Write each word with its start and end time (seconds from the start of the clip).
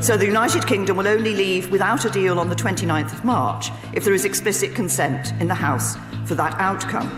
So 0.00 0.16
the 0.16 0.26
United 0.26 0.66
Kingdom 0.66 0.96
will 0.96 1.08
only 1.08 1.34
leave 1.34 1.70
without 1.70 2.04
a 2.04 2.10
deal 2.10 2.38
on 2.38 2.48
the 2.48 2.54
29th 2.54 3.12
of 3.12 3.24
March 3.24 3.70
if 3.92 4.04
there 4.04 4.14
is 4.14 4.24
explicit 4.24 4.74
consent 4.74 5.32
in 5.40 5.48
the 5.48 5.54
House 5.54 5.96
for 6.24 6.34
that 6.36 6.54
outcome. 6.60 7.10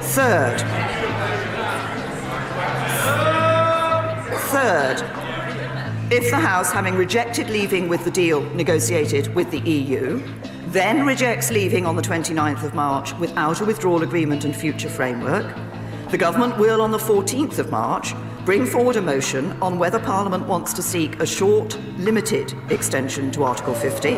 Third, 0.00 0.60
third, 4.50 5.00
if 6.12 6.30
the 6.30 6.36
House, 6.36 6.70
having 6.70 6.94
rejected 6.94 7.48
leaving 7.48 7.88
with 7.88 8.04
the 8.04 8.10
deal 8.10 8.42
negotiated 8.54 9.34
with 9.34 9.50
the 9.50 9.60
EU, 9.60 10.22
then 10.66 11.06
rejects 11.06 11.50
leaving 11.50 11.86
on 11.86 11.96
the 11.96 12.02
29th 12.02 12.62
of 12.62 12.74
March 12.74 13.14
without 13.14 13.62
a 13.62 13.64
withdrawal 13.64 14.02
agreement 14.02 14.44
and 14.44 14.54
future 14.54 14.90
framework, 14.90 15.56
the 16.10 16.18
government 16.18 16.58
will, 16.58 16.82
on 16.82 16.90
the 16.90 16.98
14th 16.98 17.58
of 17.58 17.70
March, 17.70 18.14
bring 18.44 18.66
forward 18.66 18.96
a 18.96 19.02
motion 19.02 19.52
on 19.62 19.78
whether 19.78 20.00
Parliament 20.00 20.46
wants 20.48 20.72
to 20.72 20.82
seek 20.82 21.20
a 21.20 21.26
short, 21.26 21.78
limited 21.98 22.52
extension 22.70 23.30
to 23.30 23.44
Article 23.44 23.74
50. 23.74 24.10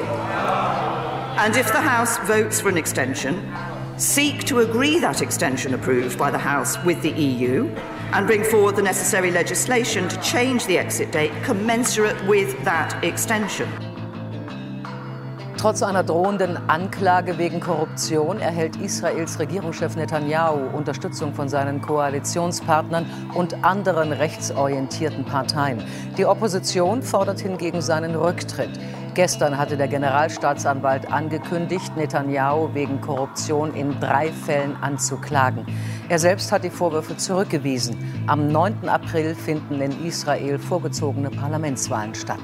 And 1.37 1.57
if 1.57 1.67
the 1.73 1.81
House 1.81 2.17
votes 2.27 2.61
for 2.61 2.71
an 2.71 2.79
extension, 2.79 3.55
seek 3.98 4.45
to 4.45 4.61
agree 4.61 4.98
that 4.98 5.21
extension 5.21 5.75
approved 5.75 6.19
by 6.19 6.31
the 6.31 6.39
House 6.39 6.83
with 6.84 7.03
the 7.03 7.11
EU 7.11 7.69
and 8.12 8.27
bring 8.27 8.45
forward 8.45 8.77
the 8.77 8.83
necessary 8.83 9.31
legislation 9.31 10.09
to 10.09 10.21
change 10.23 10.65
the 10.67 10.79
exit 10.79 11.11
date 11.12 11.33
commensurate 11.43 12.25
with 12.27 12.62
that 12.65 13.05
extension. 13.05 13.69
Trotz 15.65 15.83
einer 15.83 16.05
drohenden 16.05 16.59
Anklage 16.69 17.39
wegen 17.39 17.59
Korruption 17.59 18.39
erhält 18.39 18.77
Israels 18.77 19.39
Regierungschef 19.39 19.97
Netanyahu 19.97 20.77
Unterstützung 20.77 21.33
von 21.33 21.49
seinen 21.49 21.81
Koalitionspartnern 21.81 23.07
und 23.33 23.65
anderen 23.65 24.13
rechtsorientierten 24.13 25.25
Parteien. 25.25 25.83
Die 26.19 26.27
Opposition 26.27 27.03
fordert 27.03 27.41
hingegen 27.41 27.81
seinen 27.81 28.15
Rücktritt. 28.15 28.79
Gestern 29.15 29.57
hatte 29.57 29.79
der 29.79 29.89
Generalstaatsanwalt 29.89 31.11
angekündigt, 31.11 31.97
Netanyahu 31.97 32.75
wegen 32.75 33.01
Korruption 33.01 33.73
in 33.73 33.99
drei 34.01 34.33
Fällen 34.33 34.77
anzuklagen. 34.83 35.65
Er 36.11 36.19
selbst 36.19 36.53
hat 36.53 36.65
die 36.65 36.69
Vorwürfe 36.69 37.17
zurückgewiesen. 37.17 37.97
Am 38.27 38.49
9. 38.49 38.87
April 38.87 39.34
finden 39.34 39.81
in 39.81 40.05
Israel 40.05 40.59
vorgezogene 40.59 41.31
Parlamentswahlen 41.31 42.15
statt. 42.15 42.43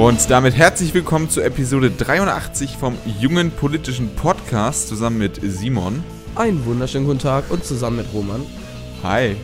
Und 0.00 0.30
damit 0.30 0.56
herzlich 0.56 0.94
willkommen 0.94 1.28
zur 1.28 1.44
Episode 1.44 1.90
83 1.90 2.78
vom 2.78 2.96
Jungen 3.20 3.50
Politischen 3.50 4.08
Podcast 4.16 4.88
zusammen 4.88 5.18
mit 5.18 5.38
Simon. 5.42 6.02
Einen 6.36 6.64
wunderschönen 6.64 7.04
guten 7.04 7.18
Tag 7.18 7.50
und 7.50 7.66
zusammen 7.66 7.98
mit 7.98 8.06
Roman. 8.14 8.46
Hi. 9.02 9.36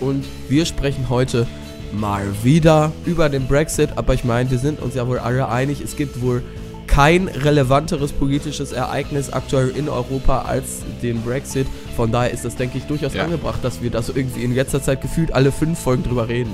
Und 0.00 0.26
wir 0.50 0.66
sprechen 0.66 1.08
heute 1.08 1.46
mal 1.90 2.26
wieder 2.42 2.92
über 3.06 3.30
den 3.30 3.46
Brexit, 3.46 3.96
aber 3.96 4.12
ich 4.12 4.24
meine, 4.24 4.50
wir 4.50 4.58
sind 4.58 4.82
uns 4.82 4.94
ja 4.94 5.08
wohl 5.08 5.20
alle 5.20 5.48
einig, 5.48 5.80
es 5.80 5.96
gibt 5.96 6.20
wohl 6.20 6.42
kein 6.86 7.26
relevanteres 7.26 8.12
politisches 8.12 8.72
Ereignis 8.72 9.30
aktuell 9.30 9.70
in 9.70 9.88
Europa 9.88 10.42
als 10.42 10.82
den 11.02 11.22
Brexit. 11.22 11.66
Von 11.96 12.12
daher 12.12 12.30
ist 12.30 12.44
das, 12.44 12.56
denke 12.56 12.76
ich, 12.76 12.84
durchaus 12.84 13.14
ja. 13.14 13.24
angebracht, 13.24 13.60
dass 13.64 13.80
wir 13.80 13.88
das 13.88 14.10
irgendwie 14.10 14.44
in 14.44 14.54
letzter 14.54 14.82
Zeit 14.82 15.00
gefühlt 15.00 15.32
alle 15.32 15.50
fünf 15.50 15.78
Folgen 15.78 16.02
drüber 16.02 16.28
reden. 16.28 16.52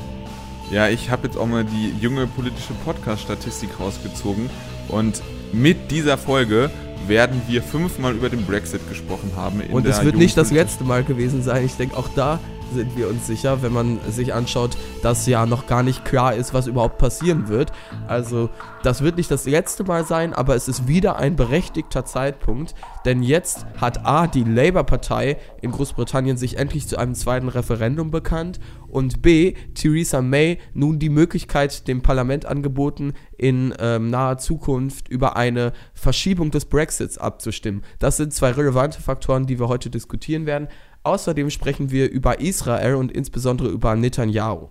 Ja, 0.75 0.89
ich 0.89 1.09
habe 1.09 1.29
jetzt 1.29 1.37
auch 1.37 1.47
mal 1.47 1.65
die 1.65 1.95
junge 2.01 2.27
politische 2.27 2.73
Podcast-Statistik 2.85 3.79
rausgezogen 3.79 4.51
und 4.89 5.23
mit 5.53 5.93
dieser 5.93 6.19
Folge 6.19 6.69
werden 7.07 7.41
wir 7.47 7.63
fünfmal 7.63 8.13
über 8.13 8.29
den 8.29 8.45
Brexit 8.45 8.81
gesprochen 8.89 9.31
haben. 9.37 9.63
und 9.71 9.87
es 9.87 10.03
wird 10.03 10.17
nicht 10.17 10.37
das 10.37 10.51
letzte 10.51 10.83
Mal 10.83 11.05
gewesen 11.05 11.45
sein. 11.45 11.65
Ich 11.65 11.77
denke, 11.77 11.97
auch 11.97 12.09
da 12.17 12.41
sind 12.75 12.97
wir 12.97 13.09
uns 13.09 13.27
sicher, 13.27 13.63
wenn 13.63 13.73
man 13.73 14.01
sich 14.11 14.35
anschaut, 14.35 14.77
dass 15.03 15.27
ja 15.27 15.47
noch 15.47 15.67
gar 15.67 15.83
nicht 15.85 16.05
klar 16.05 16.35
ist, 16.35 16.55
was 16.55 16.67
überhaupt 16.67 16.99
passieren 16.99 17.49
wird. 17.49 17.71
Also 18.09 18.51
das 18.83 19.03
wird 19.03 19.17
nicht 19.17 19.31
das 19.31 19.47
letzte 19.47 19.85
Mal 19.85 20.05
sein, 20.05 20.35
aber 20.35 20.57
es 20.57 20.67
ist 20.67 20.89
wieder 20.89 21.17
ein 21.17 21.37
berechtigter 21.37 22.05
Zeitpunkt, 22.05 22.75
denn 23.05 23.23
jetzt 23.23 23.67
hat 23.81 24.05
A, 24.05 24.27
die 24.27 24.45
Labour-Partei 24.45 25.37
in 25.61 25.71
Großbritannien 25.71 26.37
sich 26.37 26.59
endlich 26.59 26.89
zu 26.89 26.99
einem 26.99 27.15
zweiten 27.15 27.49
Referendum 27.49 28.11
bekannt 28.11 28.59
und 28.95 29.23
B, 29.23 29.55
Theresa 29.75 30.23
May 30.23 30.59
nun 30.73 31.01
die 31.01 31.09
Möglichkeit 31.09 31.89
dem 31.89 32.01
Parlament 32.01 32.47
angeboten, 32.47 33.13
in 33.37 33.75
ähm, 33.81 34.09
naher 34.09 34.39
Zukunft 34.39 35.09
über 35.09 35.37
eine 35.37 35.73
Verschiebung 35.95 36.53
des 36.53 36.65
Brexits 36.67 37.19
abzustimmen. 37.19 37.83
Das 37.99 38.17
sind 38.17 38.33
zwei 38.33 38.53
relevante 38.53 39.03
Faktoren, 39.03 39.47
die 39.47 39.59
wir 39.59 39.69
heute 39.69 39.91
diskutieren 39.91 40.47
werden. 40.47 40.69
Außerdem 41.03 41.51
sprechen 41.51 41.91
wir 41.91 42.09
über 42.09 42.41
Israel 42.41 42.95
und 42.95 43.11
insbesondere 43.11 43.69
über 43.69 43.97
Netanyahu. 43.97 44.71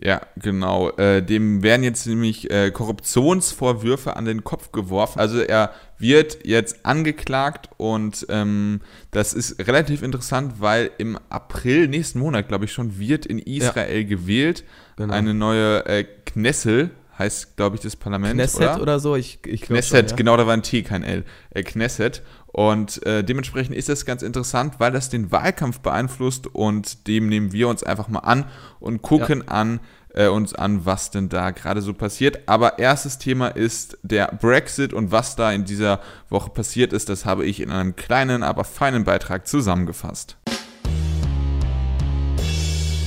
Ja, 0.00 0.20
genau. 0.36 0.90
Äh, 0.90 1.22
dem 1.22 1.62
werden 1.62 1.82
jetzt 1.82 2.06
nämlich 2.06 2.50
äh, 2.50 2.70
Korruptionsvorwürfe 2.70 4.16
an 4.16 4.24
den 4.24 4.44
Kopf 4.44 4.72
geworfen. 4.72 5.20
Also 5.20 5.40
er 5.40 5.72
wird 5.98 6.44
jetzt 6.44 6.84
angeklagt 6.84 7.70
und 7.76 8.26
ähm, 8.28 8.80
das 9.12 9.32
ist 9.32 9.66
relativ 9.66 10.02
interessant, 10.02 10.54
weil 10.58 10.90
im 10.98 11.18
April 11.30 11.88
nächsten 11.88 12.18
Monat, 12.18 12.48
glaube 12.48 12.64
ich 12.64 12.72
schon, 12.72 12.98
wird 12.98 13.24
in 13.24 13.38
Israel 13.38 14.02
ja. 14.02 14.08
gewählt 14.08 14.64
genau. 14.96 15.14
eine 15.14 15.32
neue 15.32 15.86
äh, 15.86 16.04
Knessel 16.26 16.90
heißt, 17.18 17.56
glaube 17.56 17.76
ich, 17.76 17.82
das 17.82 17.96
Parlament. 17.96 18.34
Knesset 18.34 18.62
oder, 18.62 18.82
oder 18.82 18.98
so, 18.98 19.16
ich, 19.16 19.38
ich 19.46 19.62
Knesset, 19.62 19.90
schon, 20.00 20.08
ja. 20.10 20.16
genau, 20.16 20.36
da 20.36 20.46
war 20.46 20.54
ein 20.54 20.62
T, 20.62 20.82
kein 20.82 21.04
L. 21.04 21.24
Äh, 21.50 21.62
Knesset. 21.62 22.22
Und 22.54 23.04
äh, 23.04 23.24
dementsprechend 23.24 23.74
ist 23.74 23.88
das 23.88 24.06
ganz 24.06 24.22
interessant, 24.22 24.74
weil 24.78 24.92
das 24.92 25.08
den 25.08 25.32
Wahlkampf 25.32 25.80
beeinflusst 25.80 26.46
und 26.46 27.08
dem 27.08 27.28
nehmen 27.28 27.50
wir 27.50 27.66
uns 27.66 27.82
einfach 27.82 28.06
mal 28.06 28.20
an 28.20 28.44
und 28.78 29.02
gucken 29.02 29.42
ja. 29.44 29.52
an, 29.52 29.80
äh, 30.10 30.28
uns 30.28 30.54
an, 30.54 30.86
was 30.86 31.10
denn 31.10 31.28
da 31.28 31.50
gerade 31.50 31.82
so 31.82 31.94
passiert. 31.94 32.48
Aber 32.48 32.78
erstes 32.78 33.18
Thema 33.18 33.48
ist 33.48 33.98
der 34.04 34.28
Brexit 34.40 34.92
und 34.92 35.10
was 35.10 35.34
da 35.34 35.50
in 35.50 35.64
dieser 35.64 35.98
Woche 36.30 36.50
passiert 36.50 36.92
ist, 36.92 37.08
das 37.08 37.24
habe 37.24 37.44
ich 37.44 37.58
in 37.58 37.72
einem 37.72 37.96
kleinen, 37.96 38.44
aber 38.44 38.62
feinen 38.62 39.02
Beitrag 39.02 39.48
zusammengefasst. 39.48 40.36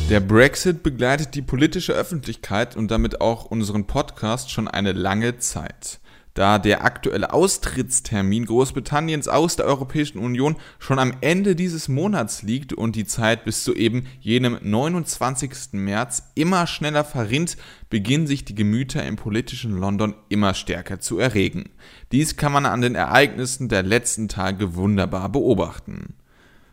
Der 0.09 0.19
Brexit 0.19 0.84
begleitet 0.84 1.36
die 1.36 1.41
politische 1.41 1.94
Öffentlichkeit 1.94 2.75
und 2.75 2.91
damit 2.91 3.22
auch 3.22 3.46
unseren 3.46 3.88
Podcast 3.88 4.52
schon 4.52 4.68
eine 4.68 4.91
lange 4.91 5.38
Zeit. 5.38 6.02
Da 6.38 6.59
der 6.59 6.86
aktuelle 6.86 7.34
Austrittstermin 7.34 8.46
Großbritanniens 8.46 9.28
aus 9.28 9.56
der 9.56 9.66
Europäischen 9.66 10.20
Union 10.20 10.56
schon 10.78 11.00
am 11.00 11.14
Ende 11.22 11.56
dieses 11.56 11.88
Monats 11.88 12.44
liegt 12.44 12.74
und 12.74 12.96
die 12.96 13.08
Zeit 13.08 13.44
bis 13.44 13.64
zu 13.64 13.74
eben 13.74 14.06
jenem 14.20 14.59
29. 14.62 15.72
März 15.72 16.30
immer 16.36 16.68
schneller 16.68 17.03
verrinnt, 17.03 17.58
beginnen 17.90 18.28
sich 18.28 18.46
die 18.46 18.53
Gemüter 18.53 19.03
im 19.03 19.16
politischen 19.16 19.80
London 19.80 20.14
immer 20.30 20.53
stärker 20.53 21.00
zu 21.00 21.18
erregen. 21.18 21.72
Dies 22.12 22.38
kann 22.38 22.52
man 22.52 22.68
an 22.68 22.81
den 22.81 22.94
Ereignissen 22.94 23.68
der 23.68 23.81
letzten 23.81 24.28
Tage 24.28 24.75
wunderbar 24.75 25.30
beobachten. 25.30 26.14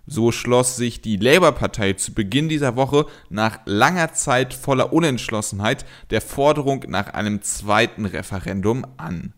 So 0.07 0.31
schloss 0.31 0.77
sich 0.77 1.01
die 1.01 1.17
Labour-Partei 1.17 1.95
zu 1.95 2.13
Beginn 2.13 2.51
dieser 2.51 2.77
Woche 2.77 3.07
nach 3.31 3.61
langer 3.65 4.13
Zeit 4.13 4.53
voller 4.53 4.93
Unentschlossenheit 4.93 5.87
der 6.11 6.21
Forderung 6.21 6.85
nach 6.89 7.15
einem 7.15 7.41
zweiten 7.41 8.05
Referendum 8.05 8.85
an. 8.99 9.33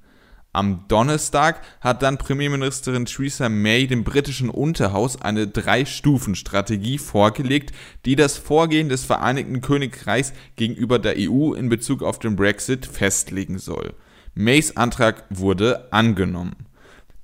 Am 0.56 0.88
Donnerstag 0.88 1.60
hat 1.82 2.00
dann 2.00 2.16
Premierministerin 2.16 3.04
Theresa 3.04 3.50
May 3.50 3.86
dem 3.86 4.04
britischen 4.04 4.48
Unterhaus 4.48 5.20
eine 5.20 5.46
Drei-Stufen-Strategie 5.46 6.96
vorgelegt, 6.96 7.74
die 8.06 8.16
das 8.16 8.38
Vorgehen 8.38 8.88
des 8.88 9.04
Vereinigten 9.04 9.60
Königreichs 9.60 10.32
gegenüber 10.56 10.98
der 10.98 11.16
EU 11.18 11.52
in 11.52 11.68
Bezug 11.68 12.02
auf 12.02 12.18
den 12.18 12.36
Brexit 12.36 12.86
festlegen 12.86 13.58
soll. 13.58 13.92
Mays 14.34 14.78
Antrag 14.78 15.24
wurde 15.28 15.92
angenommen. 15.92 16.65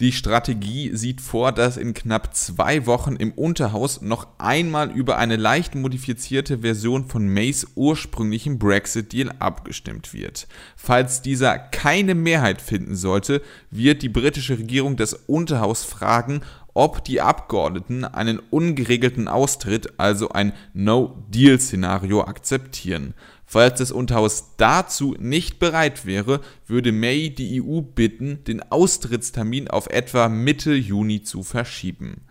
Die 0.02 0.10
Strategie 0.10 0.96
sieht 0.96 1.20
vor, 1.20 1.52
dass 1.52 1.76
in 1.76 1.94
knapp 1.94 2.34
zwei 2.34 2.86
Wochen 2.86 3.14
im 3.14 3.30
Unterhaus 3.30 4.02
noch 4.02 4.26
einmal 4.36 4.90
über 4.90 5.16
eine 5.16 5.36
leicht 5.36 5.76
modifizierte 5.76 6.58
Version 6.58 7.04
von 7.04 7.28
Mays 7.28 7.68
ursprünglichen 7.76 8.58
Brexit-Deal 8.58 9.32
abgestimmt 9.38 10.12
wird. 10.12 10.48
Falls 10.74 11.22
dieser 11.22 11.56
keine 11.56 12.16
Mehrheit 12.16 12.60
finden 12.60 12.96
sollte, 12.96 13.42
wird 13.70 14.02
die 14.02 14.08
britische 14.08 14.58
Regierung 14.58 14.96
das 14.96 15.14
Unterhaus 15.14 15.84
fragen, 15.84 16.40
ob 16.74 17.04
die 17.04 17.20
Abgeordneten 17.20 18.04
einen 18.04 18.40
ungeregelten 18.50 19.28
Austritt, 19.28 20.00
also 20.00 20.30
ein 20.30 20.52
No-Deal-Szenario, 20.74 22.24
akzeptieren. 22.24 23.14
Falls 23.52 23.78
das 23.80 23.92
Unterhaus 23.92 24.54
dazu 24.56 25.14
nicht 25.18 25.58
bereit 25.58 26.06
wäre, 26.06 26.40
würde 26.66 26.90
May 26.90 27.28
die 27.28 27.62
EU 27.62 27.82
bitten, 27.82 28.42
den 28.44 28.62
Austrittstermin 28.72 29.68
auf 29.68 29.90
etwa 29.90 30.30
Mitte 30.30 30.72
Juni 30.72 31.22
zu 31.22 31.42
verschieben. 31.42 32.22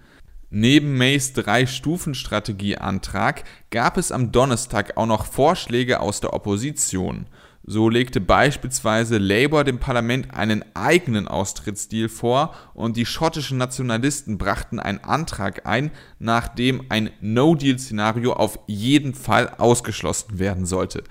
Neben 0.49 0.97
Mays 0.97 1.33
Drei-Stufen-Strategieantrag 1.33 3.43
gab 3.69 3.97
es 3.97 4.11
am 4.11 4.31
Donnerstag 4.31 4.97
auch 4.97 5.05
noch 5.05 5.25
Vorschläge 5.25 5.99
aus 5.99 6.21
der 6.21 6.33
Opposition. 6.33 7.27
So 7.63 7.89
legte 7.89 8.19
beispielsweise 8.19 9.19
Labour 9.19 9.63
dem 9.63 9.77
Parlament 9.77 10.33
einen 10.33 10.65
eigenen 10.73 11.27
Austrittsdeal 11.27 12.09
vor 12.09 12.55
und 12.73 12.97
die 12.97 13.05
schottischen 13.05 13.59
Nationalisten 13.59 14.39
brachten 14.39 14.79
einen 14.79 15.03
Antrag 15.03 15.67
ein, 15.67 15.91
nach 16.17 16.47
dem 16.47 16.85
ein 16.89 17.11
No-Deal-Szenario 17.21 18.33
auf 18.33 18.57
jeden 18.65 19.13
Fall 19.13 19.49
ausgeschlossen 19.57 20.39
werden 20.39 20.65
sollte. 20.65 21.03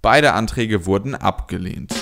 Beide 0.00 0.34
Anträge 0.34 0.86
wurden 0.86 1.16
abgelehnt. 1.16 1.92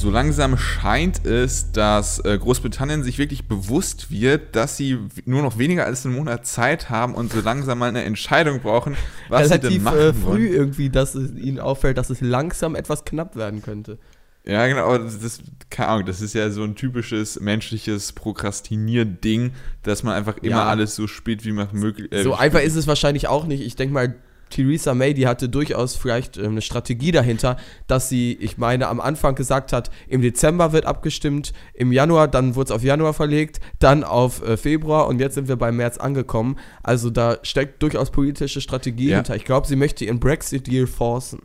So 0.00 0.08
langsam 0.10 0.56
scheint 0.56 1.26
es, 1.26 1.72
dass 1.72 2.20
äh, 2.24 2.38
Großbritannien 2.38 3.02
sich 3.02 3.18
wirklich 3.18 3.46
bewusst 3.48 4.10
wird, 4.10 4.56
dass 4.56 4.78
sie 4.78 4.98
nur 5.26 5.42
noch 5.42 5.58
weniger 5.58 5.84
als 5.84 6.06
einen 6.06 6.14
Monat 6.14 6.46
Zeit 6.46 6.88
haben 6.88 7.14
und 7.14 7.30
so 7.30 7.40
langsam 7.42 7.78
mal 7.80 7.90
eine 7.90 8.04
Entscheidung 8.04 8.60
brauchen, 8.60 8.96
was 9.28 9.42
Relativ 9.50 9.68
sie 9.68 9.74
denn 9.74 9.82
machen 9.84 9.98
äh, 9.98 10.12
früh 10.14 10.22
wollen. 10.22 10.52
irgendwie, 10.54 10.88
dass 10.88 11.14
es 11.14 11.32
ihnen 11.36 11.58
auffällt, 11.60 11.98
dass 11.98 12.08
es 12.08 12.22
langsam 12.22 12.76
etwas 12.76 13.04
knapp 13.04 13.36
werden 13.36 13.60
könnte. 13.60 13.98
Ja, 14.46 14.66
genau, 14.66 14.86
aber 14.86 15.00
das, 15.00 15.20
das, 15.20 15.40
keine 15.68 15.90
Ahnung, 15.90 16.06
das 16.06 16.22
ist 16.22 16.32
ja 16.34 16.48
so 16.48 16.64
ein 16.64 16.76
typisches 16.76 17.38
menschliches 17.38 18.12
Prokrastinier-Ding, 18.12 19.52
dass 19.82 20.02
man 20.02 20.14
einfach 20.14 20.38
immer 20.38 20.56
Ja. 20.56 20.66
alles 20.66 20.96
so 20.96 21.06
spät 21.08 21.44
wie 21.44 21.52
möglich. 21.52 22.10
Äh, 22.10 22.22
so 22.22 22.34
einfach 22.34 22.60
ist 22.60 22.74
es 22.74 22.86
wahrscheinlich 22.86 23.28
auch 23.28 23.44
nicht. 23.44 23.60
Ich 23.60 23.76
denke 23.76 23.92
mal, 23.92 24.14
Theresa 24.50 24.94
May, 24.94 25.14
die 25.14 25.26
hatte 25.26 25.48
durchaus 25.48 25.96
vielleicht 25.96 26.36
ähm, 26.36 26.50
eine 26.52 26.62
Strategie 26.62 27.12
dahinter, 27.12 27.56
dass 27.86 28.08
sie, 28.08 28.34
ich 28.40 28.58
meine, 28.58 28.88
am 28.88 29.00
Anfang 29.00 29.34
gesagt 29.34 29.72
hat, 29.72 29.90
im 30.08 30.20
Dezember 30.20 30.72
wird 30.72 30.84
abgestimmt, 30.86 31.52
im 31.74 31.92
Januar, 31.92 32.28
dann 32.28 32.54
wurde 32.56 32.66
es 32.66 32.70
auf 32.72 32.82
Januar 32.82 33.14
verlegt, 33.14 33.60
dann 33.78 34.04
auf 34.04 34.42
äh, 34.46 34.56
Februar 34.56 35.06
und 35.08 35.20
jetzt 35.20 35.34
sind 35.34 35.48
wir 35.48 35.56
bei 35.56 35.72
März 35.72 35.96
angekommen. 35.98 36.56
Also 36.82 37.10
da 37.10 37.38
steckt 37.42 37.82
durchaus 37.82 38.10
politische 38.10 38.60
Strategie 38.60 39.08
Ja. 39.10 39.16
hinter. 39.16 39.36
Ich 39.36 39.44
glaube, 39.44 39.66
sie 39.66 39.76
möchte 39.76 40.04
ihren 40.04 40.20
Brexit-Deal 40.20 40.86
forcen. 40.86 41.40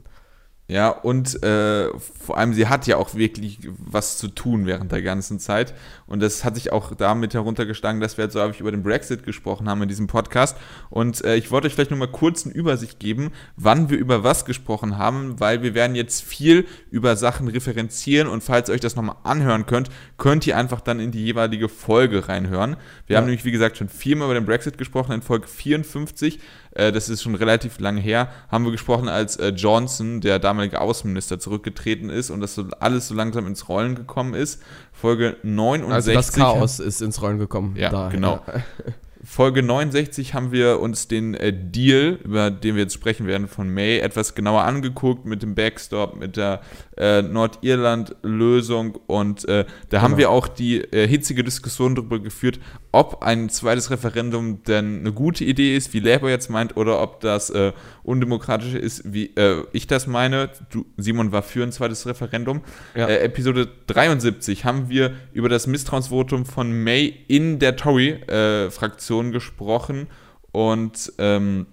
Ja, 0.68 0.90
und 0.90 1.44
äh, 1.44 1.90
vor 2.00 2.40
allem, 2.40 2.56
sie 2.56 2.66
hat 2.68 2.88
ja 2.88 2.98
auch 2.98 3.14
wirklich 3.14 3.60
was 3.78 4.18
zu 4.18 4.28
tun 4.30 4.66
während 4.66 4.92
der 4.92 5.04
ganzen 5.04 5.40
Zeit. 5.40 5.76
Und 6.08 6.24
das 6.24 6.44
hat 6.44 6.56
sich 6.56 6.72
auch 6.72 6.96
damit 6.96 7.36
heruntergeschlagen, 7.36 8.02
dass 8.02 8.18
wir 8.18 8.26
jetzt 8.26 8.34
so 8.34 8.42
häufig 8.42 8.62
über 8.62 8.72
den 8.72 8.82
Brexit 8.82 9.24
gesprochen 9.24 9.70
haben 9.70 9.84
in 9.84 9.90
diesem 9.90 10.08
Podcast. 10.08 10.58
Und 10.90 11.24
äh, 11.24 11.36
ich 11.36 11.52
wollte 11.52 11.68
euch 11.68 11.76
vielleicht 11.76 11.92
nur 11.92 12.00
mal 12.00 12.08
kurz 12.08 12.46
eine 12.46 12.56
Übersicht 12.56 13.00
geben, 13.00 13.32
wann 13.56 13.92
wir 13.92 14.00
über 14.00 14.24
was 14.24 14.44
gesprochen 14.46 14.98
haben, 14.98 15.40
weil 15.40 15.62
wir 15.62 15.76
werden 15.76 15.96
jetzt 15.96 16.24
viel 16.24 16.66
über 16.90 17.16
Sachen 17.16 17.48
referenzieren. 17.48 18.28
Und 18.28 18.42
falls 18.44 18.68
ihr 18.68 18.74
euch 18.74 18.82
das 18.82 18.96
nochmal 18.96 19.18
anhören 19.24 19.68
könnt, 19.68 19.92
könnt 20.18 20.48
ihr 20.48 20.58
einfach 20.58 20.82
dann 20.82 21.00
in 21.00 21.12
die 21.12 21.24
jeweilige 21.24 21.70
Folge 21.70 22.28
reinhören. 22.28 22.76
Wir 23.06 23.14
Ja. 23.14 23.18
haben 23.20 23.28
nämlich, 23.28 23.46
wie 23.46 23.52
gesagt, 23.52 23.78
schon 23.78 23.88
viermal 23.90 24.30
über 24.30 24.34
den 24.40 24.46
Brexit 24.48 24.80
gesprochen, 24.80 25.12
in 25.12 25.22
Folge 25.22 25.48
54. 25.48 26.40
Äh, 26.76 26.92
das 26.92 27.10
ist 27.10 27.24
schon 27.24 27.36
relativ 27.36 27.80
lange 27.80 28.00
her. 28.00 28.30
Haben 28.50 28.66
wir 28.66 28.72
gesprochen, 28.72 29.10
als 29.10 29.38
äh, 29.38 29.50
Johnson, 29.50 30.22
der 30.22 30.40
damalige 30.40 30.80
Außenminister, 30.80 31.40
zurückgetreten 31.40 32.10
ist 32.10 32.30
und 32.30 32.42
das 32.42 32.54
so 32.54 32.68
alles 32.80 33.08
so 33.08 33.16
langsam 33.16 33.48
ins 33.48 33.68
Rollen 33.68 33.96
gekommen 33.96 34.36
ist. 34.36 34.62
Folge 34.94 35.38
69. 35.42 35.94
Also 35.94 36.14
das 36.14 36.32
Chaos 36.34 36.80
ist 36.80 37.02
ins 37.02 37.22
Rollen 37.22 37.40
gekommen. 37.40 37.76
Ja, 37.78 37.90
da, 37.90 38.10
genau. 38.10 38.42
ja. 38.48 38.64
Folge 39.26 39.64
69 39.64 40.34
haben 40.36 40.52
wir 40.52 40.80
uns 40.80 41.08
den 41.08 41.34
äh, 41.34 41.52
Deal, 41.52 42.20
über 42.24 42.52
den 42.52 42.76
wir 42.76 42.84
jetzt 42.84 42.94
sprechen 42.94 43.26
werden, 43.26 43.48
von 43.48 43.68
May 43.70 43.98
etwas 44.00 44.36
genauer 44.36 44.64
angeguckt 44.64 45.26
mit 45.26 45.42
dem 45.42 45.56
Backstop, 45.56 46.16
mit 46.16 46.38
der 46.38 46.62
äh, 46.96 47.24
Nordirland-Lösung 47.24 48.96
und 49.08 49.48
äh, 49.50 49.66
da 49.90 50.02
haben 50.02 50.12
Genau. 50.12 50.18
wir 50.20 50.30
auch 50.30 50.48
die 50.48 50.82
äh, 50.82 51.08
hitzige 51.08 51.44
Diskussion 51.44 51.96
darüber 51.96 52.20
geführt, 52.20 52.60
ob 52.92 53.24
ein 53.24 53.50
zweites 53.50 53.90
Referendum 53.90 54.64
denn 54.64 55.00
eine 55.00 55.12
gute 55.12 55.44
Idee 55.44 55.76
ist, 55.76 55.94
wie 55.94 56.00
Labour 56.00 56.30
jetzt 56.30 56.50
meint, 56.50 56.78
oder 56.78 57.02
ob 57.02 57.20
das 57.20 57.50
äh, 57.50 57.74
undemokratisch 58.04 58.76
ist, 58.76 59.12
wie 59.12 59.36
äh, 59.36 59.64
ich 59.74 59.88
das 59.88 60.06
meine. 60.08 60.50
Du, 60.70 60.86
Simon 60.98 61.32
war 61.32 61.42
für 61.42 61.64
ein 61.64 61.72
zweites 61.72 62.06
Referendum. 62.06 62.62
Ja. 62.96 63.08
Episode 63.08 63.68
73 63.88 64.64
haben 64.66 64.88
wir 64.90 65.14
über 65.34 65.50
das 65.50 65.68
Misstrauensvotum 65.68 66.46
von 66.46 66.72
May 66.72 67.14
in 67.28 67.58
der 67.60 67.76
Tory-Fraktion 67.76 69.15
gesprochen 69.24 70.08
und 70.52 71.12
ähm, 71.18 71.68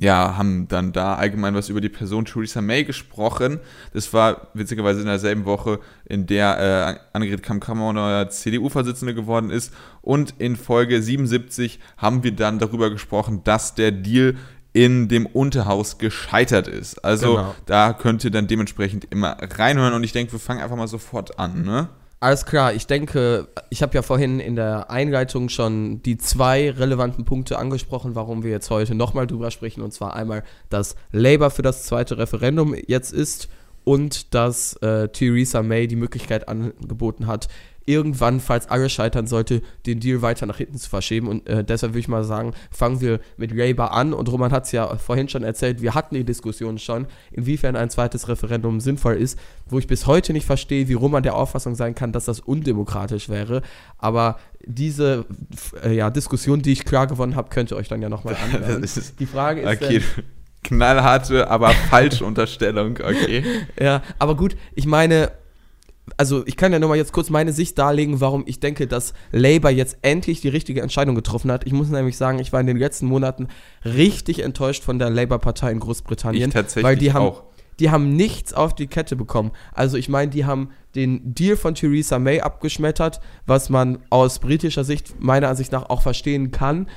ja, 0.00 0.36
haben 0.36 0.68
dann 0.68 0.92
da 0.92 1.14
allgemein 1.16 1.54
was 1.54 1.68
über 1.68 1.80
die 1.80 1.88
Person 1.88 2.24
Theresa 2.24 2.60
May 2.60 2.84
gesprochen. 2.84 3.58
Das 3.92 4.12
war 4.12 4.48
witzigerweise 4.54 5.00
in 5.00 5.06
derselben 5.06 5.44
Woche, 5.44 5.80
in 6.04 6.26
der 6.26 7.00
äh, 7.12 7.16
Annegret 7.16 7.42
Kamm-Kammer 7.42 7.92
neuer 7.92 8.28
CDU-Vorsitzende 8.28 9.14
geworden 9.14 9.50
ist. 9.50 9.72
Und 10.02 10.34
in 10.38 10.54
Folge 10.56 11.02
77 11.02 11.80
haben 11.96 12.22
wir 12.22 12.32
dann 12.32 12.60
darüber 12.60 12.90
gesprochen, 12.90 13.42
dass 13.42 13.74
der 13.74 13.90
Deal 13.90 14.36
in 14.72 15.08
dem 15.08 15.26
Unterhaus 15.26 15.98
gescheitert 15.98 16.68
ist. 16.68 17.04
Also 17.04 17.34
Genau. 17.36 17.54
da 17.66 17.92
könnt 17.92 18.22
ihr 18.22 18.30
dann 18.30 18.46
dementsprechend 18.46 19.06
immer 19.10 19.36
reinhören 19.40 19.94
und 19.94 20.04
ich 20.04 20.12
denke, 20.12 20.32
wir 20.32 20.38
fangen 20.38 20.60
einfach 20.60 20.76
mal 20.76 20.86
sofort 20.86 21.38
an, 21.40 21.62
ne? 21.64 21.88
Alles 22.20 22.44
klar, 22.46 22.74
ich 22.74 22.88
denke, 22.88 23.46
ich 23.70 23.80
habe 23.80 23.94
ja 23.94 24.02
vorhin 24.02 24.40
in 24.40 24.56
der 24.56 24.90
Einleitung 24.90 25.48
schon 25.48 26.02
die 26.02 26.18
zwei 26.18 26.68
relevanten 26.68 27.24
Punkte 27.24 27.58
angesprochen, 27.58 28.16
warum 28.16 28.42
wir 28.42 28.50
jetzt 28.50 28.70
heute 28.70 28.96
nochmal 28.96 29.28
drüber 29.28 29.52
sprechen. 29.52 29.82
Und 29.82 29.92
zwar 29.92 30.16
einmal, 30.16 30.42
dass 30.68 30.96
Labour 31.12 31.50
für 31.50 31.62
das 31.62 31.84
zweite 31.84 32.18
Referendum 32.18 32.74
jetzt 32.74 33.12
ist 33.12 33.48
und 33.84 34.34
dass 34.34 34.74
äh, 34.82 35.08
Theresa 35.10 35.62
May 35.62 35.86
die 35.86 35.94
Möglichkeit 35.94 36.48
angeboten 36.48 37.28
hat, 37.28 37.46
irgendwann, 37.88 38.38
falls 38.38 38.68
alles 38.68 38.92
scheitern 38.92 39.26
sollte, 39.26 39.62
den 39.86 39.98
Deal 39.98 40.20
weiter 40.22 40.46
nach 40.46 40.58
hinten 40.58 40.76
zu 40.76 40.88
verschieben. 40.88 41.26
Und 41.26 41.48
äh, 41.48 41.64
deshalb 41.64 41.92
würde 41.92 42.00
ich 42.00 42.08
mal 42.08 42.22
sagen, 42.22 42.52
fangen 42.70 43.00
wir 43.00 43.20
mit 43.36 43.50
Labour 43.50 43.92
an. 43.92 44.12
Und 44.12 44.30
Roman 44.30 44.52
hat 44.52 44.66
es 44.66 44.72
ja 44.72 44.96
vorhin 44.96 45.28
schon 45.28 45.42
erzählt, 45.42 45.80
wir 45.80 45.94
hatten 45.94 46.14
die 46.14 46.24
Diskussion 46.24 46.78
schon, 46.78 47.06
inwiefern 47.32 47.76
ein 47.76 47.90
zweites 47.90 48.28
Referendum 48.28 48.80
sinnvoll 48.80 49.14
ist, 49.14 49.38
wo 49.66 49.78
ich 49.78 49.86
bis 49.86 50.06
heute 50.06 50.32
nicht 50.32 50.46
verstehe, 50.46 50.88
wie 50.88 50.92
Roman 50.92 51.22
der 51.22 51.34
Auffassung 51.34 51.74
sein 51.74 51.94
kann, 51.94 52.12
dass 52.12 52.26
das 52.26 52.40
undemokratisch 52.40 53.28
wäre. 53.28 53.62
Aber 53.96 54.38
diese 54.64 55.24
äh, 55.82 55.94
ja, 55.94 56.10
Diskussion, 56.10 56.60
die 56.60 56.72
ich 56.72 56.84
klar 56.84 57.06
gewonnen 57.06 57.36
habe, 57.36 57.48
könnt 57.48 57.70
ihr 57.70 57.76
euch 57.76 57.88
dann 57.88 58.02
ja 58.02 58.10
nochmal 58.10 58.36
anhören. 58.52 58.86
Die 59.18 59.26
Frage 59.26 59.62
ist, 59.62 59.82
Okay, 59.82 60.02
knallharte, 60.62 61.48
aber 61.48 61.70
falsche 61.70 62.24
Unterstellung, 62.24 62.98
okay. 62.98 63.44
Ja, 63.80 64.02
aber 64.18 64.36
gut, 64.36 64.56
ich 64.74 64.86
meine, 64.86 65.32
also 66.16 66.46
ich 66.46 66.56
kann 66.56 66.72
ja 66.72 66.78
nochmal 66.78 66.96
jetzt 66.96 67.12
kurz 67.12 67.30
meine 67.30 67.52
Sicht 67.52 67.78
darlegen, 67.78 68.20
warum 68.20 68.44
ich 68.46 68.60
denke, 68.60 68.86
dass 68.86 69.14
Labour 69.32 69.70
jetzt 69.70 69.98
endlich 70.02 70.40
die 70.40 70.48
richtige 70.48 70.80
Entscheidung 70.80 71.14
getroffen 71.14 71.50
hat. 71.50 71.66
Ich 71.66 71.72
muss 71.72 71.88
nämlich 71.88 72.16
sagen, 72.16 72.38
ich 72.38 72.52
war 72.52 72.60
in 72.60 72.66
den 72.66 72.76
letzten 72.76 73.06
Monaten 73.06 73.48
richtig 73.84 74.40
enttäuscht 74.40 74.84
von 74.84 74.98
der 74.98 75.10
Labour-Partei 75.10 75.72
in 75.72 75.80
Großbritannien. 75.80 76.48
Ich 76.48 76.54
tatsächlich 76.54 76.84
weil 76.84 76.96
die 76.96 77.12
haben, 77.12 77.26
auch. 77.26 77.44
Die 77.80 77.90
haben 77.90 78.16
nichts 78.16 78.52
auf 78.52 78.74
die 78.74 78.88
Kette 78.88 79.14
bekommen. 79.14 79.52
Also 79.72 79.96
ich 79.96 80.08
meine, 80.08 80.30
die 80.30 80.44
haben 80.44 80.70
den 80.94 81.34
Deal 81.34 81.56
von 81.56 81.74
Theresa 81.74 82.18
May 82.18 82.40
abgeschmettert, 82.40 83.20
was 83.46 83.70
man 83.70 83.98
aus 84.10 84.40
britischer 84.40 84.84
Sicht 84.84 85.20
meiner 85.20 85.48
Ansicht 85.48 85.70
nach 85.70 85.88
auch 85.88 86.02
verstehen 86.02 86.50
kann. 86.50 86.88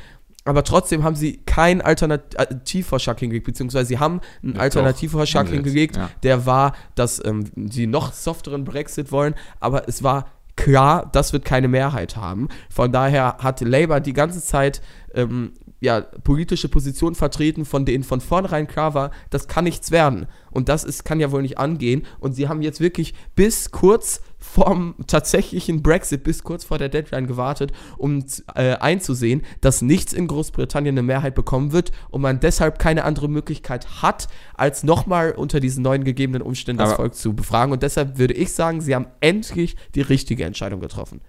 Aber 0.43 0.63
trotzdem 0.63 1.03
haben 1.03 1.15
sie 1.15 1.37
keinen 1.45 1.81
Alternativvorschlag 1.81 3.19
hingelegt, 3.19 3.45
beziehungsweise 3.45 3.85
sie 3.87 3.99
haben 3.99 4.21
einen 4.41 4.55
Ja, 4.55 4.61
Alternativvorschlag 4.61 5.47
hingelegt, 5.49 5.97
ja. 5.97 6.09
der 6.23 6.45
war, 6.45 6.73
dass 6.95 7.23
ähm, 7.23 7.45
sie 7.69 7.85
noch 7.85 8.13
softeren 8.13 8.63
Brexit 8.63 9.11
wollen, 9.11 9.35
aber 9.59 9.87
es 9.87 10.01
war 10.01 10.25
klar, 10.55 11.09
das 11.11 11.31
wird 11.33 11.45
keine 11.45 11.67
Mehrheit 11.67 12.17
haben. 12.17 12.47
Von 12.69 12.91
daher 12.91 13.37
hat 13.39 13.61
Labour 13.61 13.99
die 13.99 14.13
ganze 14.13 14.41
Zeit 14.41 14.81
ähm, 15.13 15.53
ja, 15.79 16.01
politische 16.01 16.69
Positionen 16.69 17.15
vertreten, 17.15 17.65
von 17.65 17.85
denen 17.85 18.03
von 18.03 18.21
vornherein 18.21 18.67
klar 18.67 18.93
war, 18.93 19.11
das 19.31 19.47
kann 19.47 19.63
nichts 19.63 19.89
werden. 19.89 20.27
Und 20.51 20.69
das 20.69 20.83
ist, 20.83 21.05
kann 21.05 21.19
ja 21.19 21.31
wohl 21.31 21.41
nicht 21.41 21.57
angehen. 21.57 22.03
Und 22.19 22.33
sie 22.33 22.47
haben 22.47 22.61
jetzt 22.61 22.79
wirklich 22.79 23.15
bis 23.35 23.71
kurz 23.71 24.21
vorm 24.41 24.95
tatsächlichen 25.07 25.81
Brexit, 25.81 26.23
bis 26.23 26.43
kurz 26.43 26.65
vor 26.65 26.77
der 26.77 26.89
Deadline 26.89 27.27
gewartet, 27.27 27.71
um 27.97 28.25
äh, 28.55 28.73
einzusehen, 28.73 29.43
dass 29.61 29.81
nichts 29.81 30.13
in 30.13 30.27
Großbritannien 30.27 30.95
eine 30.95 31.03
Mehrheit 31.03 31.35
bekommen 31.35 31.71
wird 31.71 31.91
und 32.09 32.21
man 32.21 32.39
deshalb 32.39 32.79
keine 32.79 33.05
andere 33.05 33.29
Möglichkeit 33.29 34.01
hat, 34.01 34.27
als 34.55 34.83
nochmal 34.83 35.31
unter 35.31 35.59
diesen 35.59 35.83
neuen 35.83 36.03
gegebenen 36.03 36.41
Umständen 36.41 36.79
das 36.79 36.89
Aber- 36.89 36.97
Volk 36.97 37.15
zu 37.15 37.33
befragen. 37.33 37.71
Und 37.71 37.83
deshalb 37.83 38.17
würde 38.17 38.33
ich 38.33 38.51
sagen, 38.53 38.81
sie 38.81 38.95
haben 38.95 39.07
endlich 39.19 39.75
die 39.95 40.01
richtige 40.01 40.43
Entscheidung 40.43 40.79
getroffen. 40.81 41.21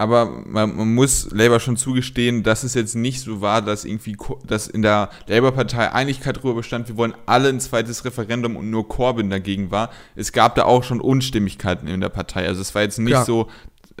Aber 0.00 0.44
man, 0.46 0.76
man 0.76 0.94
muss 0.94 1.28
Labour 1.30 1.60
schon 1.60 1.76
zugestehen, 1.76 2.42
dass 2.42 2.62
es 2.62 2.72
jetzt 2.72 2.94
nicht 2.94 3.20
so 3.20 3.42
war, 3.42 3.60
dass 3.60 3.84
irgendwie, 3.84 4.16
dass 4.46 4.66
in 4.66 4.80
der 4.80 5.10
Labour-Partei 5.26 5.92
Einigkeit 5.92 6.38
darüber 6.38 6.54
bestand, 6.54 6.88
wir 6.88 6.96
wollen 6.96 7.12
alle 7.26 7.50
ein 7.50 7.60
zweites 7.60 8.02
Referendum 8.06 8.56
und 8.56 8.70
nur 8.70 8.88
Corbyn 8.88 9.28
dagegen 9.28 9.70
war. 9.70 9.90
Es 10.16 10.32
gab 10.32 10.54
da 10.54 10.64
auch 10.64 10.84
schon 10.84 11.02
Unstimmigkeiten 11.02 11.86
in 11.86 12.00
der 12.00 12.08
Partei. 12.08 12.46
Also 12.46 12.62
es 12.62 12.74
war 12.74 12.80
jetzt 12.80 12.98
nicht 12.98 13.10
Klar. 13.10 13.26
so, 13.26 13.48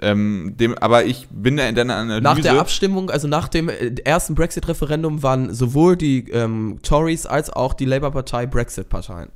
ähm, 0.00 0.54
dem, 0.56 0.78
aber 0.78 1.04
ich 1.04 1.28
bin 1.28 1.58
da 1.58 1.68
in 1.68 1.74
deiner 1.74 1.96
Analyse. 1.96 2.22
Nach 2.22 2.38
der 2.38 2.58
Abstimmung, 2.58 3.10
also 3.10 3.28
nach 3.28 3.48
dem 3.48 3.68
äh, 3.68 3.94
ersten 4.02 4.34
Brexit-Referendum, 4.34 5.22
waren 5.22 5.52
sowohl 5.52 5.98
die 5.98 6.30
ähm, 6.30 6.78
Tories 6.82 7.26
als 7.26 7.50
auch 7.50 7.74
die 7.74 7.84
Labour-Partei 7.84 8.46
Brexit-Parteien. 8.46 9.28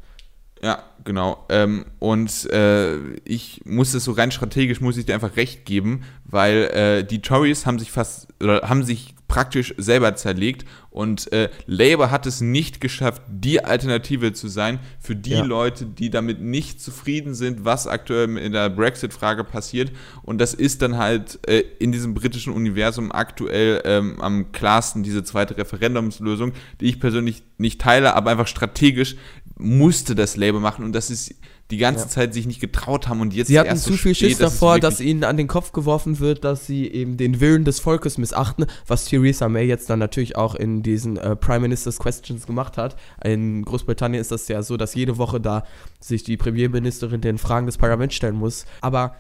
Ja, 0.63 0.83
genau. 1.05 1.45
Ähm, 1.51 1.85
und 1.99 2.51
äh, 2.51 2.97
ich 3.25 3.61
muss 3.65 3.93
das 3.93 4.05
so 4.05 4.13
rein 4.13 4.31
strategisch, 4.31 4.81
muss 4.81 4.97
ich 4.97 5.05
dir 5.05 5.15
einfach 5.15 5.37
recht 5.37 5.67
geben, 5.67 6.05
weil 6.25 6.65
äh, 6.73 7.05
die 7.05 7.21
Tories 7.21 7.67
haben 7.67 7.79
sich 7.79 7.93
fast, 7.93 8.29
oder 8.41 8.63
haben 8.63 8.83
sich 8.83 9.15
praktisch 9.29 9.75
selber 9.79 10.15
zerlegt. 10.15 10.65
Und 10.91 11.33
äh, 11.33 11.51
Labour 11.67 12.13
hat 12.13 12.25
es 12.25 12.41
nicht 12.41 12.81
geschafft, 12.81 13.23
die 13.29 13.65
Alternative 13.65 14.33
zu 14.33 14.47
sein 14.47 14.79
für 15.01 15.17
die 15.17 15.31
ja. 15.31 15.43
Leute, 15.43 15.87
die 15.87 16.09
damit 16.09 16.41
nicht 16.41 16.81
zufrieden 16.81 17.35
sind, 17.35 17.65
was 17.65 17.89
aktuell 17.89 18.39
in 18.39 18.53
der 18.53 18.71
Brexit-Frage 18.71 19.43
passiert. 19.43 19.91
Und 20.23 20.41
das 20.41 20.55
ist 20.55 20.83
dann 20.83 20.99
halt 20.99 21.41
äh, 21.49 21.65
in 21.81 21.91
diesem 21.91 22.15
britischen 22.15 22.53
Universum 22.53 23.11
aktuell 23.11 23.83
ähm, 23.85 24.21
am 24.21 24.53
klarsten 24.53 25.03
diese 25.03 25.25
zweite 25.25 25.57
Referendumslösung, 25.57 26.53
die 26.81 26.87
ich 26.87 27.01
persönlich 27.01 27.43
nicht 27.59 27.81
teile, 27.81 28.15
aber 28.15 28.31
einfach 28.31 28.47
strategisch 28.47 29.17
musste 29.57 30.15
das 30.15 30.37
Labour 30.37 30.61
machen. 30.61 30.85
Und 30.85 30.93
das 30.93 31.11
ist 31.11 31.35
die 31.71 31.79
ganze 31.79 32.05
ja. 32.05 32.09
Zeit 32.09 32.35
sich 32.35 32.47
nicht 32.47 32.61
getraut 32.61 33.09
haben 33.09 33.21
und 33.21 33.33
jetzt 33.33 33.49
Sie 33.49 33.59
hatten 33.59 33.77
zu 33.77 33.95
viel 33.95 34.15
Schiss 34.15 34.37
davor, 34.37 34.79
dass 34.81 35.01
ihnen 35.01 35.25
an 35.25 35.37
den 35.37 35.49
Kopf 35.49 35.73
geworfen 35.73 36.21
wird, 36.21 36.45
dass 36.45 36.67
sie 36.67 36.87
eben 36.89 37.17
den 37.17 37.41
Willen 37.41 37.65
des 37.65 37.81
Volkes 37.81 38.19
missachten, 38.19 38.67
was 38.87 39.07
Theresa 39.07 39.49
May 39.49 39.67
jetzt 39.67 39.89
dann 39.89 39.99
natürlich 39.99 40.37
auch 40.37 40.55
in 40.55 40.83
diesen 40.83 41.17
äh, 41.17 41.37
Prime 41.37 41.61
Minister's 41.61 41.99
Questions 41.99 42.47
gemacht 42.47 42.77
hat. 42.77 42.97
In 43.25 43.65
Großbritannien 43.65 44.21
ist 44.21 44.31
das 44.31 44.47
ja 44.49 44.63
so, 44.63 44.77
dass 44.77 44.95
jede 44.95 45.17
Woche 45.17 45.41
da 45.41 45.65
sich 46.01 46.23
die 46.23 46.37
Premierministerin 46.37 47.23
den 47.23 47.39
Fragen 47.39 47.67
des 47.67 47.79
Parlaments 47.79 48.15
stellen 48.15 48.37
muss. 48.37 48.67
Aber 48.83 49.17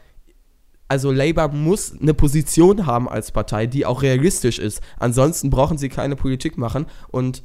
also 0.86 1.10
Labour 1.10 1.48
muss 1.48 1.98
eine 1.98 2.12
Position 2.12 2.84
haben 2.84 3.08
als 3.08 3.32
Partei, 3.32 3.66
die 3.66 3.86
auch 3.86 4.02
realistisch 4.02 4.58
ist. 4.58 4.82
Ansonsten 4.98 5.48
brauchen 5.48 5.78
sie 5.78 5.88
keine 5.88 6.14
Politik 6.14 6.58
machen 6.58 6.86
und 7.08 7.42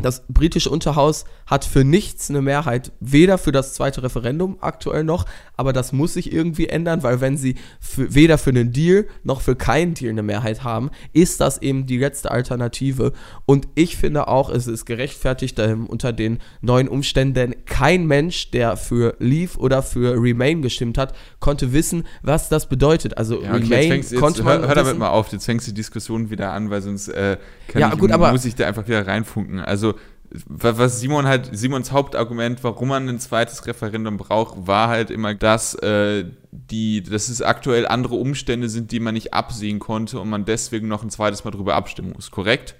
das 0.00 0.22
britische 0.28 0.70
Unterhaus 0.70 1.24
hat 1.46 1.64
für 1.64 1.84
nichts 1.84 2.30
eine 2.30 2.40
Mehrheit, 2.40 2.92
weder 3.00 3.36
für 3.36 3.52
das 3.52 3.74
zweite 3.74 4.02
Referendum 4.02 4.58
aktuell 4.60 5.02
noch, 5.02 5.24
aber 5.56 5.72
das 5.72 5.92
muss 5.92 6.14
sich 6.14 6.32
irgendwie 6.32 6.68
ändern, 6.68 7.02
weil 7.02 7.20
wenn 7.20 7.36
sie 7.36 7.56
für, 7.80 8.14
weder 8.14 8.38
für 8.38 8.50
einen 8.50 8.72
Deal 8.72 9.06
noch 9.24 9.40
für 9.40 9.56
keinen 9.56 9.94
Deal 9.94 10.10
eine 10.10 10.22
Mehrheit 10.22 10.62
haben, 10.62 10.90
ist 11.12 11.40
das 11.40 11.60
eben 11.62 11.86
die 11.86 11.98
letzte 11.98 12.30
Alternative. 12.30 13.12
Und 13.44 13.66
ich 13.74 13.96
finde 13.96 14.28
auch, 14.28 14.50
es 14.50 14.68
ist 14.68 14.86
gerechtfertigt 14.86 15.58
ähm, 15.58 15.86
unter 15.86 16.12
den 16.12 16.38
neuen 16.60 16.88
Umständen, 16.88 17.54
kein 17.66 18.06
Mensch, 18.06 18.50
der 18.52 18.76
für 18.76 19.16
Leave 19.18 19.58
oder 19.58 19.82
für 19.82 20.14
Remain 20.22 20.62
gestimmt 20.62 20.96
hat, 20.96 21.12
konnte 21.40 21.72
wissen, 21.72 22.06
was 22.22 22.48
das 22.48 22.68
bedeutet. 22.68 23.18
Also 23.18 23.42
ja, 23.42 23.54
okay, 23.54 23.64
Remain 23.64 23.92
jetzt 23.96 24.12
jetzt, 24.12 24.20
konnte 24.20 24.42
man. 24.42 24.60
Hör, 24.60 24.68
hör 24.68 24.74
damit 24.74 24.98
mal 24.98 25.08
auf, 25.08 25.32
jetzt 25.32 25.44
fängst 25.44 25.66
du 25.66 25.72
die 25.72 25.76
Diskussion 25.76 26.30
wieder 26.30 26.52
an, 26.52 26.70
weil 26.70 26.82
sonst 26.82 27.08
äh, 27.08 27.36
ja, 27.74 27.92
ich, 27.92 27.98
gut, 27.98 28.12
aber, 28.12 28.32
muss 28.32 28.44
ich 28.44 28.54
da 28.54 28.66
einfach 28.66 28.86
wieder 28.86 29.06
reinfunken. 29.06 29.60
Also 29.60 29.87
was 30.30 31.00
Simon 31.00 31.26
halt, 31.26 31.50
Simons 31.52 31.92
Hauptargument, 31.92 32.62
warum 32.62 32.88
man 32.88 33.08
ein 33.08 33.18
zweites 33.18 33.66
Referendum 33.66 34.18
braucht, 34.18 34.66
war 34.66 34.88
halt 34.88 35.10
immer, 35.10 35.34
dass 35.34 35.74
äh, 35.76 36.24
die, 36.50 37.02
dass 37.02 37.28
es 37.28 37.40
aktuell 37.40 37.86
andere 37.86 38.16
Umstände 38.16 38.68
sind, 38.68 38.92
die 38.92 39.00
man 39.00 39.14
nicht 39.14 39.32
absehen 39.32 39.78
konnte 39.78 40.20
und 40.20 40.28
man 40.28 40.44
deswegen 40.44 40.88
noch 40.88 41.02
ein 41.02 41.10
zweites 41.10 41.44
Mal 41.44 41.50
drüber 41.50 41.74
abstimmen 41.74 42.12
muss, 42.14 42.30
korrekt? 42.30 42.74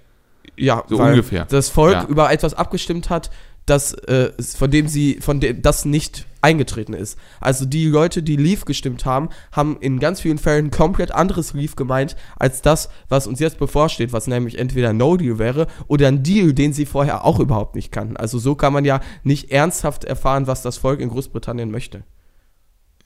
Ja, 0.55 0.83
so 0.87 0.97
ungefähr. 0.97 1.45
Das 1.45 1.69
Volk 1.69 1.93
ja. 1.93 2.05
über 2.05 2.31
etwas 2.31 2.53
abgestimmt 2.53 3.09
hat, 3.09 3.31
das, 3.65 3.93
äh, 3.93 4.31
von 4.41 4.69
dem 4.69 4.87
sie, 4.87 5.19
von 5.21 5.39
dem 5.39 5.61
das 5.61 5.85
nicht 5.85 6.25
eingetreten 6.41 6.93
ist. 6.93 7.17
Also 7.39 7.65
die 7.65 7.85
Leute, 7.85 8.23
die 8.23 8.35
Leave 8.35 8.65
gestimmt 8.65 9.05
haben, 9.05 9.29
haben 9.51 9.77
in 9.79 9.99
ganz 9.99 10.21
vielen 10.21 10.37
Fällen 10.37 10.71
komplett 10.71 11.11
anderes 11.11 11.53
Leave 11.53 11.75
gemeint, 11.75 12.15
als 12.37 12.61
das, 12.61 12.89
was 13.07 13.27
uns 13.27 13.39
jetzt 13.39 13.59
bevorsteht, 13.59 14.13
was 14.13 14.27
nämlich 14.27 14.57
entweder 14.57 14.93
No 14.93 15.17
Deal 15.17 15.39
wäre 15.39 15.67
oder 15.87 16.07
ein 16.07 16.23
Deal, 16.23 16.53
den 16.53 16.73
sie 16.73 16.85
vorher 16.85 17.25
auch 17.25 17.39
überhaupt 17.39 17.75
nicht 17.75 17.91
kannten. 17.91 18.17
Also 18.17 18.39
so 18.39 18.55
kann 18.55 18.73
man 18.73 18.85
ja 18.85 19.01
nicht 19.23 19.51
ernsthaft 19.51 20.03
erfahren, 20.03 20.47
was 20.47 20.61
das 20.61 20.77
Volk 20.77 20.99
in 20.99 21.09
Großbritannien 21.09 21.71
möchte. 21.71 22.03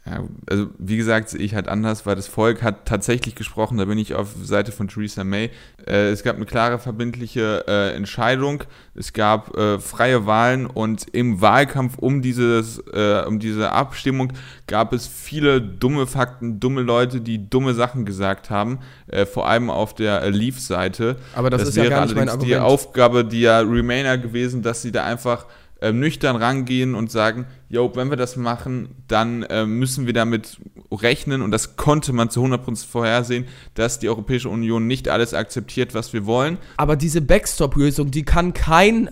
Ja, 0.06 0.22
also 0.50 0.68
wie 0.80 0.98
gesagt, 0.98 1.30
sehe 1.30 1.40
ich 1.40 1.56
halt 1.56 1.70
anders, 1.70 2.06
weil 2.06 2.18
das 2.18 2.28
Volk 2.28 2.62
hat 2.62 2.86
tatsächlich 2.86 3.36
gesprochen, 3.36 3.78
da 3.78 3.86
bin 3.86 3.98
ich 3.98 4.16
auf 4.16 4.32
Seite 4.44 4.74
von 4.74 4.90
Theresa 4.90 5.24
May. 5.24 5.50
Äh, 5.88 6.10
es 6.10 6.24
gab 6.24 6.36
eine 6.36 6.46
klare, 6.46 6.78
verbindliche 6.78 7.64
äh, 7.70 7.96
Entscheidung, 7.96 8.66
es 8.96 9.14
gab 9.14 9.56
äh, 9.56 9.80
freie 9.80 10.26
Wahlen 10.26 10.66
und 10.66 11.06
im 11.14 11.40
Wahlkampf 11.40 11.98
um, 12.00 12.22
dieses, 12.22 12.80
äh, 12.92 13.24
um 13.26 13.40
diese 13.40 13.72
Abstimmung 13.72 14.34
gab 14.68 14.92
es 14.92 15.08
viele 15.08 15.62
dumme 15.62 16.06
Fakten, 16.06 16.60
dumme 16.60 16.82
Leute, 16.82 17.22
die 17.22 17.50
dumme 17.50 17.74
Sachen 17.74 18.04
gesagt 18.04 18.50
haben, 18.50 18.80
äh, 19.08 19.26
vor 19.26 19.48
allem 19.48 19.70
auf 19.70 19.96
der 19.96 20.22
äh, 20.22 20.30
Leave-Seite. 20.32 21.16
Aber 21.34 21.50
das, 21.50 21.62
das 21.62 21.70
ist 21.70 21.76
wäre 21.78 21.90
ja 21.90 21.98
gar 22.00 22.06
nicht 22.06 22.18
allerdings 22.18 22.44
die 22.44 22.58
Aufgabe 22.58 23.24
der 23.24 23.62
Remainer 23.62 24.18
gewesen, 24.18 24.64
dass 24.64 24.82
sie 24.82 24.92
da 24.92 25.06
einfach 25.06 25.46
äh, 25.84 25.92
nüchtern 25.92 26.38
rangehen 26.38 26.96
und 26.96 27.12
sagen, 27.12 27.46
jo, 27.68 27.92
wenn 27.94 28.10
wir 28.10 28.16
das 28.16 28.38
machen, 28.38 28.96
dann 29.10 29.44
äh, 29.44 29.66
müssen 29.66 30.06
wir 30.06 30.14
damit 30.14 30.58
rechnen 30.92 31.42
und 31.42 31.52
das 31.52 31.76
konnte 31.76 32.14
man 32.14 32.30
zu 32.30 32.42
100% 32.42 32.88
vorhersehen, 32.88 33.46
dass 33.74 34.00
die 34.00 34.08
Europäische 34.08 34.48
Union 34.48 34.88
nicht 34.88 35.10
alles 35.10 35.34
akzeptiert, 35.34 35.94
was 35.94 36.14
wir 36.14 36.26
wollen. 36.26 36.58
Aber 36.78 36.96
diese 36.96 37.22
Backstop-Lösung, 37.22 38.12
die 38.12 38.24
kann 38.24 38.54
kein 38.54 39.10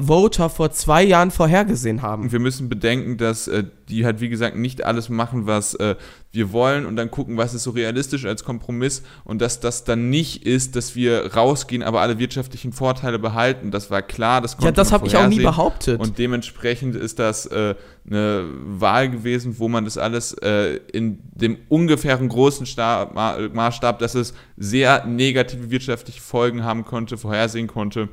Voter 0.00 0.48
vor 0.48 0.70
zwei 0.70 1.02
Jahren 1.02 1.30
vorhergesehen 1.30 2.02
haben. 2.02 2.30
Wir 2.30 2.38
müssen 2.38 2.68
bedenken, 2.68 3.16
dass 3.16 3.48
äh, 3.48 3.64
die 3.88 4.04
halt, 4.04 4.20
wie 4.20 4.28
gesagt, 4.28 4.56
nicht 4.56 4.84
alles 4.84 5.08
machen, 5.08 5.46
was 5.46 5.74
äh, 5.74 5.96
wir 6.30 6.52
wollen 6.52 6.86
und 6.86 6.96
dann 6.96 7.10
gucken, 7.10 7.36
was 7.36 7.54
ist 7.54 7.64
so 7.64 7.70
realistisch 7.70 8.24
als 8.24 8.44
Kompromiss 8.44 9.02
und 9.24 9.40
dass 9.40 9.60
das 9.60 9.84
dann 9.84 10.10
nicht 10.10 10.46
ist, 10.46 10.76
dass 10.76 10.94
wir 10.94 11.34
rausgehen, 11.34 11.82
aber 11.82 12.00
alle 12.00 12.18
wirtschaftlichen 12.18 12.72
Vorteile 12.72 13.18
behalten. 13.18 13.70
Das 13.70 13.90
war 13.90 14.02
klar, 14.02 14.40
das 14.40 14.56
konnte 14.56 14.66
Ja, 14.66 14.72
das 14.72 14.92
habe 14.92 15.06
ich 15.06 15.16
auch 15.16 15.26
nie 15.26 15.40
behauptet. 15.40 16.00
Und 16.00 16.18
dementsprechend 16.18 16.94
ist 16.94 17.18
das 17.18 17.46
äh, 17.46 17.74
eine 18.08 18.44
Wahl 18.64 19.10
gewesen, 19.10 19.58
wo 19.58 19.68
man 19.68 19.84
das 19.84 19.98
alles 19.98 20.32
äh, 20.34 20.76
in 20.92 21.18
dem 21.32 21.58
ungefähren 21.68 22.28
großen 22.28 22.66
Stab, 22.66 23.14
Maßstab, 23.14 23.98
dass 23.98 24.14
es 24.14 24.34
sehr 24.56 25.06
negative 25.06 25.70
wirtschaftliche 25.70 26.20
Folgen 26.20 26.62
haben 26.62 26.84
konnte, 26.84 27.16
vorhersehen 27.16 27.66
konnte 27.66 28.08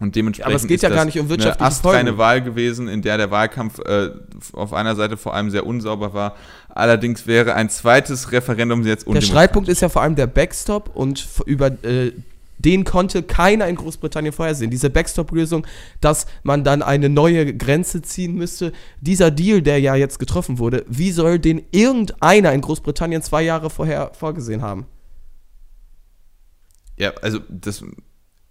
und 0.00 0.14
dementsprechend 0.14 0.46
aber 0.46 0.56
es 0.56 0.66
geht 0.66 0.82
ja 0.82 0.90
gar 0.90 1.04
nicht 1.04 1.18
um 1.18 1.28
wirtschaftliche 1.28 1.64
eine 1.64 1.68
astreine 1.68 2.18
Wahl 2.18 2.42
gewesen, 2.42 2.88
in 2.88 3.02
der 3.02 3.16
der 3.16 3.30
Wahlkampf 3.30 3.80
äh, 3.80 4.10
auf 4.52 4.72
einer 4.72 4.94
Seite 4.94 5.16
vor 5.16 5.34
allem 5.34 5.50
sehr 5.50 5.66
unsauber 5.66 6.14
war. 6.14 6.36
Allerdings 6.68 7.26
wäre 7.26 7.54
ein 7.54 7.68
zweites 7.68 8.30
Referendum 8.30 8.86
jetzt 8.86 9.06
Der 9.08 9.20
Streitpunkt 9.20 9.68
ist 9.68 9.80
ja 9.80 9.88
vor 9.88 10.02
allem 10.02 10.14
der 10.14 10.28
Backstop 10.28 10.94
und 10.94 11.26
über 11.46 11.72
äh, 11.84 12.12
den 12.58 12.84
konnte 12.84 13.22
keiner 13.22 13.68
in 13.68 13.76
Großbritannien 13.76 14.32
vorhersehen. 14.32 14.70
Diese 14.70 14.90
Backstop-Lösung, 14.90 15.66
dass 16.00 16.26
man 16.42 16.64
dann 16.64 16.82
eine 16.82 17.08
neue 17.08 17.56
Grenze 17.56 18.02
ziehen 18.02 18.34
müsste. 18.34 18.72
Dieser 19.00 19.30
Deal, 19.30 19.62
der 19.62 19.78
ja 19.78 19.94
jetzt 19.94 20.18
getroffen 20.18 20.58
wurde, 20.58 20.84
wie 20.88 21.12
soll 21.12 21.38
den 21.38 21.62
irgendeiner 21.70 22.52
in 22.52 22.60
Großbritannien 22.60 23.22
zwei 23.22 23.42
Jahre 23.42 23.70
vorher 23.70 24.10
vorgesehen 24.12 24.62
haben? 24.62 24.86
Ja, 26.96 27.12
also 27.22 27.38
das 27.48 27.84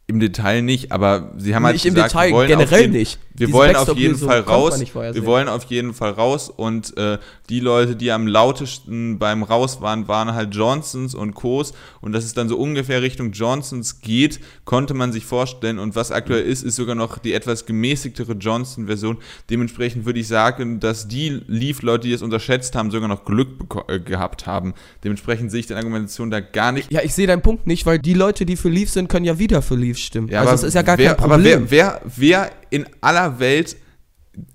im 0.09 0.21
Detail 0.21 0.61
nicht, 0.61 0.93
aber 0.93 1.33
sie 1.37 1.53
haben 1.53 1.65
halt 1.65 1.75
nicht 1.75 1.83
gesagt, 1.83 2.13
im 2.13 2.19
Detail, 2.21 2.47
generell 2.47 2.81
jeden, 2.81 2.93
nicht. 2.93 3.19
Wir 3.33 3.51
wollen 3.51 3.75
auf 3.75 3.95
jeden 3.97 4.15
Fall 4.15 4.39
raus. 4.39 4.79
Wir 4.79 5.25
wollen 5.25 5.49
auf 5.49 5.65
jeden 5.65 5.93
Fall 5.93 6.11
raus 6.11 6.49
und 6.49 6.95
äh, 6.97 7.17
die 7.49 7.59
Leute, 7.59 7.97
die 7.97 8.09
am 8.11 8.25
lautesten 8.25 9.19
beim 9.19 9.43
Raus 9.43 9.81
waren, 9.81 10.07
waren 10.07 10.33
halt 10.33 10.55
Johnsons 10.55 11.13
und 11.13 11.35
Co's 11.35 11.73
und 11.99 12.13
dass 12.13 12.23
es 12.23 12.33
dann 12.33 12.47
so 12.47 12.57
ungefähr 12.57 13.01
Richtung 13.01 13.33
Johnsons 13.33 13.99
geht, 13.99 14.39
konnte 14.63 14.93
man 14.93 15.11
sich 15.11 15.25
vorstellen 15.25 15.77
und 15.77 15.97
was 15.97 16.13
aktuell 16.13 16.43
ist, 16.43 16.63
ist 16.63 16.77
sogar 16.77 16.95
noch 16.95 17.17
die 17.17 17.33
etwas 17.33 17.65
gemäßigtere 17.65 18.31
Johnson-Version. 18.31 19.17
Dementsprechend 19.49 20.05
würde 20.05 20.21
ich 20.21 20.29
sagen, 20.29 20.79
dass 20.79 21.09
die 21.09 21.41
Leaf-Leute, 21.47 22.07
die 22.07 22.13
es 22.13 22.21
unterschätzt 22.21 22.77
haben, 22.77 22.91
sogar 22.91 23.09
noch 23.09 23.25
Glück 23.25 23.49
äh, 23.89 23.99
gehabt 23.99 24.47
haben. 24.47 24.73
Dementsprechend 25.03 25.51
sehe 25.51 25.59
ich 25.59 25.67
die 25.67 25.73
Argumentation 25.73 26.31
da 26.31 26.39
gar 26.39 26.71
nicht. 26.71 26.93
Ja, 26.93 27.01
ich 27.03 27.13
sehe 27.13 27.27
deinen 27.27 27.41
Punkt 27.41 27.67
nicht, 27.67 27.85
weil 27.85 27.99
die 27.99 28.13
Leute, 28.13 28.45
die 28.45 28.55
für 28.55 28.69
Leaf 28.69 28.89
sind, 28.89 29.09
können 29.09 29.25
ja 29.25 29.37
wieder 29.37 29.61
für 29.61 29.75
Leaf 29.75 29.96
stimmen. 30.03 30.29
Ja, 30.29 30.41
also 30.41 30.53
es 30.53 30.63
ist 30.63 30.73
ja 30.73 30.81
gar 30.81 30.97
wer, 30.97 31.15
kein 31.15 31.17
Problem. 31.17 31.61
Aber 31.63 31.71
wer, 31.71 32.01
wer, 32.05 32.11
wer 32.15 32.51
in 32.69 32.85
aller 33.01 33.39
Welt 33.39 33.77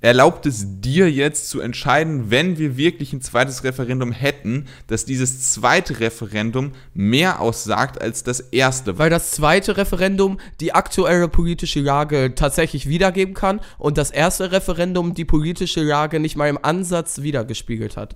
erlaubt 0.01 0.47
es 0.47 0.81
dir 0.81 1.11
jetzt 1.11 1.49
zu 1.49 1.61
entscheiden, 1.61 2.31
wenn 2.31 2.59
wir 2.59 2.77
wirklich 2.77 3.13
ein 3.13 3.21
zweites 3.21 3.65
Referendum 3.65 4.13
hätten, 4.13 4.67
dass 4.87 5.05
dieses 5.05 5.53
zweite 5.53 6.01
Referendum 6.01 6.73
mehr 6.95 7.41
aussagt 7.41 8.01
als 8.01 8.23
das 8.23 8.41
erste. 8.41 8.99
Weil 8.99 9.11
das 9.11 9.33
zweite 9.33 9.77
Referendum 9.77 10.39
die 10.61 10.73
aktuelle 10.75 11.29
politische 11.29 11.81
Lage 11.81 12.35
tatsächlich 12.35 12.89
wiedergeben 12.89 13.35
kann 13.35 13.61
und 13.79 13.99
das 13.99 14.11
erste 14.11 14.53
Referendum 14.53 15.15
die 15.15 15.25
politische 15.25 15.83
Lage 15.83 16.21
nicht 16.21 16.37
mal 16.37 16.49
im 16.49 16.59
Ansatz 16.63 17.23
wiedergespiegelt 17.23 17.97
hat. 17.97 18.15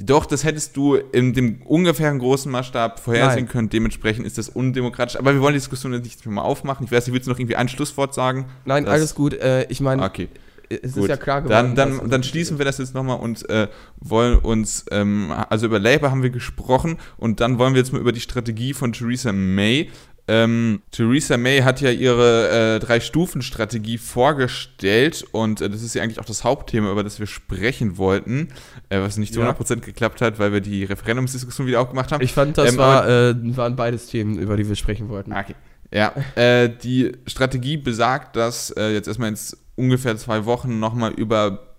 Doch, 0.00 0.26
das 0.26 0.42
hättest 0.42 0.76
du 0.76 0.96
in 0.96 1.34
dem 1.34 1.62
ungefähren 1.62 2.18
großen 2.18 2.50
Maßstab 2.50 2.98
vorhersehen 2.98 3.44
Nein. 3.44 3.48
können. 3.48 3.70
Dementsprechend 3.70 4.26
ist 4.26 4.38
das 4.38 4.48
undemokratisch. 4.48 5.16
Aber 5.16 5.32
wir 5.34 5.40
wollen 5.40 5.54
die 5.54 5.60
Diskussion 5.60 5.92
jetzt 5.92 6.04
nicht 6.04 6.26
mehr 6.26 6.44
aufmachen. 6.44 6.84
Ich 6.84 6.92
weiß 6.92 7.06
nicht, 7.06 7.14
willst 7.14 7.28
du 7.28 7.30
noch 7.30 7.38
irgendwie 7.38 7.56
ein 7.56 7.68
Schlusswort 7.68 8.12
sagen? 8.12 8.46
Nein, 8.64 8.88
alles 8.88 9.14
gut. 9.14 9.34
Äh, 9.34 9.66
ich 9.68 9.80
meine, 9.80 10.02
okay. 10.02 10.28
es 10.68 10.94
Gut. 10.94 11.04
ist 11.04 11.08
ja 11.10 11.16
klar 11.16 11.42
geworden. 11.42 11.76
Dann, 11.76 11.98
dann, 11.98 12.10
dann 12.10 12.22
schließen 12.24 12.58
wir 12.58 12.64
das 12.64 12.78
jetzt 12.78 12.94
nochmal 12.94 13.20
und 13.20 13.48
äh, 13.48 13.68
wollen 14.00 14.38
uns, 14.38 14.84
ähm, 14.90 15.32
also 15.48 15.66
über 15.66 15.78
Labour 15.78 16.10
haben 16.10 16.24
wir 16.24 16.30
gesprochen 16.30 16.98
und 17.16 17.38
dann 17.38 17.58
wollen 17.58 17.74
wir 17.74 17.80
jetzt 17.80 17.92
mal 17.92 18.00
über 18.00 18.12
die 18.12 18.20
Strategie 18.20 18.74
von 18.74 18.92
Theresa 18.92 19.32
May 19.32 19.90
ähm, 20.26 20.80
Theresa 20.90 21.36
May 21.36 21.60
hat 21.60 21.82
ja 21.82 21.90
ihre 21.90 22.76
äh, 22.76 22.78
Drei-Stufen-Strategie 22.78 23.98
vorgestellt 23.98 25.24
und 25.32 25.60
äh, 25.60 25.68
das 25.68 25.82
ist 25.82 25.94
ja 25.94 26.02
eigentlich 26.02 26.18
auch 26.18 26.24
das 26.24 26.44
Hauptthema, 26.44 26.90
über 26.90 27.04
das 27.04 27.20
wir 27.20 27.26
sprechen 27.26 27.98
wollten, 27.98 28.48
äh, 28.88 29.00
was 29.00 29.18
nicht 29.18 29.34
zu 29.34 29.40
ja. 29.40 29.50
100% 29.50 29.80
geklappt 29.80 30.22
hat, 30.22 30.38
weil 30.38 30.52
wir 30.52 30.62
die 30.62 30.84
Referendumsdiskussion 30.84 31.66
wieder 31.66 31.80
aufgemacht 31.80 32.10
haben. 32.10 32.24
Ich 32.24 32.32
fand, 32.32 32.56
das 32.56 32.72
ähm, 32.72 32.78
war, 32.78 33.06
äh, 33.06 33.34
waren 33.56 33.76
beides 33.76 34.06
Themen, 34.06 34.38
über 34.38 34.56
die 34.56 34.66
wir 34.66 34.76
sprechen 34.76 35.10
wollten. 35.10 35.32
Okay. 35.32 35.54
Ja, 35.92 36.12
äh, 36.36 36.70
die 36.70 37.12
Strategie 37.26 37.76
besagt, 37.76 38.36
dass 38.36 38.70
äh, 38.70 38.94
jetzt 38.94 39.08
erstmal 39.08 39.28
in 39.28 39.38
ungefähr 39.76 40.16
zwei 40.16 40.46
Wochen 40.46 40.78
nochmal 40.80 41.12
über 41.12 41.74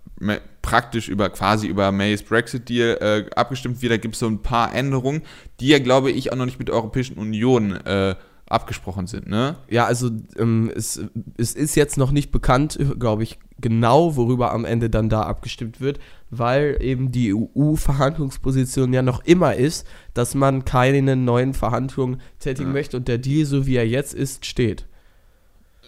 praktisch 0.61 1.09
über 1.09 1.29
quasi 1.29 1.67
über 1.67 1.91
Mays 1.91 2.23
Brexit-Deal 2.23 2.97
äh, 3.01 3.29
abgestimmt 3.35 3.81
wird. 3.81 3.91
Da 3.91 3.97
gibt 3.97 4.15
es 4.15 4.19
so 4.19 4.27
ein 4.27 4.41
paar 4.41 4.73
Änderungen, 4.73 5.23
die 5.59 5.67
ja, 5.67 5.79
glaube 5.79 6.11
ich, 6.11 6.31
auch 6.31 6.37
noch 6.37 6.45
nicht 6.45 6.59
mit 6.59 6.69
der 6.69 6.75
Europäischen 6.75 7.17
Union 7.17 7.73
äh, 7.85 8.15
abgesprochen 8.47 9.07
sind, 9.07 9.27
ne? 9.27 9.55
Ja, 9.69 9.85
also 9.85 10.11
ähm, 10.37 10.71
es, 10.75 11.01
es 11.37 11.53
ist 11.53 11.75
jetzt 11.75 11.97
noch 11.97 12.11
nicht 12.11 12.31
bekannt, 12.31 12.77
glaube 12.99 13.23
ich, 13.23 13.39
genau, 13.59 14.15
worüber 14.15 14.51
am 14.51 14.65
Ende 14.65 14.89
dann 14.89 15.09
da 15.09 15.23
abgestimmt 15.23 15.81
wird, 15.81 15.99
weil 16.29 16.77
eben 16.79 17.11
die 17.11 17.33
EU-Verhandlungsposition 17.33 18.93
ja 18.93 19.01
noch 19.01 19.23
immer 19.25 19.55
ist, 19.55 19.87
dass 20.13 20.35
man 20.35 20.63
keine 20.63 21.15
neuen 21.15 21.53
Verhandlungen 21.53 22.21
tätigen 22.39 22.69
ja. 22.69 22.73
möchte 22.73 22.97
und 22.97 23.07
der 23.07 23.17
Deal, 23.17 23.45
so 23.45 23.65
wie 23.65 23.77
er 23.77 23.87
jetzt 23.87 24.13
ist, 24.13 24.45
steht. 24.45 24.85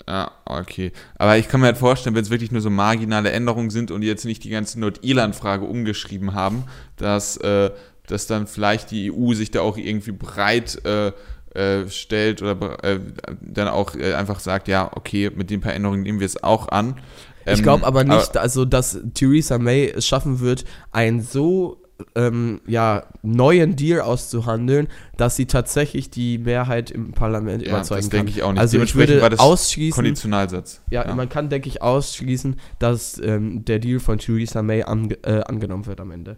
Ja, 0.08 0.32
okay. 0.46 0.92
Aber 1.18 1.38
ich 1.38 1.48
kann 1.48 1.60
mir 1.60 1.68
halt 1.68 1.78
vorstellen, 1.78 2.16
wenn 2.16 2.24
es 2.24 2.30
wirklich 2.30 2.52
nur 2.52 2.62
so 2.62 2.70
marginale 2.70 3.32
Änderungen 3.32 3.70
sind 3.70 3.92
und 3.92 4.04
jetzt 4.04 4.26
nicht 4.26 4.44
die 4.44 4.50
ganze 4.50 4.80
Nordirland-Frage 4.80 5.66
umgeschrieben 5.66 6.34
haben, 6.34 6.64
dass, 6.98 7.38
äh, 7.38 7.72
dass 8.06 8.28
dann 8.28 8.48
vielleicht 8.48 8.92
die 8.92 9.12
EU 9.12 9.34
sich 9.34 9.52
da 9.52 9.62
auch 9.62 9.78
irgendwie 9.78 10.12
breit 10.12 10.84
äh, 10.86 11.12
äh, 11.58 11.90
stellt 11.90 12.42
oder 12.42 12.84
äh, 12.84 13.00
dann 13.42 13.68
auch 13.68 13.96
äh, 13.96 14.14
einfach 14.14 14.40
sagt, 14.40 14.68
ja, 14.68 14.92
okay, 14.96 15.32
mit 15.36 15.50
den 15.50 15.62
paar 15.62 15.74
Änderungen 15.74 16.04
nehmen 16.04 16.20
wir 16.20 16.26
es 16.26 16.44
auch 16.44 16.70
an. 16.70 17.00
Ähm, 17.46 17.56
ich 17.56 17.64
glaube 17.64 17.86
aber 17.86 18.04
nicht, 18.04 18.32
aber, 18.32 18.42
also 18.42 18.66
dass 18.66 19.00
Theresa 19.14 19.58
May 19.58 19.88
es 19.90 20.06
schaffen 20.06 20.40
wird, 20.40 20.66
ein 20.92 21.22
so 21.22 21.82
ähm, 22.16 22.62
ja, 22.68 23.04
neuen 23.24 23.76
Deal 23.76 24.02
auszuhandeln, 24.02 24.88
dass 25.16 25.36
sie 25.36 25.46
tatsächlich 25.46 26.10
die 26.10 26.38
Mehrheit 26.38 26.92
im 26.92 27.14
Parlament 27.14 27.64
ja, 27.64 27.70
überzeugen 27.70 28.02
das 28.02 28.10
kann. 28.10 28.26
denke 28.26 28.32
ich 28.32 28.44
auch 28.44 28.52
nicht. 28.52 28.60
Also 28.60 28.80
ich 28.80 28.96
würde 28.96 29.22
war 29.22 29.30
das 29.30 29.40
ausschließen, 29.40 29.96
Konditionalsatz. 29.96 30.82
Ja, 30.92 31.06
ja, 31.08 31.16
man 31.16 31.30
kann, 31.30 31.50
denke 31.50 31.70
ich, 31.70 31.82
ausschließen, 31.82 32.60
dass 32.80 33.20
ähm, 33.20 33.66
der 33.66 33.80
Deal 33.80 34.00
von 34.00 34.20
Theresa 34.20 34.62
May 34.62 34.84
an, 34.84 35.12
äh, 35.24 35.42
angenommen 35.46 35.86
wird 35.86 36.00
am 36.00 36.12
Ende. 36.12 36.38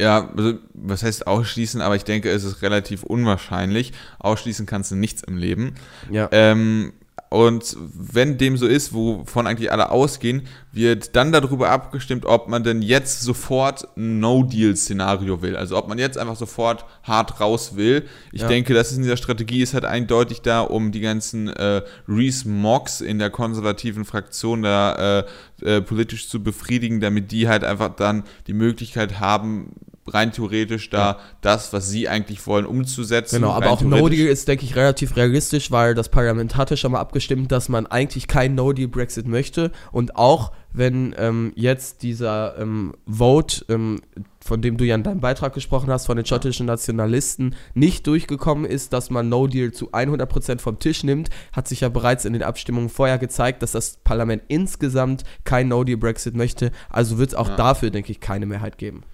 Ja, 0.00 0.28
also, 0.36 0.54
was 0.72 1.04
heißt 1.04 1.26
ausschließen, 1.26 1.80
aber 1.80 1.94
ich 1.94 2.04
denke, 2.04 2.30
es 2.30 2.42
ist 2.42 2.62
relativ 2.62 3.04
unwahrscheinlich. 3.04 3.92
Ausschließen 4.18 4.66
kannst 4.66 4.90
du 4.90 4.96
nichts 4.96 5.22
im 5.22 5.36
Leben. 5.36 5.74
Ja. 6.10 6.28
Ähm, 6.32 6.92
und 7.34 7.76
wenn 7.78 8.38
dem 8.38 8.56
so 8.56 8.66
ist, 8.68 8.92
wovon 8.94 9.48
eigentlich 9.48 9.72
alle 9.72 9.90
ausgehen, 9.90 10.42
wird 10.70 11.16
dann 11.16 11.32
darüber 11.32 11.70
abgestimmt, 11.70 12.26
ob 12.26 12.48
man 12.48 12.62
denn 12.62 12.80
jetzt 12.80 13.22
sofort 13.22 13.88
ein 13.96 14.20
No-Deal-Szenario 14.20 15.42
will. 15.42 15.56
Also 15.56 15.76
ob 15.76 15.88
man 15.88 15.98
jetzt 15.98 16.16
einfach 16.16 16.36
sofort 16.36 16.84
hart 17.02 17.40
raus 17.40 17.74
will. 17.74 18.04
Ich 18.30 18.42
ja. 18.42 18.46
denke, 18.46 18.72
das 18.72 18.92
ist 18.92 18.98
in 18.98 19.02
dieser 19.02 19.16
Strategie 19.16 19.62
ist 19.62 19.74
halt 19.74 19.84
eindeutig 19.84 20.42
da, 20.42 20.60
um 20.60 20.92
die 20.92 21.00
ganzen 21.00 21.48
äh, 21.48 21.82
Reese 22.06 22.48
Moggs 22.48 23.00
in 23.00 23.18
der 23.18 23.30
konservativen 23.30 24.04
Fraktion 24.04 24.62
da 24.62 25.18
äh, 25.18 25.24
äh, 25.62 25.80
politisch 25.80 26.28
zu 26.28 26.40
befriedigen, 26.40 27.00
damit 27.00 27.32
die 27.32 27.48
halt 27.48 27.64
einfach 27.64 27.96
dann 27.96 28.22
die 28.46 28.52
Möglichkeit 28.52 29.18
haben, 29.18 29.72
rein 30.06 30.32
theoretisch 30.32 30.90
da 30.90 30.98
ja. 30.98 31.18
das, 31.40 31.72
was 31.72 31.88
sie 31.88 32.08
eigentlich 32.08 32.46
wollen, 32.46 32.66
umzusetzen. 32.66 33.36
Genau, 33.36 33.52
aber 33.52 33.70
auch 33.70 33.80
No-Deal 33.80 34.28
ist, 34.28 34.48
denke 34.48 34.64
ich, 34.64 34.76
relativ 34.76 35.16
realistisch, 35.16 35.70
weil 35.70 35.94
das 35.94 36.08
Parlament 36.08 36.56
hatte 36.56 36.76
schon 36.76 36.92
mal 36.92 37.00
abgestimmt, 37.00 37.52
dass 37.52 37.68
man 37.68 37.86
eigentlich 37.86 38.28
kein 38.28 38.54
No-Deal-Brexit 38.54 39.26
möchte. 39.26 39.70
Und 39.92 40.16
auch 40.16 40.52
wenn 40.72 41.14
ähm, 41.16 41.52
jetzt 41.54 42.02
dieser 42.02 42.58
ähm, 42.58 42.94
Vote, 43.06 43.64
ähm, 43.68 44.00
von 44.44 44.60
dem 44.60 44.76
du 44.76 44.84
ja 44.84 44.96
in 44.96 45.04
deinem 45.04 45.20
Beitrag 45.20 45.54
gesprochen 45.54 45.88
hast, 45.90 46.06
von 46.06 46.16
den 46.16 46.26
schottischen 46.26 46.66
Nationalisten 46.66 47.54
nicht 47.74 48.06
durchgekommen 48.06 48.64
ist, 48.64 48.92
dass 48.92 49.08
man 49.08 49.28
No-Deal 49.28 49.72
zu 49.72 49.92
100% 49.92 50.58
vom 50.58 50.78
Tisch 50.80 51.04
nimmt, 51.04 51.30
hat 51.52 51.68
sich 51.68 51.80
ja 51.80 51.88
bereits 51.88 52.24
in 52.24 52.32
den 52.32 52.42
Abstimmungen 52.42 52.88
vorher 52.88 53.18
gezeigt, 53.18 53.62
dass 53.62 53.72
das 53.72 53.98
Parlament 54.02 54.42
insgesamt 54.48 55.22
kein 55.44 55.68
No-Deal-Brexit 55.68 56.34
möchte. 56.34 56.72
Also 56.90 57.18
wird 57.18 57.30
es 57.30 57.34
auch 57.36 57.48
ja. 57.48 57.56
dafür, 57.56 57.90
denke 57.90 58.10
ich, 58.10 58.20
keine 58.20 58.44
Mehrheit 58.44 58.76
geben. 58.76 59.04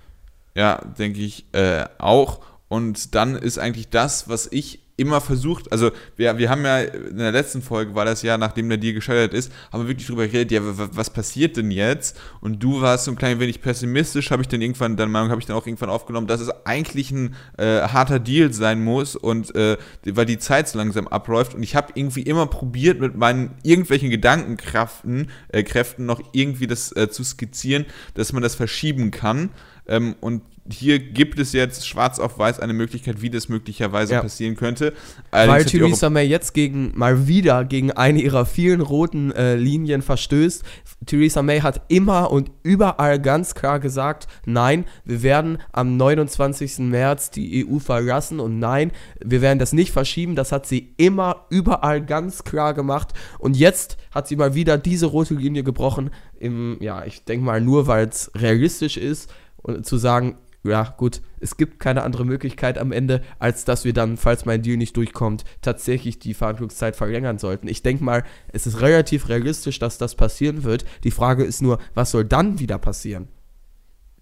Ja, 0.60 0.78
denke 0.98 1.20
ich 1.20 1.46
äh, 1.52 1.86
auch. 1.96 2.42
Und 2.68 3.14
dann 3.14 3.34
ist 3.34 3.58
eigentlich 3.58 3.88
das, 3.88 4.28
was 4.28 4.46
ich 4.52 4.80
immer 4.98 5.22
versucht, 5.22 5.72
also 5.72 5.90
wir, 6.16 6.36
wir 6.36 6.50
haben 6.50 6.62
ja 6.66 6.80
in 6.80 7.16
der 7.16 7.32
letzten 7.32 7.62
Folge, 7.62 7.94
war 7.94 8.04
das 8.04 8.20
ja, 8.20 8.36
nachdem 8.36 8.68
der 8.68 8.76
Deal 8.76 8.92
gescheitert 8.92 9.32
ist, 9.32 9.50
haben 9.72 9.84
wir 9.84 9.88
wirklich 9.88 10.06
drüber 10.06 10.26
geredet, 10.26 10.52
ja, 10.52 10.60
was 10.62 11.08
passiert 11.08 11.56
denn 11.56 11.70
jetzt? 11.70 12.20
Und 12.42 12.62
du 12.62 12.82
warst 12.82 13.06
so 13.06 13.10
ein 13.10 13.16
klein 13.16 13.40
wenig 13.40 13.62
pessimistisch, 13.62 14.30
habe 14.30 14.42
ich 14.42 14.48
dann 14.48 14.60
irgendwann, 14.60 14.98
deine 14.98 15.10
Meinung 15.10 15.30
habe 15.30 15.40
ich 15.40 15.46
dann 15.46 15.56
auch 15.56 15.66
irgendwann 15.66 15.88
aufgenommen, 15.88 16.26
dass 16.26 16.42
es 16.42 16.50
eigentlich 16.66 17.10
ein 17.10 17.34
äh, 17.56 17.80
harter 17.80 18.18
Deal 18.18 18.52
sein 18.52 18.84
muss 18.84 19.16
und 19.16 19.54
äh, 19.54 19.78
weil 20.04 20.26
die 20.26 20.38
Zeit 20.38 20.68
so 20.68 20.76
langsam 20.76 21.08
abläuft 21.08 21.54
und 21.54 21.62
ich 21.62 21.74
habe 21.74 21.94
irgendwie 21.94 22.22
immer 22.22 22.46
probiert, 22.46 23.00
mit 23.00 23.16
meinen 23.16 23.56
irgendwelchen 23.62 24.10
Gedankenkräften 24.10 25.30
äh, 25.48 25.62
Kräften 25.62 26.04
noch 26.04 26.20
irgendwie 26.32 26.66
das 26.66 26.94
äh, 26.94 27.08
zu 27.08 27.24
skizzieren, 27.24 27.86
dass 28.12 28.34
man 28.34 28.42
das 28.42 28.54
verschieben 28.54 29.10
kann. 29.10 29.48
Ähm, 29.90 30.14
und 30.20 30.42
hier 30.72 30.98
gibt 30.98 31.38
es 31.38 31.52
jetzt 31.52 31.86
schwarz 31.86 32.18
auf 32.18 32.38
weiß 32.38 32.60
eine 32.60 32.72
Möglichkeit, 32.72 33.22
wie 33.22 33.30
das 33.30 33.48
möglicherweise 33.48 34.14
ja. 34.14 34.22
passieren 34.22 34.56
könnte. 34.56 34.92
Allerdings 35.30 35.72
Weil 35.72 35.80
Theresa 35.80 36.10
May 36.10 36.26
jetzt 36.26 36.54
gegen 36.54 36.92
mal 36.94 37.26
wieder 37.26 37.64
gegen 37.64 37.90
eine 37.90 38.20
ihrer 38.20 38.46
vielen 38.46 38.80
roten 38.80 39.32
äh, 39.32 39.56
Linien 39.56 40.02
verstößt. 40.02 40.62
Theresa 41.06 41.42
May 41.42 41.60
hat 41.60 41.82
immer 41.88 42.30
und 42.30 42.50
überall 42.62 43.20
ganz 43.20 43.54
klar 43.54 43.80
gesagt, 43.80 44.28
nein, 44.44 44.84
wir 45.04 45.22
werden 45.22 45.58
am 45.72 45.96
29. 45.96 46.78
März 46.80 47.30
die 47.30 47.66
EU 47.66 47.78
verlassen 47.78 48.38
und 48.38 48.58
nein, 48.58 48.92
wir 49.24 49.40
werden 49.40 49.58
das 49.58 49.72
nicht 49.72 49.92
verschieben. 49.92 50.36
Das 50.36 50.52
hat 50.52 50.66
sie 50.66 50.94
immer 50.98 51.46
überall 51.50 52.04
ganz 52.04 52.44
klar 52.44 52.74
gemacht. 52.74 53.12
Und 53.38 53.56
jetzt 53.56 53.96
hat 54.12 54.28
sie 54.28 54.36
mal 54.36 54.54
wieder 54.54 54.78
diese 54.78 55.06
rote 55.06 55.34
Linie 55.34 55.64
gebrochen. 55.64 56.10
Im, 56.38 56.76
ja, 56.80 57.04
ich 57.04 57.24
denke 57.24 57.44
mal 57.44 57.60
nur, 57.60 57.86
weil 57.86 58.08
es 58.08 58.30
realistisch 58.34 58.96
ist 58.96 59.30
und 59.62 59.86
zu 59.86 59.96
sagen, 59.96 60.36
ja, 60.62 60.94
gut, 60.98 61.22
es 61.40 61.56
gibt 61.56 61.80
keine 61.80 62.02
andere 62.02 62.26
Möglichkeit 62.26 62.76
am 62.76 62.92
Ende, 62.92 63.22
als 63.38 63.64
dass 63.64 63.84
wir 63.84 63.94
dann, 63.94 64.18
falls 64.18 64.44
mein 64.44 64.62
Deal 64.62 64.76
nicht 64.76 64.96
durchkommt, 64.96 65.44
tatsächlich 65.62 66.18
die 66.18 66.34
Verhandlungszeit 66.34 66.96
verlängern 66.96 67.38
sollten. 67.38 67.66
Ich 67.66 67.82
denke 67.82 68.04
mal, 68.04 68.24
es 68.52 68.66
ist 68.66 68.80
relativ 68.82 69.28
realistisch, 69.28 69.78
dass 69.78 69.96
das 69.96 70.14
passieren 70.14 70.64
wird. 70.64 70.84
Die 71.04 71.10
Frage 71.10 71.44
ist 71.44 71.62
nur, 71.62 71.78
was 71.94 72.10
soll 72.10 72.26
dann 72.26 72.58
wieder 72.58 72.78
passieren? 72.78 73.28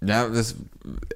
Ja, 0.01 0.29
das, 0.29 0.55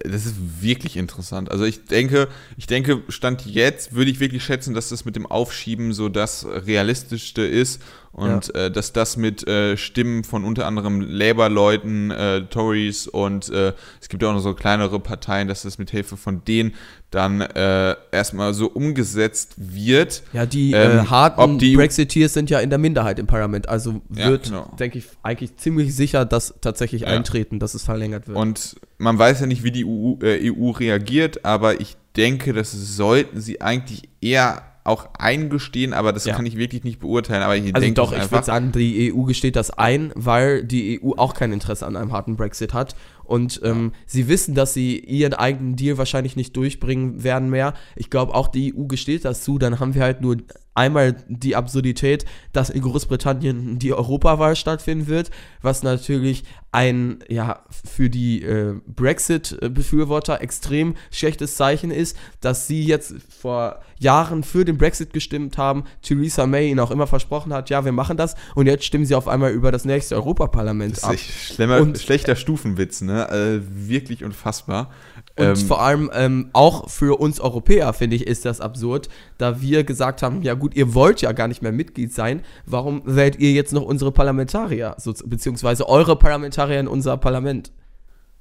das 0.02 0.26
ist 0.26 0.34
wirklich 0.60 0.96
interessant. 0.96 1.52
Also 1.52 1.64
ich 1.64 1.84
denke, 1.84 2.26
ich 2.56 2.66
denke, 2.66 3.02
Stand 3.08 3.46
jetzt 3.46 3.94
würde 3.94 4.10
ich 4.10 4.18
wirklich 4.18 4.42
schätzen, 4.42 4.74
dass 4.74 4.88
das 4.88 5.04
mit 5.04 5.14
dem 5.14 5.26
Aufschieben 5.26 5.92
so 5.92 6.08
das 6.08 6.44
Realistischste 6.44 7.42
ist 7.42 7.80
und 8.12 8.52
ja. 8.54 8.66
äh, 8.66 8.70
dass 8.70 8.92
das 8.92 9.16
mit 9.16 9.46
äh, 9.48 9.76
Stimmen 9.76 10.22
von 10.22 10.44
unter 10.44 10.66
anderem 10.66 11.00
Labour-Leuten, 11.00 12.10
äh, 12.10 12.42
Tories 12.42 13.08
und 13.08 13.48
äh, 13.48 13.72
es 14.00 14.08
gibt 14.08 14.22
ja 14.22 14.28
auch 14.28 14.34
noch 14.34 14.40
so 14.40 14.54
kleinere 14.54 15.00
Parteien, 15.00 15.48
dass 15.48 15.62
das 15.62 15.78
mit 15.78 15.90
Hilfe 15.90 16.18
von 16.18 16.44
denen 16.44 16.74
dann 17.10 17.40
äh, 17.40 17.96
erstmal 18.10 18.52
so 18.52 18.66
umgesetzt 18.66 19.54
wird. 19.56 20.22
Ja, 20.32 20.44
die 20.44 20.72
äh, 20.72 20.98
ähm, 20.98 21.10
harten 21.10 21.58
die 21.58 21.74
Brexiteers 21.74 22.34
sind 22.34 22.50
ja 22.50 22.60
in 22.60 22.68
der 22.68 22.78
Minderheit 22.78 23.18
im 23.18 23.26
Parlament, 23.26 23.68
also 23.68 24.02
wird, 24.08 24.46
ja, 24.46 24.58
genau. 24.58 24.76
denke 24.78 24.98
ich, 24.98 25.06
eigentlich 25.22 25.56
ziemlich 25.56 25.94
sicher, 25.94 26.24
dass 26.26 26.54
tatsächlich 26.60 27.02
ja. 27.02 27.08
eintreten, 27.08 27.58
dass 27.60 27.74
es 27.74 27.84
verlängert 27.84 28.28
wird. 28.28 28.36
Und 28.36 28.76
man 28.98 29.18
weiß 29.18 29.40
ja 29.40 29.46
nicht, 29.46 29.64
wie 29.64 29.72
die 29.72 29.86
EU, 29.86 30.16
EU 30.22 30.70
reagiert, 30.70 31.44
aber 31.44 31.80
ich 31.80 31.96
denke, 32.16 32.52
das 32.52 32.72
sollten 32.72 33.40
sie 33.40 33.62
eigentlich 33.62 34.08
eher 34.20 34.62
auch 34.84 35.10
eingestehen, 35.18 35.92
aber 35.92 36.12
das 36.12 36.24
ja. 36.24 36.34
kann 36.34 36.44
ich 36.44 36.56
wirklich 36.56 36.82
nicht 36.82 36.98
beurteilen. 36.98 37.42
Aber 37.42 37.56
ich 37.56 37.74
also 37.74 37.80
denke 37.80 37.94
doch, 37.94 38.12
ich 38.12 38.30
würde 38.30 38.44
sagen, 38.44 38.72
die 38.72 39.12
EU 39.14 39.22
gesteht 39.22 39.54
das 39.54 39.70
ein, 39.70 40.12
weil 40.16 40.64
die 40.64 41.00
EU 41.02 41.12
auch 41.16 41.34
kein 41.34 41.52
Interesse 41.52 41.86
an 41.86 41.96
einem 41.96 42.12
harten 42.12 42.36
Brexit 42.36 42.74
hat. 42.74 42.96
Und 43.24 43.60
ähm, 43.62 43.92
sie 44.06 44.26
wissen, 44.28 44.54
dass 44.54 44.74
sie 44.74 44.98
ihren 44.98 45.34
eigenen 45.34 45.76
Deal 45.76 45.98
wahrscheinlich 45.98 46.34
nicht 46.34 46.56
durchbringen 46.56 47.22
werden 47.22 47.48
mehr. 47.48 47.74
Ich 47.94 48.10
glaube, 48.10 48.34
auch 48.34 48.48
die 48.48 48.74
EU 48.76 48.84
gesteht 48.84 49.24
das 49.24 49.42
zu. 49.42 49.58
Dann 49.58 49.78
haben 49.78 49.94
wir 49.94 50.02
halt 50.02 50.20
nur 50.20 50.38
einmal 50.74 51.16
die 51.28 51.56
Absurdität, 51.56 52.24
dass 52.52 52.70
in 52.70 52.82
Großbritannien 52.82 53.78
die 53.78 53.92
Europawahl 53.92 54.56
stattfinden 54.56 55.06
wird, 55.06 55.30
was 55.60 55.82
natürlich 55.82 56.44
ein, 56.72 57.18
ja, 57.28 57.60
für 57.84 58.08
die 58.08 58.42
äh, 58.42 58.74
Brexit-Befürworter 58.86 60.40
extrem 60.40 60.94
schlechtes 61.10 61.56
Zeichen 61.56 61.90
ist, 61.90 62.16
dass 62.40 62.66
sie 62.66 62.82
jetzt 62.82 63.14
vor 63.28 63.82
Jahren 63.98 64.42
für 64.42 64.64
den 64.64 64.78
Brexit 64.78 65.12
gestimmt 65.12 65.58
haben, 65.58 65.84
Theresa 66.00 66.46
May 66.46 66.70
ihnen 66.70 66.80
auch 66.80 66.90
immer 66.90 67.06
versprochen 67.06 67.52
hat, 67.52 67.68
ja, 67.68 67.84
wir 67.84 67.92
machen 67.92 68.16
das 68.16 68.34
und 68.54 68.66
jetzt 68.66 68.84
stimmen 68.84 69.04
sie 69.04 69.14
auf 69.14 69.28
einmal 69.28 69.52
über 69.52 69.70
das 69.70 69.84
nächste 69.84 70.16
Europaparlament 70.16 71.04
ab. 71.04 71.18
Schlimmer, 71.18 71.78
und, 71.78 71.98
schlechter 71.98 72.36
Stufenwitz, 72.36 73.02
ne? 73.02 73.28
Äh, 73.30 73.60
wirklich 73.88 74.24
unfassbar. 74.24 74.90
Und 75.36 75.44
ähm, 75.44 75.56
vor 75.56 75.82
allem 75.82 76.10
ähm, 76.14 76.50
auch 76.52 76.90
für 76.90 77.20
uns 77.20 77.38
Europäer, 77.38 77.92
finde 77.92 78.16
ich, 78.16 78.26
ist 78.26 78.44
das 78.44 78.60
absurd, 78.60 79.08
da 79.38 79.60
wir 79.60 79.84
gesagt 79.84 80.22
haben, 80.22 80.42
ja 80.42 80.54
gut, 80.62 80.76
ihr 80.76 80.94
wollt 80.94 81.20
ja 81.20 81.32
gar 81.32 81.48
nicht 81.48 81.60
mehr 81.60 81.72
Mitglied 81.72 82.12
sein, 82.14 82.42
warum 82.66 83.02
wählt 83.04 83.38
ihr 83.40 83.50
jetzt 83.50 83.72
noch 83.72 83.82
unsere 83.82 84.12
Parlamentarier, 84.12 84.94
so, 84.96 85.12
beziehungsweise 85.26 85.88
eure 85.88 86.16
Parlamentarier 86.16 86.78
in 86.78 86.86
unser 86.86 87.16
Parlament? 87.16 87.72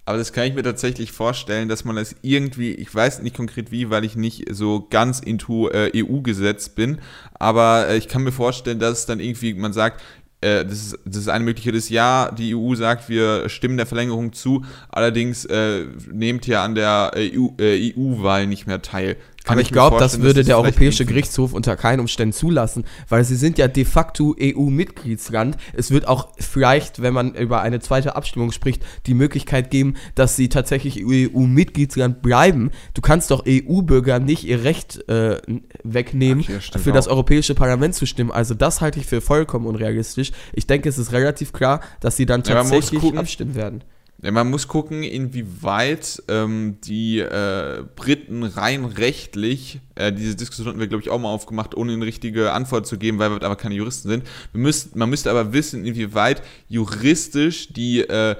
Aber 0.06 0.18
das 0.18 0.34
kann 0.34 0.46
ich 0.46 0.54
mir 0.54 0.64
tatsächlich 0.64 1.12
vorstellen, 1.12 1.68
dass 1.68 1.84
man 1.84 1.96
das 1.96 2.16
irgendwie, 2.22 2.74
ich 2.74 2.94
weiß 2.94 3.22
nicht 3.22 3.36
konkret 3.36 3.72
wie, 3.72 3.90
weil 3.90 4.04
ich 4.04 4.16
nicht 4.16 4.54
so 4.54 4.88
ganz 4.90 5.20
into 5.20 5.70
äh, 5.70 5.92
EU-Gesetz 5.96 6.70
bin, 6.70 7.00
aber 7.34 7.88
äh, 7.88 7.98
ich 7.98 8.08
kann 8.08 8.24
mir 8.24 8.32
vorstellen, 8.32 8.80
dass 8.80 9.00
es 9.00 9.06
dann 9.08 9.20
irgendwie, 9.20 9.54
man 9.56 9.74
sagt, 9.74 10.02
äh, 10.42 10.66
das, 10.66 10.74
ist, 10.74 11.00
das 11.06 11.18
ist 11.18 11.28
eine 11.28 11.44
Möglichkeit 11.44 11.76
ist, 11.76 11.90
ja, 11.90 12.32
die 12.32 12.56
EU 12.56 12.76
sagt, 12.76 13.10
wir 13.10 13.48
stimmen 13.50 13.78
der 13.78 13.86
Verlängerung 13.86 14.34
zu, 14.34 14.66
allerdings 14.90 15.46
äh, 15.46 15.86
nehmt 16.12 16.48
ihr 16.48 16.62
an 16.62 16.76
der 16.76 17.14
EU-Wahl 17.16 18.44
äh, 18.44 18.48
nicht 18.48 18.68
mehr 18.68 18.82
teil. 18.82 19.18
Kann 19.44 19.54
Aber 19.54 19.62
ich, 19.62 19.68
ich 19.68 19.74
glaube, 19.74 19.98
das 19.98 20.22
würde 20.22 20.42
das 20.42 20.46
der 20.46 20.58
Europäische 20.58 21.04
Gerichtshof 21.06 21.54
unter 21.54 21.76
keinen 21.76 22.00
Umständen 22.00 22.34
zulassen, 22.34 22.86
weil 23.10 23.24
sie 23.24 23.36
sind 23.36 23.58
ja 23.58 23.68
de 23.68 23.86
facto 23.86 24.36
EU-Mitgliedsland. 24.40 25.58
Es 25.74 25.90
wird 25.90 26.08
auch 26.08 26.30
vielleicht, 26.38 27.02
wenn 27.02 27.14
man 27.14 27.34
über 27.34 27.62
eine 27.62 27.80
zweite 27.80 28.16
Abstimmung 28.16 28.52
spricht, 28.52 28.84
die 29.08 29.16
Möglichkeit 29.16 29.72
geben, 29.72 29.96
dass 30.14 30.36
sie 30.36 30.48
tatsächlich 30.48 31.04
EU-Mitgliedsland 31.04 32.22
bleiben. 32.22 32.70
Du 32.94 33.02
kannst 33.02 33.32
doch 33.32 33.44
EU-Bürger 33.48 34.20
nicht 34.20 34.44
ihr 34.44 34.64
Recht 34.64 35.10
äh, 35.10 35.42
wegnehmen, 35.84 36.46
Ach, 36.48 36.80
für 36.80 36.92
auch. 36.92 36.96
das 36.96 37.08
Europäische 37.08 37.56
Parlament 37.56 37.96
zu 37.96 38.06
stimmen. 38.06 38.32
Also 38.32 38.54
das 38.54 38.80
halte 38.80 39.00
ich 39.00 39.08
für 39.08 39.22
vollkommen 39.22 39.66
unrealistisch. 39.66 40.32
Ich 40.54 40.68
denke, 40.68 40.88
es 40.88 41.00
ist 41.00 41.14
relativ 41.14 41.52
klar, 41.52 41.82
dass 42.00 42.16
sie 42.16 42.28
dann 42.28 42.44
tatsächlich 42.44 43.02
ja, 43.02 43.20
abstimmen 43.20 43.56
werden. 43.56 43.84
Man 44.24 44.52
muss 44.52 44.68
gucken, 44.68 45.02
inwieweit 45.02 46.22
ähm, 46.28 46.78
die 46.84 47.20
äh, 47.20 47.84
Briten 47.96 48.44
rein 48.44 48.86
rechtlich, 48.86 49.80
äh, 49.96 50.14
diese 50.14 50.36
Diskussion 50.36 50.68
hatten 50.68 50.80
wir, 50.80 50.88
glaube 50.88 51.02
ich, 51.02 51.10
auch 51.10 51.20
mal 51.20 51.30
aufgemacht, 51.30 51.76
ohne 51.76 51.94
eine 51.94 52.06
richtige 52.06 52.52
Antwort 52.52 52.86
zu 52.86 53.00
geben, 53.00 53.18
weil 53.18 53.32
wir 53.32 53.42
aber 53.44 53.56
keine 53.56 53.74
Juristen 53.74 54.10
sind. 54.10 54.24
Müsst, 54.54 54.96
man 54.96 55.10
müsste 55.10 55.32
aber 55.32 55.54
wissen, 55.54 55.86
inwieweit 55.86 56.44
juristisch 56.68 57.74
die, 57.74 58.02
äh, 58.02 58.36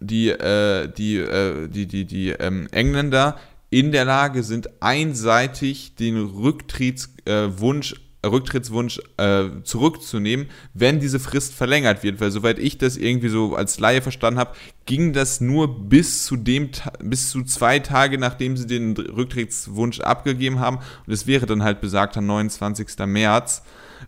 die, 0.00 0.30
äh, 0.30 0.88
die, 0.88 1.18
äh, 1.18 1.68
die, 1.68 1.86
die, 1.86 2.06
die 2.06 2.30
ähm, 2.30 2.66
Engländer 2.72 3.38
in 3.70 3.92
der 3.92 4.04
Lage 4.04 4.42
sind, 4.42 4.82
einseitig 4.82 5.94
den 5.94 6.16
Rücktrittswunsch 6.16 7.94
Rücktrittswunsch 8.26 9.00
äh, 9.16 9.44
zurückzunehmen, 9.62 10.46
wenn 10.72 11.00
diese 11.00 11.20
Frist 11.20 11.54
verlängert 11.54 12.02
wird. 12.02 12.20
Weil 12.20 12.30
soweit 12.30 12.58
ich 12.58 12.78
das 12.78 12.96
irgendwie 12.96 13.28
so 13.28 13.54
als 13.54 13.78
Laie 13.80 14.02
verstanden 14.02 14.40
habe, 14.40 14.54
ging 14.86 15.12
das 15.12 15.40
nur 15.40 15.88
bis 15.88 16.24
zu 16.24 16.36
dem 16.36 16.70
bis 17.00 17.30
zu 17.30 17.42
zwei 17.44 17.78
Tage, 17.78 18.18
nachdem 18.18 18.56
sie 18.56 18.66
den 18.66 18.96
Rücktrittswunsch 18.96 20.00
abgegeben 20.00 20.60
haben. 20.60 20.78
Und 21.06 21.12
es 21.12 21.26
wäre 21.26 21.46
dann 21.46 21.62
halt 21.62 21.80
besagter 21.80 22.20
29. 22.20 22.98
März. 23.06 23.62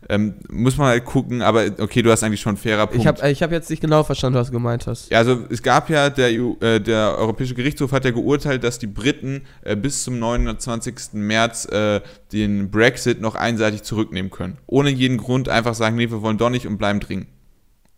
Ähm, 0.08 0.34
muss 0.48 0.76
man 0.76 0.88
halt 0.88 1.04
gucken, 1.04 1.42
aber 1.42 1.64
okay, 1.78 2.02
du 2.02 2.10
hast 2.10 2.22
eigentlich 2.22 2.40
schon 2.40 2.50
einen 2.50 2.58
fairer 2.58 2.86
Punkt. 2.86 3.00
Ich 3.00 3.06
habe 3.06 3.28
ich 3.28 3.42
hab 3.42 3.50
jetzt 3.50 3.70
nicht 3.70 3.80
genau 3.80 4.04
verstanden, 4.04 4.38
was 4.38 4.48
du 4.48 4.52
gemeint 4.52 4.86
hast. 4.86 5.10
Ja, 5.10 5.18
also 5.18 5.44
es 5.50 5.62
gab 5.62 5.90
ja, 5.90 6.10
der, 6.10 6.28
EU, 6.40 6.54
äh, 6.60 6.80
der 6.80 7.16
Europäische 7.18 7.54
Gerichtshof 7.54 7.92
hat 7.92 8.04
ja 8.04 8.12
geurteilt, 8.12 8.62
dass 8.62 8.78
die 8.78 8.86
Briten 8.86 9.42
äh, 9.62 9.74
bis 9.74 10.04
zum 10.04 10.18
29. 10.18 11.14
März 11.14 11.66
äh, 11.66 12.00
den 12.32 12.70
Brexit 12.70 13.20
noch 13.20 13.34
einseitig 13.34 13.82
zurücknehmen 13.82 14.30
können. 14.30 14.58
Ohne 14.66 14.90
jeden 14.90 15.16
Grund 15.18 15.48
einfach 15.48 15.74
sagen, 15.74 15.96
nee, 15.96 16.10
wir 16.10 16.22
wollen 16.22 16.38
doch 16.38 16.50
nicht 16.50 16.66
und 16.66 16.78
bleiben 16.78 17.00
dringend. 17.00 17.26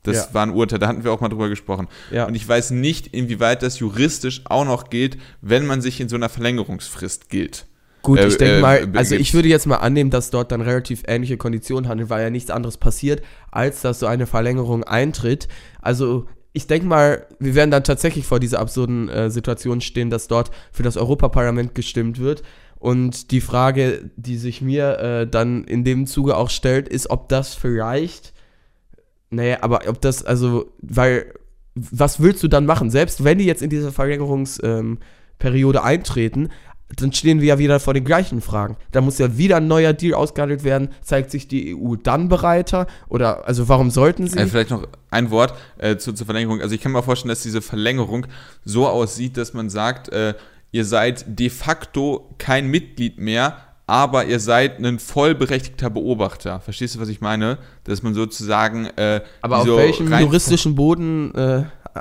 Das 0.03 0.17
ja. 0.17 0.35
war 0.35 0.45
ein 0.45 0.51
Urteil, 0.51 0.79
da 0.79 0.89
hatten 0.89 1.05
wir 1.05 1.13
auch 1.13 1.21
mal 1.21 1.29
drüber 1.29 1.49
gesprochen. 1.49 1.89
Ja. 2.11 2.27
Und 2.27 2.35
ich 2.35 2.49
weiß 2.49 2.71
nicht, 2.71 3.09
inwieweit 3.09 3.63
das 3.63 3.79
juristisch 3.81 4.43
auch 4.47 4.65
noch 4.65 4.91
gilt, 4.91 5.19
wenn 5.43 5.67
man 5.67 5.83
sich 5.83 6.01
in 6.01 6.09
so 6.09 6.17
einer 6.17 6.29
Verlängerungsfrist 6.29 7.29
gilt. 7.29 7.67
Gut, 8.03 8.21
ich 8.21 8.35
äh, 8.35 8.39
denke 8.39 8.59
äh, 8.59 8.61
mal, 8.61 8.89
also 8.95 9.15
ich 9.15 9.35
würde 9.35 9.49
jetzt 9.49 9.67
mal 9.67 9.77
annehmen, 9.77 10.11
dass 10.11 10.31
dort 10.31 10.53
dann 10.53 10.61
relativ 10.61 11.03
ähnliche 11.07 11.37
Konditionen 11.37 11.89
handeln, 11.89 12.11
weil 12.11 12.23
ja 12.23 12.31
nichts 12.31 12.51
anderes 12.51 12.77
passiert, 12.77 13.23
als 13.51 13.83
dass 13.83 14.01
so 14.01 14.07
eine 14.07 14.27
Verlängerung 14.27 14.85
eintritt. 14.85 15.49
Also 15.83 16.27
ich 16.53 16.67
denke 16.67 16.87
mal, 16.87 17.27
wir 17.39 17.55
werden 17.55 17.71
dann 17.71 17.85
tatsächlich 17.85 18.27
vor 18.27 18.41
dieser 18.41 18.61
absurden 18.61 19.09
äh, 19.09 19.31
Situation 19.31 19.81
stehen, 19.81 20.11
dass 20.11 20.29
dort 20.29 20.51
für 20.73 20.83
das 20.83 20.97
Europaparlament 20.97 21.75
gestimmt 21.75 22.19
wird. 22.19 22.43
Und 22.79 23.33
die 23.33 23.41
Frage, 23.41 24.11
die 24.17 24.37
sich 24.37 24.63
mir 24.63 24.99
äh, 24.99 25.27
dann 25.27 25.65
in 25.65 25.85
dem 25.85 26.07
Zuge 26.07 26.37
auch 26.37 26.51
stellt, 26.51 26.89
ist, 26.89 27.11
ob 27.11 27.29
das 27.29 27.55
vielleicht, 27.55 28.33
naja, 29.31 29.59
aber 29.61 29.83
ob 29.89 30.01
das, 30.01 30.25
also, 30.25 30.73
weil, 30.81 31.35
was 31.75 32.21
willst 32.21 32.43
du 32.43 32.49
dann 32.49 32.67
machen? 32.67 32.91
Selbst 32.91 33.25
wenn 33.25 33.39
die 33.39 33.45
jetzt 33.45 33.63
in 33.63 33.71
diese 33.71 33.93
Verlängerungsperiode 33.93 35.79
ähm, 35.79 35.85
eintreten, 35.85 36.49
dann 36.97 37.13
stehen 37.13 37.41
wir 37.41 37.49
ja 37.49 37.59
wieder 37.59 37.81
vor 37.81 37.95
den 37.95 38.05
gleichen 38.05 38.41
Fragen. 38.41 38.77
Da 38.93 39.01
muss 39.01 39.19
ja 39.19 39.37
wieder 39.37 39.59
ein 39.59 39.69
neuer 39.69 39.93
Deal 39.93 40.15
ausgehandelt 40.15 40.65
werden. 40.65 40.89
Zeigt 41.03 41.31
sich 41.31 41.47
die 41.47 41.77
EU 41.77 41.97
dann 41.97 42.29
bereiter? 42.29 42.87
Oder, 43.09 43.47
also 43.47 43.69
warum 43.69 43.91
sollten 43.91 44.27
sie? 44.27 44.39
Äh, 44.39 44.47
vielleicht 44.47 44.71
noch 44.71 44.89
ein 45.11 45.31
Wort 45.31 45.55
äh, 45.77 45.97
zu, 45.97 46.13
zur 46.13 46.27
Verlängerung. 46.27 46.61
Also 46.61 46.75
ich 46.75 46.81
kann 46.81 46.93
mir 46.93 47.03
vorstellen, 47.03 47.29
dass 47.29 47.43
diese 47.43 47.61
Verlängerung 47.61 48.27
so 48.65 48.89
aussieht, 48.89 49.37
dass 49.37 49.53
man 49.53 49.69
sagt, 49.69 50.09
äh, 50.11 50.35
ihr 50.73 50.85
seid 50.85 51.25
de 51.39 51.51
facto 51.51 52.35
kein 52.39 52.69
Mitglied 52.69 53.19
mehr, 53.19 53.59
aber 53.87 54.27
ihr 54.27 54.39
seid 54.39 54.79
ein 54.85 54.99
vollberechtigter 54.99 55.89
Beobachter. 55.89 56.61
Verstehst 56.61 56.95
du, 56.95 57.01
was 57.01 57.09
ich 57.09 57.23
meine? 57.23 57.57
Dass 57.85 58.03
man 58.03 58.13
sozusagen. 58.13 58.85
Äh, 58.97 59.23
aber 59.41 59.59
auf 59.59 59.67
welchem 59.67 60.13
juristischen 60.19 60.75
Boden 60.75 61.35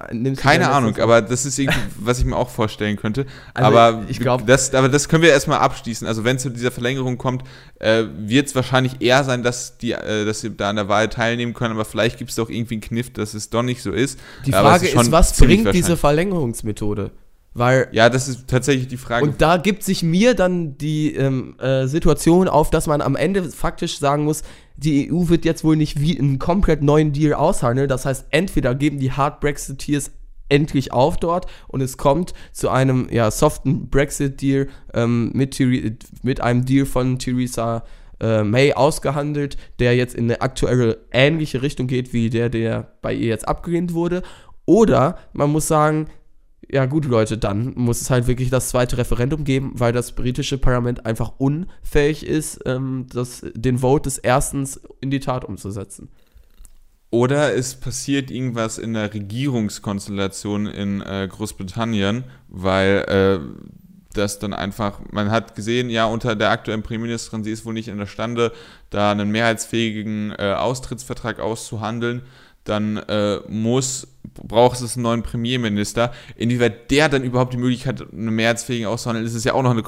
äh, 0.05 0.33
keine 0.35 0.69
Ahnung, 0.69 0.97
aber 0.97 1.21
das 1.21 1.45
ist 1.45 1.57
irgendwie, 1.59 1.79
was 1.99 2.19
ich 2.19 2.25
mir 2.25 2.35
auch 2.35 2.49
vorstellen 2.49 2.95
könnte. 2.95 3.25
Also 3.53 3.67
aber 3.67 4.03
ich 4.07 4.19
glaube, 4.19 4.43
das, 4.45 4.73
aber 4.73 4.89
das 4.89 5.09
können 5.09 5.23
wir 5.23 5.29
erstmal 5.29 5.59
abschließen. 5.59 6.07
Also 6.07 6.23
wenn 6.23 6.37
es 6.37 6.43
zu 6.43 6.49
dieser 6.49 6.71
Verlängerung 6.71 7.17
kommt, 7.17 7.43
äh, 7.79 8.03
wird 8.17 8.47
es 8.47 8.55
wahrscheinlich 8.55 9.01
eher 9.01 9.23
sein, 9.23 9.43
dass 9.43 9.77
die, 9.77 9.91
äh, 9.91 10.25
dass 10.25 10.41
sie 10.41 10.51
da 10.51 10.69
an 10.69 10.75
der 10.75 10.87
Wahl 10.89 11.09
teilnehmen 11.09 11.53
können. 11.53 11.73
Aber 11.73 11.85
vielleicht 11.85 12.17
gibt 12.17 12.29
es 12.29 12.35
doch 12.35 12.49
irgendwie 12.49 12.75
einen 12.75 12.81
Kniff, 12.81 13.11
dass 13.11 13.33
es 13.33 13.49
doch 13.49 13.63
nicht 13.63 13.81
so 13.81 13.91
ist. 13.91 14.19
Die 14.45 14.51
Frage 14.51 14.87
ist, 14.87 14.95
ist, 14.95 15.11
was 15.11 15.37
bringt 15.37 15.73
diese 15.73 15.97
Verlängerungsmethode? 15.97 17.11
Weil, 17.57 17.87
ja, 17.91 18.07
das 18.09 18.27
ist 18.27 18.47
tatsächlich 18.47 18.87
die 18.87 18.97
Frage. 18.97 19.25
Und 19.25 19.41
da 19.41 19.57
gibt 19.57 19.81
sich 19.81 20.03
mir 20.03 20.35
dann 20.35 20.77
die 20.77 21.15
ähm, 21.15 21.55
äh, 21.59 21.87
Situation 21.87 22.47
auf, 22.47 22.69
dass 22.69 22.85
man 22.85 23.01
am 23.01 23.15
Ende 23.15 23.43
faktisch 23.45 23.97
sagen 23.97 24.25
muss, 24.25 24.43
die 24.77 25.11
EU 25.11 25.27
wird 25.27 25.43
jetzt 25.43 25.63
wohl 25.63 25.75
nicht 25.75 25.99
wie 25.99 26.17
einen 26.17 26.39
komplett 26.39 26.81
neuen 26.81 27.11
Deal 27.11 27.33
aushandeln. 27.33 27.89
Das 27.89 28.05
heißt, 28.05 28.27
entweder 28.29 28.75
geben 28.75 28.99
die 28.99 29.11
Hard 29.11 29.41
Brexiteers 29.41 30.11
endlich 30.49 30.93
auf 30.93 31.17
dort 31.17 31.47
und 31.67 31.81
es 31.81 31.97
kommt 31.97 32.33
zu 32.53 32.69
einem 32.69 33.07
ja, 33.11 33.29
soften 33.31 33.89
Brexit-Deal 33.89 34.67
ähm, 34.93 35.31
mit, 35.33 35.59
mit 36.23 36.41
einem 36.41 36.63
Deal 36.63 36.85
von 36.85 37.19
Theresa 37.19 37.83
äh, 38.21 38.43
May 38.43 38.73
ausgehandelt, 38.73 39.57
der 39.79 39.95
jetzt 39.95 40.15
in 40.15 40.25
eine 40.25 40.41
aktuelle 40.41 40.99
ähnliche 41.11 41.61
Richtung 41.61 41.87
geht 41.87 42.13
wie 42.13 42.29
der, 42.29 42.49
der 42.49 42.93
bei 43.01 43.13
ihr 43.13 43.27
jetzt 43.27 43.47
abgelehnt 43.47 43.93
wurde. 43.93 44.23
Oder 44.65 45.17
man 45.33 45.51
muss 45.51 45.67
sagen, 45.67 46.07
ja 46.69 46.85
gut, 46.85 47.05
Leute, 47.05 47.37
dann 47.37 47.73
muss 47.75 48.01
es 48.01 48.09
halt 48.09 48.27
wirklich 48.27 48.49
das 48.49 48.69
zweite 48.69 48.97
Referendum 48.97 49.43
geben, 49.43 49.71
weil 49.75 49.93
das 49.93 50.11
britische 50.11 50.57
Parlament 50.57 51.05
einfach 51.05 51.33
unfähig 51.37 52.25
ist, 52.25 52.59
ähm, 52.65 53.05
das, 53.11 53.45
den 53.53 53.79
Vote 53.79 54.03
des 54.03 54.17
Erstens 54.17 54.81
in 54.99 55.09
die 55.09 55.19
Tat 55.19 55.45
umzusetzen. 55.45 56.09
Oder 57.09 57.55
es 57.55 57.75
passiert 57.75 58.29
irgendwas 58.29 58.77
in 58.77 58.93
der 58.93 59.13
Regierungskonstellation 59.13 60.67
in 60.67 61.01
äh, 61.01 61.27
Großbritannien, 61.31 62.25
weil 62.49 63.05
äh, 63.07 63.39
das 64.13 64.39
dann 64.39 64.53
einfach, 64.53 64.99
man 65.11 65.31
hat 65.31 65.55
gesehen, 65.55 65.89
ja, 65.89 66.05
unter 66.05 66.35
der 66.35 66.49
aktuellen 66.49 66.83
Premierministerin, 66.83 67.45
sie 67.45 67.51
ist 67.51 67.65
wohl 67.65 67.73
nicht 67.73 67.87
in 67.87 67.97
der 67.97 68.07
Stande, 68.07 68.51
da 68.89 69.11
einen 69.11 69.31
mehrheitsfähigen 69.31 70.33
äh, 70.37 70.53
Austrittsvertrag 70.57 71.39
auszuhandeln 71.39 72.23
dann 72.69 72.97
äh, 72.97 73.39
muss, 73.47 74.07
braucht 74.23 74.81
es 74.81 74.95
einen 74.95 75.03
neuen 75.03 75.23
Premierminister. 75.23 76.11
Inwieweit 76.35 76.91
der 76.91 77.09
dann 77.09 77.23
überhaupt 77.23 77.53
die 77.53 77.57
Möglichkeit 77.57 78.01
hat, 78.01 78.13
eine 78.13 78.31
mehrheitsfähige 78.31 78.89
auszuhandeln, 78.89 79.25
ist 79.25 79.35
es 79.35 79.43
ja 79.43 79.53
auch 79.53 79.63
noch 79.63 79.71
eine 79.71 79.83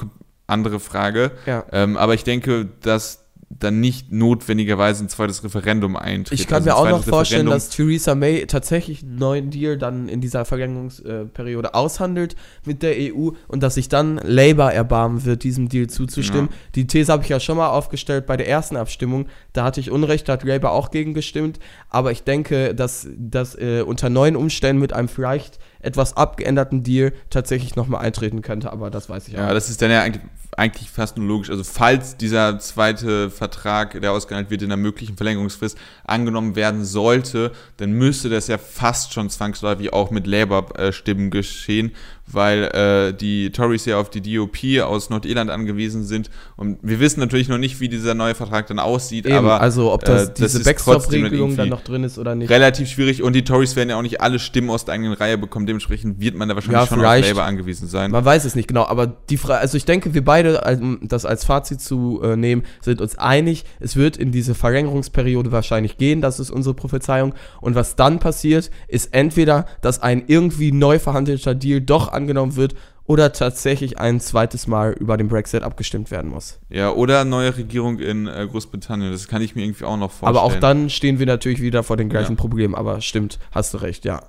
andere 0.46 0.80
Frage. 0.80 1.32
Ja. 1.46 1.64
Ähm, 1.72 1.96
aber 1.96 2.14
ich 2.14 2.24
denke, 2.24 2.68
dass 2.82 3.24
dann 3.50 3.80
nicht 3.80 4.12
notwendigerweise 4.12 5.04
ein 5.04 5.08
zweites 5.08 5.42
Referendum 5.42 5.96
eintritt. 5.96 6.38
Ich 6.38 6.46
kann 6.46 6.58
also 6.58 6.70
mir 6.70 6.76
auch 6.76 6.88
noch 6.88 7.04
vorstellen, 7.04 7.48
Referendum 7.48 7.54
dass 7.54 7.68
Theresa 7.68 8.14
May 8.14 8.46
tatsächlich 8.46 9.02
einen 9.02 9.16
neuen 9.16 9.50
Deal 9.50 9.76
dann 9.76 10.08
in 10.08 10.20
dieser 10.20 10.44
Verlängerungsperiode 10.44 11.74
aushandelt 11.74 12.36
mit 12.64 12.84
der 12.84 12.94
EU 12.96 13.30
und 13.48 13.62
dass 13.62 13.74
sich 13.74 13.88
dann 13.88 14.20
Labour 14.22 14.70
erbarmen 14.70 15.24
wird, 15.24 15.42
diesem 15.42 15.68
Deal 15.68 15.88
zuzustimmen. 15.88 16.48
Ja. 16.50 16.56
Die 16.76 16.86
These 16.86 17.12
habe 17.12 17.24
ich 17.24 17.28
ja 17.28 17.40
schon 17.40 17.56
mal 17.56 17.70
aufgestellt 17.70 18.26
bei 18.26 18.36
der 18.36 18.48
ersten 18.48 18.76
Abstimmung. 18.76 19.26
Da 19.52 19.64
hatte 19.64 19.80
ich 19.80 19.90
Unrecht, 19.90 20.28
da 20.28 20.34
hat 20.34 20.44
Labour 20.44 20.70
auch 20.70 20.92
gegen 20.92 21.12
gestimmt. 21.12 21.58
Aber 21.88 22.12
ich 22.12 22.22
denke, 22.22 22.72
dass 22.72 23.08
das 23.18 23.56
äh, 23.56 23.82
unter 23.82 24.10
neuen 24.10 24.36
Umständen 24.36 24.80
mit 24.80 24.92
einem 24.92 25.08
vielleicht 25.08 25.58
etwas 25.80 26.16
abgeänderten 26.16 26.82
Deal 26.82 27.12
tatsächlich 27.30 27.74
nochmal 27.74 28.04
eintreten 28.04 28.42
könnte, 28.42 28.70
aber 28.70 28.90
das 28.90 29.08
weiß 29.08 29.28
ich 29.28 29.36
auch. 29.36 29.40
Ja, 29.40 29.54
das 29.54 29.70
ist 29.70 29.82
dann 29.82 29.90
ja 29.90 30.02
eigentlich, 30.02 30.22
eigentlich 30.60 30.90
fast 30.90 31.16
nur 31.16 31.26
logisch. 31.26 31.50
Also 31.50 31.64
falls 31.64 32.18
dieser 32.18 32.58
zweite 32.58 33.30
Vertrag, 33.30 33.98
der 34.00 34.12
ausgehandelt 34.12 34.50
wird, 34.50 34.62
in 34.62 34.68
einer 34.70 34.76
möglichen 34.76 35.16
Verlängerungsfrist 35.16 35.78
angenommen 36.04 36.54
werden 36.54 36.84
sollte, 36.84 37.52
dann 37.78 37.92
müsste 37.92 38.28
das 38.28 38.46
ja 38.46 38.58
fast 38.58 39.14
schon 39.14 39.30
zwangsläufig 39.30 39.92
auch 39.92 40.10
mit 40.10 40.26
Labour-Stimmen 40.26 41.30
geschehen, 41.30 41.92
weil 42.26 42.64
äh, 42.64 43.12
die 43.14 43.50
Tories 43.50 43.84
ja 43.86 43.98
auf 43.98 44.10
die 44.10 44.20
DOP 44.20 44.58
aus 44.82 45.10
Nordirland 45.10 45.50
angewiesen 45.50 46.04
sind. 46.04 46.30
Und 46.56 46.78
wir 46.82 47.00
wissen 47.00 47.20
natürlich 47.20 47.48
noch 47.48 47.58
nicht, 47.58 47.80
wie 47.80 47.88
dieser 47.88 48.14
neue 48.14 48.34
Vertrag 48.34 48.66
dann 48.66 48.78
aussieht. 48.78 49.26
Eben, 49.26 49.36
aber 49.36 49.60
also 49.60 49.92
ob 49.92 50.04
das, 50.04 50.28
äh, 50.28 50.34
diese 50.36 50.62
Backstop-Regelung 50.62 51.56
dann 51.56 51.68
noch 51.68 51.82
drin 51.82 52.04
ist 52.04 52.18
oder 52.18 52.34
nicht. 52.34 52.50
Relativ 52.50 52.88
schwierig 52.88 53.22
und 53.22 53.34
die 53.34 53.44
Tories 53.44 53.76
werden 53.76 53.90
ja 53.90 53.96
auch 53.96 54.02
nicht 54.02 54.20
alle 54.20 54.38
Stimmen 54.38 54.70
aus 54.70 54.84
der 54.84 54.94
eigenen 54.94 55.12
Reihe 55.12 55.38
bekommen. 55.38 55.66
Dementsprechend 55.66 56.20
wird 56.20 56.34
man 56.34 56.48
da 56.48 56.54
wahrscheinlich 56.54 56.80
Ja, 56.80 56.86
schon 56.86 57.04
auf 57.04 57.20
Labour 57.20 57.44
angewiesen 57.44 57.88
sein. 57.88 58.10
Man 58.10 58.24
weiß 58.24 58.44
es 58.44 58.54
nicht 58.54 58.68
genau, 58.68 58.84
aber 58.84 59.06
die 59.06 59.36
Frage, 59.36 59.60
also 59.60 59.76
ich 59.76 59.84
denke, 59.84 60.14
wir 60.14 60.24
beide, 60.24 60.49
um 60.56 61.00
das 61.02 61.24
als 61.24 61.44
Fazit 61.44 61.80
zu 61.80 62.20
äh, 62.22 62.36
nehmen, 62.36 62.64
sind 62.80 63.00
uns 63.00 63.18
einig, 63.18 63.64
es 63.80 63.96
wird 63.96 64.16
in 64.16 64.32
diese 64.32 64.54
Verlängerungsperiode 64.54 65.52
wahrscheinlich 65.52 65.96
gehen, 65.98 66.20
das 66.20 66.40
ist 66.40 66.50
unsere 66.50 66.74
Prophezeiung. 66.74 67.34
Und 67.60 67.74
was 67.74 67.96
dann 67.96 68.18
passiert, 68.18 68.70
ist 68.88 69.14
entweder, 69.14 69.66
dass 69.80 70.02
ein 70.02 70.24
irgendwie 70.26 70.72
neu 70.72 70.98
verhandelter 70.98 71.54
Deal 71.54 71.80
doch 71.80 72.12
angenommen 72.12 72.56
wird 72.56 72.74
oder 73.10 73.32
tatsächlich 73.32 73.98
ein 73.98 74.20
zweites 74.20 74.68
Mal 74.68 74.92
über 74.92 75.16
den 75.16 75.26
Brexit 75.26 75.64
abgestimmt 75.64 76.12
werden 76.12 76.30
muss. 76.30 76.60
Ja, 76.68 76.92
oder 76.92 77.24
neue 77.24 77.56
Regierung 77.56 77.98
in 77.98 78.28
äh, 78.28 78.46
Großbritannien. 78.48 79.10
Das 79.10 79.26
kann 79.26 79.42
ich 79.42 79.56
mir 79.56 79.64
irgendwie 79.64 79.84
auch 79.84 79.96
noch 79.96 80.12
vorstellen. 80.12 80.36
Aber 80.36 80.42
auch 80.42 80.54
dann 80.60 80.90
stehen 80.90 81.18
wir 81.18 81.26
natürlich 81.26 81.60
wieder 81.60 81.82
vor 81.82 81.96
den 81.96 82.08
gleichen 82.08 82.34
Ja. 82.34 82.38
Problemen. 82.38 82.76
Aber 82.76 83.00
stimmt, 83.00 83.40
hast 83.50 83.74
du 83.74 83.78
recht, 83.78 84.04
ja. 84.04 84.22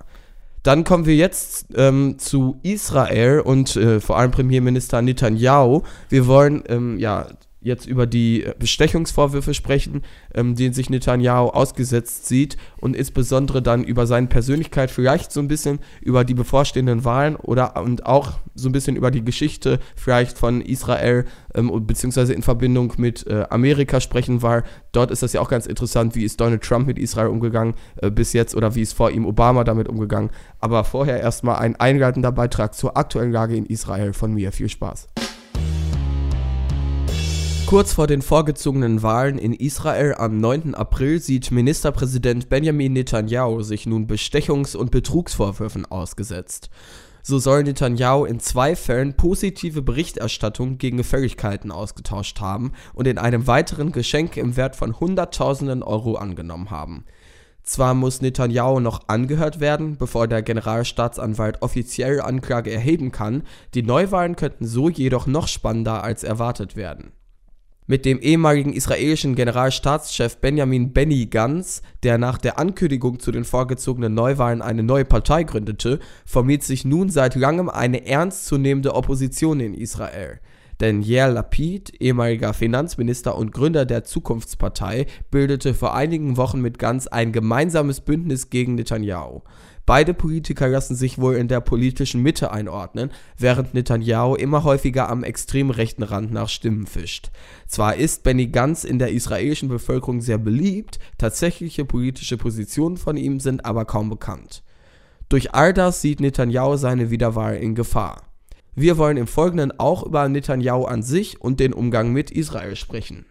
Dann 0.62 0.84
kommen 0.84 1.06
wir 1.06 1.16
jetzt 1.16 1.66
ähm, 1.74 2.18
zu 2.18 2.58
Israel 2.62 3.40
und 3.40 3.74
äh, 3.76 4.00
vor 4.00 4.18
allem 4.18 4.30
Premierminister 4.30 5.02
Netanyahu. 5.02 5.82
Wir 6.08 6.26
wollen 6.26 6.62
ähm, 6.68 6.98
ja 6.98 7.26
jetzt 7.62 7.86
über 7.86 8.06
die 8.06 8.46
Bestechungsvorwürfe 8.58 9.54
sprechen, 9.54 10.02
ähm, 10.34 10.54
denen 10.54 10.74
sich 10.74 10.90
Netanyahu 10.90 11.48
ausgesetzt 11.48 12.26
sieht 12.26 12.56
und 12.78 12.96
insbesondere 12.96 13.62
dann 13.62 13.84
über 13.84 14.06
seine 14.06 14.26
Persönlichkeit, 14.26 14.90
vielleicht 14.90 15.32
so 15.32 15.40
ein 15.40 15.48
bisschen 15.48 15.78
über 16.00 16.24
die 16.24 16.34
bevorstehenden 16.34 17.04
Wahlen 17.04 17.36
oder 17.36 17.80
und 17.82 18.06
auch 18.06 18.32
so 18.54 18.68
ein 18.68 18.72
bisschen 18.72 18.96
über 18.96 19.10
die 19.10 19.24
Geschichte 19.24 19.78
vielleicht 19.96 20.38
von 20.38 20.60
Israel 20.60 21.24
ähm, 21.54 21.70
beziehungsweise 21.86 22.34
in 22.34 22.42
Verbindung 22.42 22.92
mit 22.96 23.26
äh, 23.26 23.44
Amerika 23.50 24.00
sprechen, 24.00 24.42
weil 24.42 24.64
dort 24.92 25.10
ist 25.10 25.22
das 25.22 25.32
ja 25.32 25.40
auch 25.40 25.48
ganz 25.48 25.66
interessant, 25.66 26.14
wie 26.14 26.24
ist 26.24 26.40
Donald 26.40 26.62
Trump 26.62 26.86
mit 26.86 26.98
Israel 26.98 27.28
umgegangen 27.28 27.74
äh, 27.96 28.10
bis 28.10 28.32
jetzt 28.32 28.54
oder 28.54 28.74
wie 28.74 28.82
ist 28.82 28.92
vor 28.92 29.10
ihm 29.10 29.26
Obama 29.26 29.64
damit 29.64 29.88
umgegangen. 29.88 30.30
Aber 30.60 30.84
vorher 30.84 31.20
erstmal 31.20 31.56
ein 31.56 31.76
einleitender 31.76 32.32
Beitrag 32.32 32.74
zur 32.74 32.96
aktuellen 32.96 33.32
Lage 33.32 33.56
in 33.56 33.66
Israel 33.66 34.12
von 34.12 34.32
mir. 34.32 34.52
Viel 34.52 34.68
Spaß. 34.68 35.08
Kurz 37.72 37.94
vor 37.94 38.06
den 38.06 38.20
vorgezogenen 38.20 39.02
Wahlen 39.02 39.38
in 39.38 39.54
Israel 39.54 40.14
am 40.18 40.38
9. 40.38 40.74
April 40.74 41.20
sieht 41.20 41.50
Ministerpräsident 41.50 42.50
Benjamin 42.50 42.92
Netanyahu 42.92 43.62
sich 43.62 43.86
nun 43.86 44.06
Bestechungs- 44.06 44.76
und 44.76 44.90
Betrugsvorwürfen 44.90 45.86
ausgesetzt. 45.86 46.68
So 47.22 47.38
soll 47.38 47.62
Netanyahu 47.62 48.26
in 48.26 48.40
zwei 48.40 48.76
Fällen 48.76 49.14
positive 49.14 49.80
Berichterstattung 49.80 50.76
gegen 50.76 50.98
Gefälligkeiten 50.98 51.70
ausgetauscht 51.70 52.42
haben 52.42 52.72
und 52.92 53.06
in 53.06 53.16
einem 53.16 53.46
weiteren 53.46 53.90
Geschenk 53.90 54.36
im 54.36 54.58
Wert 54.58 54.76
von 54.76 55.00
Hunderttausenden 55.00 55.82
Euro 55.82 56.16
angenommen 56.16 56.70
haben. 56.70 57.06
Zwar 57.62 57.94
muss 57.94 58.20
Netanyahu 58.20 58.80
noch 58.80 59.08
angehört 59.08 59.60
werden, 59.60 59.96
bevor 59.96 60.28
der 60.28 60.42
Generalstaatsanwalt 60.42 61.62
offiziell 61.62 62.20
Anklage 62.20 62.70
erheben 62.70 63.12
kann, 63.12 63.44
die 63.72 63.82
Neuwahlen 63.82 64.36
könnten 64.36 64.66
so 64.66 64.90
jedoch 64.90 65.26
noch 65.26 65.48
spannender 65.48 66.04
als 66.04 66.22
erwartet 66.22 66.76
werden. 66.76 67.12
Mit 67.92 68.06
dem 68.06 68.20
ehemaligen 68.20 68.72
israelischen 68.72 69.34
Generalstaatschef 69.34 70.38
Benjamin 70.38 70.94
Benny 70.94 71.26
Gantz, 71.26 71.82
der 72.02 72.16
nach 72.16 72.38
der 72.38 72.58
Ankündigung 72.58 73.20
zu 73.20 73.32
den 73.32 73.44
vorgezogenen 73.44 74.14
Neuwahlen 74.14 74.62
eine 74.62 74.82
neue 74.82 75.04
Partei 75.04 75.42
gründete, 75.42 75.98
formiert 76.24 76.62
sich 76.62 76.86
nun 76.86 77.10
seit 77.10 77.34
langem 77.34 77.68
eine 77.68 78.06
ernstzunehmende 78.06 78.94
Opposition 78.94 79.60
in 79.60 79.74
Israel. 79.74 80.40
Denn 80.80 81.02
Yair 81.02 81.28
Lapid, 81.28 82.00
ehemaliger 82.00 82.54
Finanzminister 82.54 83.36
und 83.36 83.52
Gründer 83.52 83.84
der 83.84 84.04
Zukunftspartei, 84.04 85.04
bildete 85.30 85.74
vor 85.74 85.94
einigen 85.94 86.38
Wochen 86.38 86.62
mit 86.62 86.78
Gantz 86.78 87.08
ein 87.08 87.30
gemeinsames 87.30 88.00
Bündnis 88.00 88.48
gegen 88.48 88.74
Netanyahu. 88.74 89.42
Beide 89.84 90.14
Politiker 90.14 90.68
lassen 90.68 90.94
sich 90.94 91.18
wohl 91.18 91.34
in 91.34 91.48
der 91.48 91.60
politischen 91.60 92.22
Mitte 92.22 92.52
einordnen, 92.52 93.10
während 93.36 93.74
Netanyahu 93.74 94.36
immer 94.36 94.62
häufiger 94.62 95.08
am 95.08 95.24
extrem 95.24 95.70
rechten 95.70 96.04
Rand 96.04 96.32
nach 96.32 96.48
Stimmen 96.48 96.86
fischt. 96.86 97.30
Zwar 97.66 97.96
ist 97.96 98.22
Benny 98.22 98.46
Gantz 98.46 98.84
in 98.84 99.00
der 99.00 99.10
israelischen 99.10 99.68
Bevölkerung 99.68 100.20
sehr 100.20 100.38
beliebt, 100.38 101.00
tatsächliche 101.18 101.84
politische 101.84 102.36
Positionen 102.36 102.96
von 102.96 103.16
ihm 103.16 103.40
sind 103.40 103.64
aber 103.64 103.84
kaum 103.84 104.08
bekannt. 104.08 104.62
Durch 105.28 105.52
all 105.54 105.72
das 105.72 106.00
sieht 106.00 106.20
Netanyahu 106.20 106.76
seine 106.76 107.10
Wiederwahl 107.10 107.56
in 107.56 107.74
Gefahr. 107.74 108.22
Wir 108.74 108.98
wollen 108.98 109.16
im 109.16 109.26
Folgenden 109.26 109.78
auch 109.78 110.04
über 110.04 110.28
Netanyahu 110.28 110.84
an 110.84 111.02
sich 111.02 111.40
und 111.40 111.58
den 111.58 111.72
Umgang 111.72 112.12
mit 112.12 112.30
Israel 112.30 112.76
sprechen. 112.76 113.26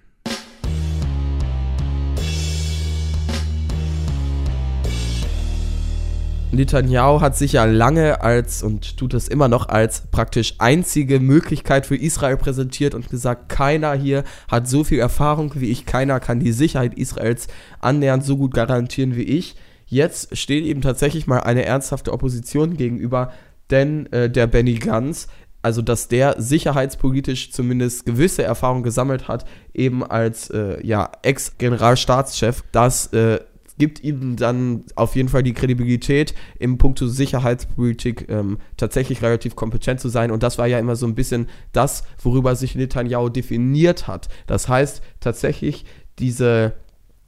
Netanyahu 6.54 7.22
hat 7.22 7.38
sich 7.38 7.54
ja 7.54 7.66
lange 7.66 8.22
als 8.22 8.62
und 8.62 8.98
tut 8.98 9.14
es 9.14 9.28
immer 9.28 9.48
noch 9.48 9.70
als 9.70 10.04
praktisch 10.12 10.56
einzige 10.58 11.20
Möglichkeit 11.20 11.86
für 11.86 11.96
Israel 11.96 12.38
präsentiert 12.38 12.94
und 12.94 13.10
gesagt, 13.10 13.50
keiner 13.50 13.94
hier 13.94 14.24
hat 14.50 14.68
so 14.68 14.84
viel 14.84 15.00
Erfahrung 15.00 15.54
wie 15.56 15.72
ich, 15.72 15.86
keiner 15.86 16.20
kann 16.20 16.40
die 16.40 16.52
Sicherheit 16.52 16.96
Israels 16.96 17.48
annähernd 17.80 18.26
so 18.26 18.38
gut 18.38 18.54
garantieren 18.54 19.16
wie 19.16 19.24
ich. 19.24 19.56
Jetzt 19.86 20.38
steht 20.38 20.66
eben 20.66 20.82
tatsächlich 20.82 21.28
mal 21.28 21.40
eine 21.40 21.66
ernsthafte 21.66 22.12
Opposition 22.12 22.78
gegenüber, 22.78 23.32
denn 23.70 24.12
äh, 24.12 24.30
der 24.30 24.48
Benny 24.48 24.76
Gantz, 24.76 25.28
also 25.62 25.82
dass 25.82 26.08
der 26.08 26.36
sicherheitspolitisch 26.38 27.52
zumindest 27.52 28.06
gewisse 28.06 28.44
Erfahrung 28.44 28.84
gesammelt 28.84 29.28
hat, 29.28 29.46
eben 29.74 30.04
als 30.04 30.50
äh, 30.50 30.86
ja, 30.86 31.12
Ex-Generalstaatschef, 31.22 32.64
das 32.72 33.08
äh, 33.14 33.40
gibt 33.82 34.04
ihm 34.04 34.36
dann 34.36 34.84
auf 34.96 35.16
jeden 35.16 35.28
Fall 35.28 35.42
die 35.42 35.56
Kredibilität, 35.56 36.36
im 36.60 36.78
Punkto 36.78 37.08
Sicherheitspolitik 37.08 38.30
ähm, 38.30 38.60
tatsächlich 38.78 39.24
relativ 39.24 39.56
kompetent 39.56 40.00
zu 40.00 40.08
sein. 40.08 40.30
Und 40.30 40.44
das 40.44 40.60
war 40.60 40.68
ja 40.68 40.78
immer 40.78 40.96
so 40.96 41.08
ein 41.08 41.16
bisschen 41.16 41.50
das, 41.72 42.04
worüber 42.22 42.56
sich 42.56 42.76
Netanyahu 42.76 43.30
definiert 43.30 44.06
hat. 44.06 44.30
Das 44.46 44.70
heißt, 44.70 45.02
tatsächlich 45.20 45.86
diese 46.20 46.74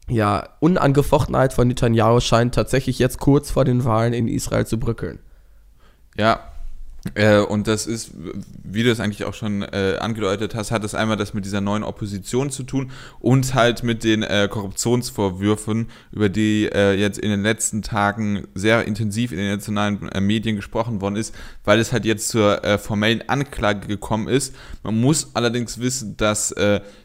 ja, 0.07 0.47
Unangefochtenheit 0.59 1.53
von 1.53 1.67
Netanyahu 1.67 2.19
scheint 2.19 2.53
tatsächlich 2.53 2.99
jetzt 2.99 3.17
kurz 3.17 3.49
vor 3.49 3.65
den 3.65 3.83
Wahlen 3.83 4.13
in 4.13 4.27
Israel 4.27 4.67
zu 4.67 4.77
bröckeln. 4.77 5.17
Ja, 6.15 6.52
äh, 7.15 7.39
und 7.39 7.67
das 7.67 7.85
ist, 7.85 8.11
wie 8.63 8.83
du 8.83 8.89
es 8.89 8.99
eigentlich 9.01 9.25
auch 9.25 9.33
schon 9.33 9.61
äh, 9.61 9.97
angedeutet 9.99 10.55
hast, 10.55 10.71
hat 10.71 10.85
es 10.85 10.95
einmal 10.95 11.17
das 11.17 11.33
mit 11.33 11.43
dieser 11.43 11.59
neuen 11.59 11.83
Opposition 11.83 12.49
zu 12.49 12.63
tun 12.63 12.91
und 13.19 13.53
halt 13.53 13.83
mit 13.83 14.05
den 14.05 14.23
äh, 14.23 14.47
Korruptionsvorwürfen, 14.49 15.89
über 16.13 16.29
die 16.29 16.69
äh, 16.73 16.93
jetzt 16.93 17.19
in 17.19 17.29
den 17.29 17.43
letzten 17.43 17.81
Tagen 17.81 18.47
sehr 18.55 18.85
intensiv 18.85 19.33
in 19.33 19.37
den 19.37 19.49
nationalen 19.49 20.09
äh, 20.09 20.21
Medien 20.21 20.55
gesprochen 20.55 21.01
worden 21.01 21.17
ist, 21.17 21.35
weil 21.65 21.79
es 21.79 21.91
halt 21.91 22.05
jetzt 22.05 22.29
zur 22.29 22.61
formellen 22.77 23.27
Anklage 23.27 23.87
gekommen 23.87 24.27
ist. 24.27 24.55
Man 24.83 24.99
muss 24.99 25.31
allerdings 25.33 25.79
wissen, 25.79 26.15
dass 26.17 26.53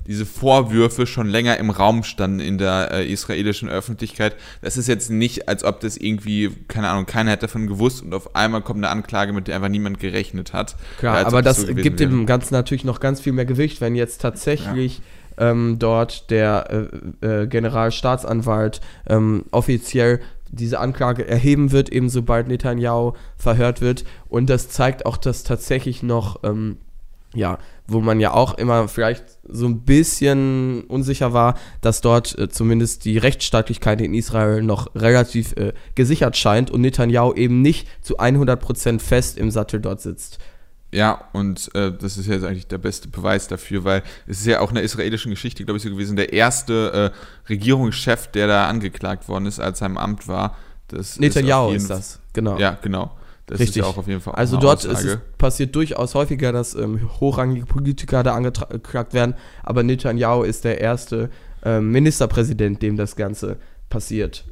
diese 0.07 0.27
Vorwürfe 0.27 1.07
schon 1.07 1.29
länger 1.29 1.57
im 1.59 1.71
Raum 1.71 2.03
standen 2.03 2.41
in 2.41 2.59
der 2.59 3.07
israelischen 3.07 3.69
Öffentlichkeit. 3.69 4.37
Das 4.63 4.77
ist 4.77 4.89
jetzt 4.89 5.11
nicht, 5.11 5.49
als 5.49 5.65
ob 5.65 5.81
das 5.81 5.97
irgendwie, 5.97 6.51
keine 6.69 6.89
Ahnung, 6.89 7.07
keiner 7.07 7.31
hätte 7.31 7.47
davon 7.47 7.67
gewusst 7.67 8.03
und 8.03 8.15
auf 8.15 8.35
einmal 8.35 8.63
kommt 8.63 8.79
eine 8.79 8.91
Anklage, 8.91 9.33
mit 9.33 9.49
der 9.49 9.57
einfach 9.57 9.69
niemand 9.69 9.88
gerechnet 9.97 10.53
hat. 10.53 10.77
Klar, 10.99 11.21
Ja, 11.21 11.27
aber 11.27 11.43
das 11.43 11.63
so 11.63 11.75
gibt 11.75 12.01
wäre. 12.01 12.11
dem 12.11 12.27
Ganzen 12.27 12.55
natürlich 12.55 12.85
noch 12.85 13.01
ganz 13.01 13.21
viel 13.21 13.33
mehr 13.33 13.47
Gewicht, 13.47 13.81
wenn 13.81 13.95
jetzt 13.95 14.21
tatsächlich 14.21 15.01
ähm, 15.39 15.77
dort 15.79 16.31
der 16.31 16.89
äh, 17.23 17.43
äh, 17.43 17.47
Generalstaatsanwalt 17.47 18.81
ähm, 19.09 19.45
offiziell 19.51 20.21
diese 20.51 20.81
Anklage 20.81 21.27
erheben 21.27 21.73
wird, 21.73 21.91
eben 21.91 22.09
sobald 22.09 22.49
Netanyahu 22.49 23.13
verhört 23.37 23.81
wird. 23.81 24.05
Und 24.29 24.49
das 24.51 24.69
zeigt 24.69 25.07
auch, 25.07 25.17
dass 25.17 25.45
tatsächlich 25.45 26.03
noch, 26.03 26.43
ähm, 26.43 26.79
ja, 27.35 27.59
wo 27.87 28.01
man 28.01 28.21
ja 28.21 28.33
auch 28.33 28.57
immer 28.59 28.89
vielleicht 28.89 29.25
so 29.49 29.67
ein 29.67 29.81
bisschen 29.83 30.83
unsicher 30.85 31.33
war, 31.33 31.55
dass 31.81 32.01
dort 32.01 32.39
äh, 32.39 32.49
zumindest 32.49 33.05
die 33.05 33.19
Rechtsstaatlichkeit 33.19 34.01
in 34.01 34.15
Israel 34.15 34.63
noch 34.63 34.95
relativ 34.95 35.53
äh, 35.57 35.73
gesichert 35.95 36.37
scheint 36.37 36.71
und 36.71 36.81
Netanyahu 36.81 37.35
eben 37.35 37.61
nicht 37.63 37.87
zu 38.03 38.19
100% 38.19 39.01
fest 39.01 39.37
im 39.39 39.51
Sattel 39.51 39.81
dort 39.81 40.01
sitzt. 40.01 40.39
Ja, 40.91 41.25
und 41.35 41.71
äh, 41.75 41.93
das 41.93 42.17
ist 42.17 42.29
jetzt 42.29 42.45
eigentlich 42.45 42.67
der 42.67 42.79
beste 42.79 43.09
Beweis 43.09 43.47
dafür, 43.47 43.85
weil 43.85 44.03
es 44.27 44.41
ist 44.41 44.47
ja 44.47 44.61
auch 44.61 44.71
in 44.71 44.77
der 44.77 44.85
israelischen 44.85 45.31
Geschichte, 45.31 45.65
glaube 45.67 45.77
ich, 45.77 45.83
so 45.83 45.91
gewesen, 45.91 46.17
der 46.17 46.33
erste 46.33 47.13
äh, 47.15 47.49
Regierungschef, 47.51 48.29
der 48.29 48.47
da 48.47 48.69
angeklagt 48.69 49.29
worden 49.29 49.45
ist, 49.45 49.61
als 49.61 49.83
er 49.83 49.87
im 49.89 49.99
Amt 49.99 50.29
war. 50.29 50.57
Das 50.89 51.19
Netanyahu 51.21 51.73
ist, 51.73 51.83
jeden- 51.83 51.89
das, 51.89 52.21
genau. 52.33 52.59
Ja, 52.59 52.79
genau. 52.81 53.11
Das 53.49 53.61
Richtig. 53.61 53.79
ist 53.79 53.85
ja 53.85 53.91
auch 53.91 53.97
auf 53.97 54.07
jeden 54.07 54.21
Fall 54.21 54.35
Also 54.35 54.59
dort 54.59 54.85
es 54.85 55.19
passiert 55.39 55.75
durchaus 55.75 56.15
häufiger, 56.15 56.53
dass 56.53 56.75
ähm, 56.75 57.09
hochrangige 57.19 57.65
Politiker 57.65 58.23
da 58.23 58.35
angeklagt 58.35 59.15
werden, 59.15 59.35
aber 59.63 59.83
Netanyahu 59.83 60.43
ist 60.43 60.65
der 60.65 60.81
erste 60.81 61.31
ähm, 61.65 61.91
Ministerpräsident, 61.91 62.83
dem 62.83 62.97
das 62.97 63.17
Ganze 63.17 63.57
passiert. 63.89 64.45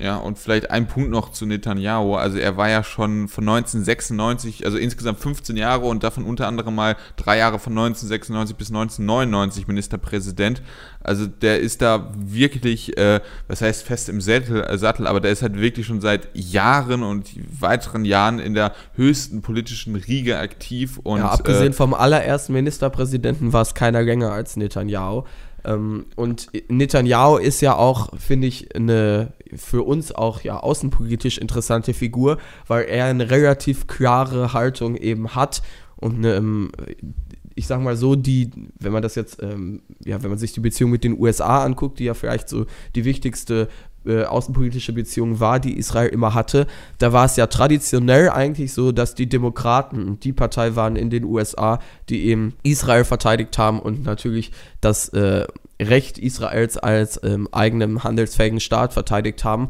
Ja, 0.00 0.16
und 0.16 0.38
vielleicht 0.38 0.70
ein 0.70 0.86
Punkt 0.86 1.10
noch 1.10 1.32
zu 1.32 1.44
Netanyahu. 1.44 2.14
Also 2.14 2.38
er 2.38 2.56
war 2.56 2.68
ja 2.68 2.84
schon 2.84 3.26
von 3.26 3.48
1996, 3.48 4.64
also 4.64 4.78
insgesamt 4.78 5.18
15 5.18 5.56
Jahre 5.56 5.86
und 5.86 6.04
davon 6.04 6.24
unter 6.24 6.46
anderem 6.46 6.76
mal 6.76 6.94
drei 7.16 7.38
Jahre 7.38 7.58
von 7.58 7.72
1996 7.72 8.56
bis 8.56 8.68
1999 8.68 9.66
Ministerpräsident. 9.66 10.62
Also 11.00 11.26
der 11.26 11.58
ist 11.58 11.82
da 11.82 12.12
wirklich, 12.16 12.96
äh, 12.96 13.20
was 13.48 13.60
heißt 13.60 13.82
fest 13.82 14.08
im 14.08 14.20
Sattel, 14.20 14.62
äh, 14.62 14.78
Sattel, 14.78 15.08
aber 15.08 15.18
der 15.20 15.32
ist 15.32 15.42
halt 15.42 15.58
wirklich 15.58 15.86
schon 15.86 16.00
seit 16.00 16.28
Jahren 16.32 17.02
und 17.02 17.30
weiteren 17.60 18.04
Jahren 18.04 18.38
in 18.38 18.54
der 18.54 18.74
höchsten 18.94 19.42
politischen 19.42 19.96
Riege 19.96 20.38
aktiv. 20.38 21.00
Und, 21.02 21.18
ja, 21.18 21.30
abgesehen 21.30 21.72
äh, 21.72 21.74
vom 21.74 21.92
allerersten 21.92 22.52
Ministerpräsidenten 22.52 23.52
war 23.52 23.62
es 23.62 23.74
keiner 23.74 24.02
länger 24.02 24.30
als 24.30 24.56
Netanyahu. 24.56 25.24
Ähm, 25.64 26.06
und 26.16 26.48
Netanyahu 26.68 27.36
ist 27.36 27.60
ja 27.60 27.74
auch, 27.74 28.10
finde 28.18 28.46
ich, 28.46 28.74
eine 28.74 29.32
für 29.56 29.82
uns 29.82 30.12
auch 30.12 30.42
ja 30.42 30.58
außenpolitisch 30.58 31.38
interessante 31.38 31.94
Figur, 31.94 32.38
weil 32.66 32.84
er 32.84 33.06
eine 33.06 33.30
relativ 33.30 33.86
klare 33.86 34.52
Haltung 34.52 34.96
eben 34.96 35.34
hat 35.34 35.62
und 35.96 36.16
eine, 36.16 36.34
ähm, 36.34 36.70
ich 37.54 37.66
sag 37.66 37.80
mal 37.80 37.96
so, 37.96 38.14
die, 38.14 38.50
wenn 38.78 38.92
man 38.92 39.02
das 39.02 39.16
jetzt, 39.16 39.42
ähm, 39.42 39.82
ja, 40.04 40.22
wenn 40.22 40.30
man 40.30 40.38
sich 40.38 40.52
die 40.52 40.60
Beziehung 40.60 40.90
mit 40.90 41.02
den 41.02 41.18
USA 41.18 41.64
anguckt, 41.64 41.98
die 41.98 42.04
ja 42.04 42.14
vielleicht 42.14 42.48
so 42.48 42.66
die 42.94 43.04
wichtigste 43.04 43.68
äh, 44.06 44.22
außenpolitische 44.22 44.92
Beziehung 44.92 45.40
war, 45.40 45.58
die 45.58 45.76
Israel 45.76 46.08
immer 46.08 46.34
hatte, 46.34 46.68
da 46.98 47.12
war 47.12 47.24
es 47.24 47.34
ja 47.34 47.48
traditionell 47.48 48.30
eigentlich 48.30 48.72
so, 48.72 48.92
dass 48.92 49.16
die 49.16 49.28
Demokraten 49.28 50.20
die 50.20 50.32
Partei 50.32 50.76
waren 50.76 50.94
in 50.94 51.10
den 51.10 51.24
USA, 51.24 51.80
die 52.08 52.26
eben 52.26 52.54
Israel 52.62 53.04
verteidigt 53.04 53.58
haben 53.58 53.80
und 53.80 54.04
natürlich 54.04 54.52
das 54.80 55.08
äh, 55.10 55.46
Recht 55.80 56.18
Israels 56.18 56.76
als 56.76 57.20
ähm, 57.22 57.48
eigenem 57.52 58.04
handelsfähigen 58.04 58.60
Staat 58.60 58.92
verteidigt 58.92 59.44
haben. 59.44 59.68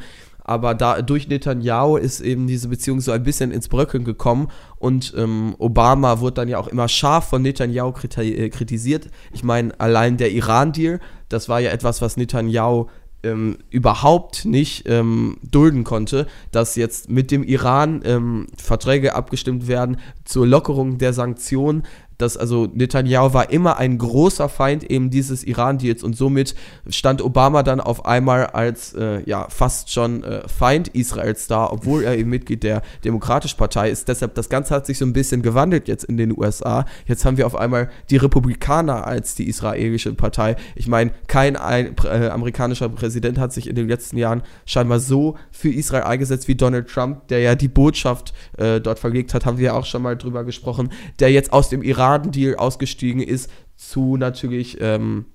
Aber 0.49 0.75
da 0.75 1.03
durch 1.03 1.29
Netanyahu 1.29 1.99
ist 1.99 2.21
eben 2.21 2.47
diese 2.47 2.69
Beziehung 2.69 3.03
so 3.03 3.13
ein 3.13 3.23
bisschen 3.23 3.51
ins 3.51 3.69
Bröckeln 3.69 4.05
gekommen 4.05 4.49
und 4.79 5.13
ähm, 5.15 5.55
Obama 5.59 6.21
wurde 6.21 6.37
dann 6.37 6.49
ja 6.49 6.59
auch 6.59 6.69
immer 6.69 6.89
scharf 6.89 7.29
von 7.29 7.43
Netanyahu 7.43 7.93
äh, 8.17 8.49
kritisiert. 8.49 9.11
Ich 9.35 9.45
meine, 9.45 9.79
allein 9.79 10.17
der 10.17 10.33
Iran-Deal, 10.33 11.01
das 11.29 11.51
war 11.51 11.61
ja 11.61 11.71
etwas, 11.71 12.01
was 12.01 12.17
Netanyahu 12.17 12.87
ähm, 13.23 13.59
überhaupt 13.69 14.45
nicht 14.45 14.89
ähm, 14.89 15.39
dulden 15.43 15.85
konnte, 15.85 16.27
dass 16.51 16.77
jetzt 16.77 17.11
mit 17.11 17.31
dem 17.31 17.43
Iran 17.43 18.01
ähm, 18.05 18.47
Verträge 18.57 19.15
abgestimmt 19.15 19.67
werden 19.67 19.99
zur 20.25 20.47
Lockerung 20.47 20.99
der 20.99 21.13
Sanktionen 21.13 21.83
dass 22.19 22.37
also 22.37 22.69
Netanyahu 22.73 23.33
war 23.33 23.51
immer 23.51 23.79
ein 23.79 23.97
großer 23.97 24.49
Feind 24.49 24.85
eben 24.91 25.11
dieses 25.11 25.45
Iran-Deals 25.45 26.03
und 26.03 26.17
somit 26.17 26.55
stand 26.89 27.23
Obama 27.23 27.63
dann 27.63 27.81
auf 27.81 28.05
einmal 28.05 28.47
als 28.47 28.93
äh, 28.95 29.23
ja 29.25 29.47
fast 29.49 29.93
schon 29.93 30.25
äh, 30.25 30.47
Feind 30.49 30.89
Israels 30.89 31.47
da, 31.47 31.71
obwohl 31.71 32.03
er 32.03 32.19
eben 32.19 32.31
Mitglied 32.31 32.65
der 32.65 32.83
Demokratischen 33.05 33.57
Partei 33.57 33.91
ist. 33.91 34.09
Deshalb 34.09 34.35
das 34.35 34.49
Ganze 34.49 34.75
hat 34.75 34.87
sich 34.87 34.99
so 34.99 35.05
ein 35.05 35.13
bisschen 35.13 35.43
gewandelt 35.43 35.89
jetzt 35.89 36.05
in 36.05 36.17
den 36.17 36.37
USA. 36.37 36.85
Jetzt 37.07 37.25
haben 37.25 37.37
wir 37.37 37.47
auf 37.47 37.55
einmal 37.55 37.89
die 38.11 38.17
Republikaner 38.17 39.07
als 39.07 39.37
die 39.37 39.49
israelische 39.49 40.13
Partei. 40.15 40.57
Ich 40.75 40.89
meine, 40.89 41.13
kein 41.29 41.57
ein, 41.57 41.95
äh, 42.05 42.29
amerikanischer 42.29 42.89
Präsident 42.89 43.39
hat 43.39 43.53
sich 43.53 43.69
in 43.69 43.77
den 43.77 43.89
letzten 43.89 44.17
Jahren 44.17 44.43
scheinbar 44.67 44.99
so 44.99 45.37
für 45.53 45.71
Israel 45.71 46.03
eingesetzt 46.03 46.49
wie 46.49 46.57
Donald 46.57 46.89
Trump, 46.89 47.29
der 47.29 47.41
ja 47.41 47.55
die 47.55 47.69
Botschaft 47.69 48.35
äh, 48.57 48.81
dort 48.81 48.99
verlegt 48.99 49.35
hat, 49.35 49.47
haben 49.47 49.59
wir 49.59 49.67
ja 49.67 49.73
auch 49.75 49.85
schon 49.85 50.03
mal 50.03 50.17
drüber 50.17 50.43
gesprochen, 50.43 50.91
der 51.21 51.31
jetzt 51.31 51.53
aus 51.53 51.69
dem 51.69 51.83
Iran 51.83 52.08
Milliardendeal 52.09 52.57
ausgestiegen 52.57 53.23
ist, 53.23 53.51
zu 53.77 54.17
natürlich 54.17 54.79
ähm, 54.81 55.27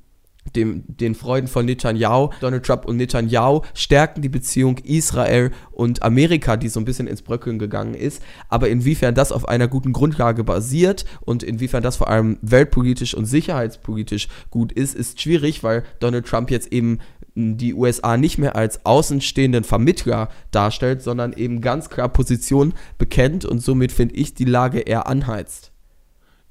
dem, 0.55 0.83
den 0.87 1.15
Freuden 1.15 1.47
von 1.47 1.65
Netanyahu. 1.65 2.31
Donald 2.41 2.65
Trump 2.65 2.85
und 2.85 2.97
Netanyahu 2.97 3.61
stärken 3.73 4.21
die 4.21 4.29
Beziehung 4.29 4.77
Israel 4.79 5.51
und 5.71 6.03
Amerika, 6.03 6.57
die 6.57 6.67
so 6.67 6.79
ein 6.79 6.85
bisschen 6.85 7.07
ins 7.07 7.21
Bröckeln 7.21 7.59
gegangen 7.59 7.93
ist. 7.93 8.21
Aber 8.49 8.67
inwiefern 8.69 9.15
das 9.15 9.31
auf 9.31 9.47
einer 9.47 9.67
guten 9.67 9.93
Grundlage 9.93 10.43
basiert 10.43 11.05
und 11.21 11.43
inwiefern 11.43 11.83
das 11.83 11.95
vor 11.95 12.09
allem 12.09 12.37
weltpolitisch 12.41 13.13
und 13.13 13.25
sicherheitspolitisch 13.25 14.27
gut 14.49 14.71
ist, 14.71 14.95
ist 14.95 15.21
schwierig, 15.21 15.63
weil 15.63 15.83
Donald 15.99 16.25
Trump 16.25 16.51
jetzt 16.51 16.73
eben 16.73 16.99
die 17.35 17.73
USA 17.73 18.17
nicht 18.17 18.37
mehr 18.37 18.55
als 18.55 18.85
außenstehenden 18.85 19.63
Vermittler 19.63 20.29
darstellt, 20.51 21.01
sondern 21.01 21.33
eben 21.33 21.61
ganz 21.61 21.89
klar 21.89 22.09
Position 22.09 22.73
bekennt 22.97 23.45
und 23.45 23.59
somit 23.59 23.91
finde 23.91 24.15
ich 24.15 24.33
die 24.33 24.45
Lage 24.45 24.81
eher 24.81 25.07
anheizt. 25.07 25.72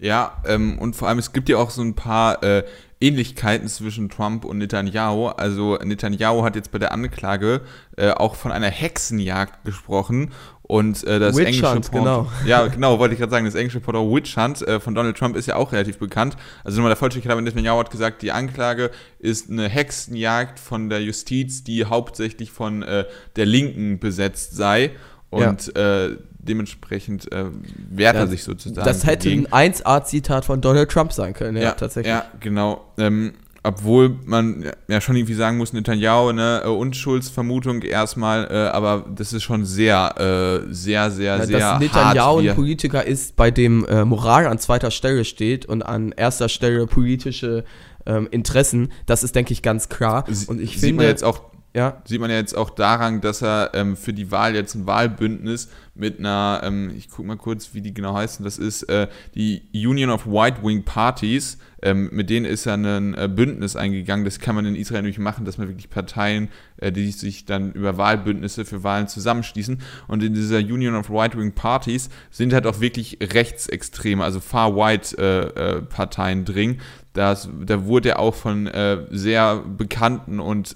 Ja, 0.03 0.39
ähm, 0.45 0.81
und 0.81 0.97
vor 0.97 1.07
allem, 1.07 1.19
es 1.19 1.33
gibt 1.33 1.49
ja 1.49 1.59
auch 1.59 1.71
so 1.71 1.81
ein 1.81 1.95
paar 1.95 2.43
äh, 2.43 2.65
Ähnlichkeiten 3.01 3.69
zwischen 3.69 4.09
Trump 4.09 4.45
und 4.45 4.59
Netanyahu. 4.59 5.29
Also 5.29 5.77
Netanyahu 5.77 6.43
hat 6.43 6.57
jetzt 6.57 6.73
bei 6.73 6.81
der 6.81 6.91
Anklage 6.91 7.61
äh, 7.97 8.11
auch 8.11 8.35
von 8.35 8.51
einer 8.51 8.67
Hexenjagd 8.67 9.65
gesprochen. 9.65 10.33
Und 10.63 11.05
äh, 11.05 11.21
das 11.21 11.37
Witch 11.37 11.47
englische 11.47 11.73
Hunt, 11.73 11.93
genau. 11.93 12.27
Ja, 12.45 12.67
genau, 12.67 12.99
wollte 12.99 13.15
ich 13.15 13.21
gerade 13.21 13.31
sagen, 13.31 13.45
das 13.45 13.55
englische 13.55 13.79
Portal 13.79 14.03
Witch 14.11 14.37
Hunt 14.37 14.61
äh, 14.63 14.81
von 14.81 14.97
Donald 14.97 15.17
Trump 15.17 15.37
ist 15.37 15.47
ja 15.47 15.55
auch 15.55 15.71
relativ 15.71 15.99
bekannt. 15.99 16.37
Also 16.65 16.79
nochmal 16.79 16.91
der 16.91 16.97
Vollständigkeit, 16.97 17.41
Netanyahu 17.41 17.79
hat 17.79 17.91
gesagt, 17.93 18.23
die 18.23 18.33
Anklage 18.33 18.91
ist 19.21 19.51
eine 19.51 19.69
Hexenjagd 19.69 20.59
von 20.59 20.89
der 20.89 21.01
Justiz, 21.01 21.63
die 21.63 21.85
hauptsächlich 21.85 22.51
von 22.51 22.83
äh, 22.83 23.05
der 23.37 23.47
Linken 23.47 24.01
besetzt 24.01 24.57
sei. 24.57 24.91
Und 25.33 25.73
ja. 25.75 26.05
äh, 26.05 26.17
dementsprechend 26.39 27.31
äh, 27.33 27.47
wehrt 27.91 28.17
er 28.17 28.27
sich 28.27 28.45
sozusagen. 28.45 28.85
Das 28.85 29.07
hätte 29.07 29.29
dagegen. 29.29 29.47
ein 29.51 29.73
1A-Zitat 29.73 30.45
von 30.45 30.61
Donald 30.61 30.91
Trump 30.91 31.13
sein 31.13 31.33
können, 31.33 31.57
ja, 31.57 31.73
tatsächlich. 31.73 32.13
Ja, 32.13 32.27
genau. 32.41 32.93
Ähm, 32.99 33.33
obwohl 33.65 34.17
man 34.25 34.73
ja 34.89 35.01
schon 35.01 35.15
irgendwie 35.15 35.35
sagen 35.35 35.57
muss, 35.57 35.73
Netanyahu, 35.73 36.33
ne, 36.33 36.63
äh, 36.65 36.69
Unschuldsvermutung 36.69 37.83
erstmal, 37.83 38.49
äh, 38.51 38.55
aber 38.73 39.07
das 39.15 39.33
ist 39.33 39.45
schon 39.45 39.65
sehr, 39.65 40.15
äh, 40.19 40.73
sehr, 40.75 41.13
sehr, 41.13 41.37
ja, 41.37 41.47
sehr 41.47 41.59
dass 41.59 41.81
Netanyahu 41.81 42.41
ein 42.41 42.55
Politiker 42.57 43.07
ist, 43.07 43.37
bei 43.37 43.53
dem 43.53 43.85
äh, 43.87 44.05
Moral 44.05 44.49
an 44.49 44.59
zweiter 44.59 44.91
Stelle 44.91 45.25
steht 45.25 45.65
und 45.65 45.83
an 45.83 46.13
erster 46.13 46.49
Stelle 46.49 46.87
politische 46.89 47.65
ähm, 48.05 48.27
Interessen, 48.33 48.93
das 49.07 49.23
ist, 49.23 49.37
denke 49.37 49.53
ich, 49.53 49.63
ganz 49.63 49.89
klar. 49.89 50.25
Und 50.49 50.61
ich 50.61 50.73
Sieht 50.73 50.81
finde 50.81 51.05
jetzt 51.05 51.23
auch 51.23 51.52
ja. 51.75 52.03
Sieht 52.05 52.21
man 52.21 52.31
ja 52.31 52.37
jetzt 52.37 52.57
auch 52.57 52.71
daran, 52.71 53.21
dass 53.21 53.43
er 53.43 53.71
ähm, 53.75 53.97
für 53.97 54.13
die 54.13 54.31
Wahl 54.31 54.55
jetzt 54.55 54.75
ein 54.75 54.87
Wahlbündnis 54.87 55.71
mit 55.95 56.19
einer, 56.19 56.61
ähm, 56.65 56.93
ich 56.97 57.09
gucke 57.09 57.27
mal 57.27 57.37
kurz, 57.37 57.75
wie 57.75 57.81
die 57.81 57.95
genau 57.95 58.15
heißen, 58.15 58.45
das 58.45 58.59
ist 58.59 58.85
äh, 58.85 59.09
die 59.35 59.63
Union 59.73 60.11
of 60.11 60.27
White 60.27 60.59
Wing 60.63 60.85
Parties, 60.85 61.59
ähm, 61.83 62.11
mit 62.13 62.31
denen 62.31 62.47
ist 62.47 62.67
er 62.67 62.75
ein 62.75 63.15
äh, 63.15 63.29
Bündnis 63.29 63.75
eingegangen. 63.75 64.25
Das 64.25 64.39
kann 64.39 64.55
man 64.55 64.67
in 64.67 64.77
Israel 64.77 65.03
nämlich 65.03 65.19
machen, 65.19 65.45
dass 65.45 65.59
man 65.59 65.69
wirklich 65.69 65.91
Parteien, 65.91 66.49
äh, 66.77 66.93
die 66.93 67.11
sich 67.11 67.45
dann 67.45 67.73
über 67.73 67.97
Wahlbündnisse 67.97 68.65
für 68.65 68.85
Wahlen 68.85 69.09
zusammenschließen. 69.09 69.81
Und 70.09 70.23
in 70.23 70.35
dieser 70.35 70.59
Union 70.59 70.95
of 70.95 71.11
Right 71.11 71.37
Wing 71.37 71.53
Parties 71.53 72.09
sind 72.31 72.53
halt 72.53 72.67
auch 72.67 72.81
wirklich 72.81 73.19
rechtsextreme, 73.21 74.23
also 74.23 74.41
Far-White-Parteien 74.41 76.39
äh, 76.39 76.43
äh, 76.43 76.45
drin. 76.45 76.81
Das, 77.13 77.49
da 77.67 77.85
wurde 77.85 78.11
er 78.11 78.19
auch 78.21 78.35
von 78.35 78.67
äh, 78.69 79.05
sehr 79.11 79.57
bekannten 79.57 80.41
und 80.41 80.75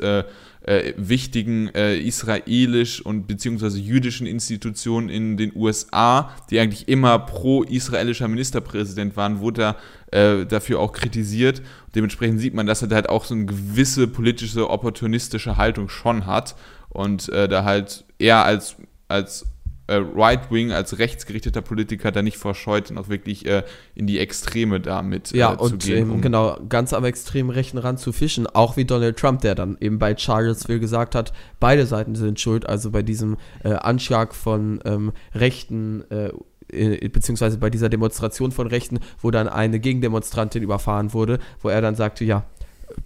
äh, 0.66 0.92
wichtigen 0.96 1.68
äh, 1.74 1.96
israelisch 1.96 3.00
und 3.00 3.26
beziehungsweise 3.26 3.78
jüdischen 3.78 4.26
Institutionen 4.26 5.08
in 5.08 5.36
den 5.36 5.52
USA, 5.54 6.30
die 6.50 6.58
eigentlich 6.58 6.88
immer 6.88 7.18
pro-israelischer 7.20 8.28
Ministerpräsident 8.28 9.16
waren, 9.16 9.40
wurde 9.40 9.76
er 10.10 10.40
äh, 10.40 10.46
dafür 10.46 10.80
auch 10.80 10.92
kritisiert. 10.92 11.62
Dementsprechend 11.94 12.40
sieht 12.40 12.54
man, 12.54 12.66
dass 12.66 12.82
er 12.82 12.88
da 12.88 12.96
halt 12.96 13.08
auch 13.08 13.24
so 13.24 13.34
eine 13.34 13.46
gewisse 13.46 14.08
politische, 14.08 14.68
opportunistische 14.68 15.56
Haltung 15.56 15.88
schon 15.88 16.26
hat 16.26 16.56
und 16.88 17.28
äh, 17.28 17.48
da 17.48 17.64
halt 17.64 18.04
eher 18.18 18.44
als, 18.44 18.76
als 19.08 19.46
äh, 19.86 19.96
Right-Wing 19.96 20.72
als 20.72 20.98
rechtsgerichteter 20.98 21.62
Politiker 21.62 22.12
da 22.12 22.22
nicht 22.22 22.36
verscheut, 22.36 22.90
noch 22.90 23.08
wirklich 23.08 23.46
äh, 23.46 23.62
in 23.94 24.06
die 24.06 24.18
Extreme 24.18 24.80
damit 24.80 25.32
ja, 25.32 25.54
äh, 25.54 25.58
zu 25.58 25.76
gehen. 25.76 26.08
Ja, 26.08 26.14
und 26.14 26.20
genau, 26.22 26.58
ganz 26.68 26.92
am 26.92 27.04
extremen 27.04 27.50
rechten 27.50 27.78
Rand 27.78 28.00
zu 28.00 28.12
fischen, 28.12 28.46
auch 28.46 28.76
wie 28.76 28.84
Donald 28.84 29.16
Trump, 29.18 29.40
der 29.42 29.54
dann 29.54 29.76
eben 29.80 29.98
bei 29.98 30.16
Charlottesville 30.16 30.80
gesagt 30.80 31.14
hat, 31.14 31.32
beide 31.60 31.86
Seiten 31.86 32.14
sind 32.14 32.40
schuld, 32.40 32.68
also 32.68 32.90
bei 32.90 33.02
diesem 33.02 33.36
äh, 33.62 33.70
Anschlag 33.70 34.34
von 34.34 34.80
ähm, 34.84 35.12
rechten 35.34 36.04
äh, 36.10 36.30
äh, 36.68 37.08
beziehungsweise 37.08 37.58
bei 37.58 37.70
dieser 37.70 37.88
Demonstration 37.88 38.50
von 38.50 38.66
Rechten, 38.66 38.98
wo 39.20 39.30
dann 39.30 39.48
eine 39.48 39.78
Gegendemonstrantin 39.78 40.62
überfahren 40.62 41.12
wurde, 41.12 41.38
wo 41.60 41.68
er 41.68 41.80
dann 41.80 41.94
sagte, 41.94 42.24
ja, 42.24 42.44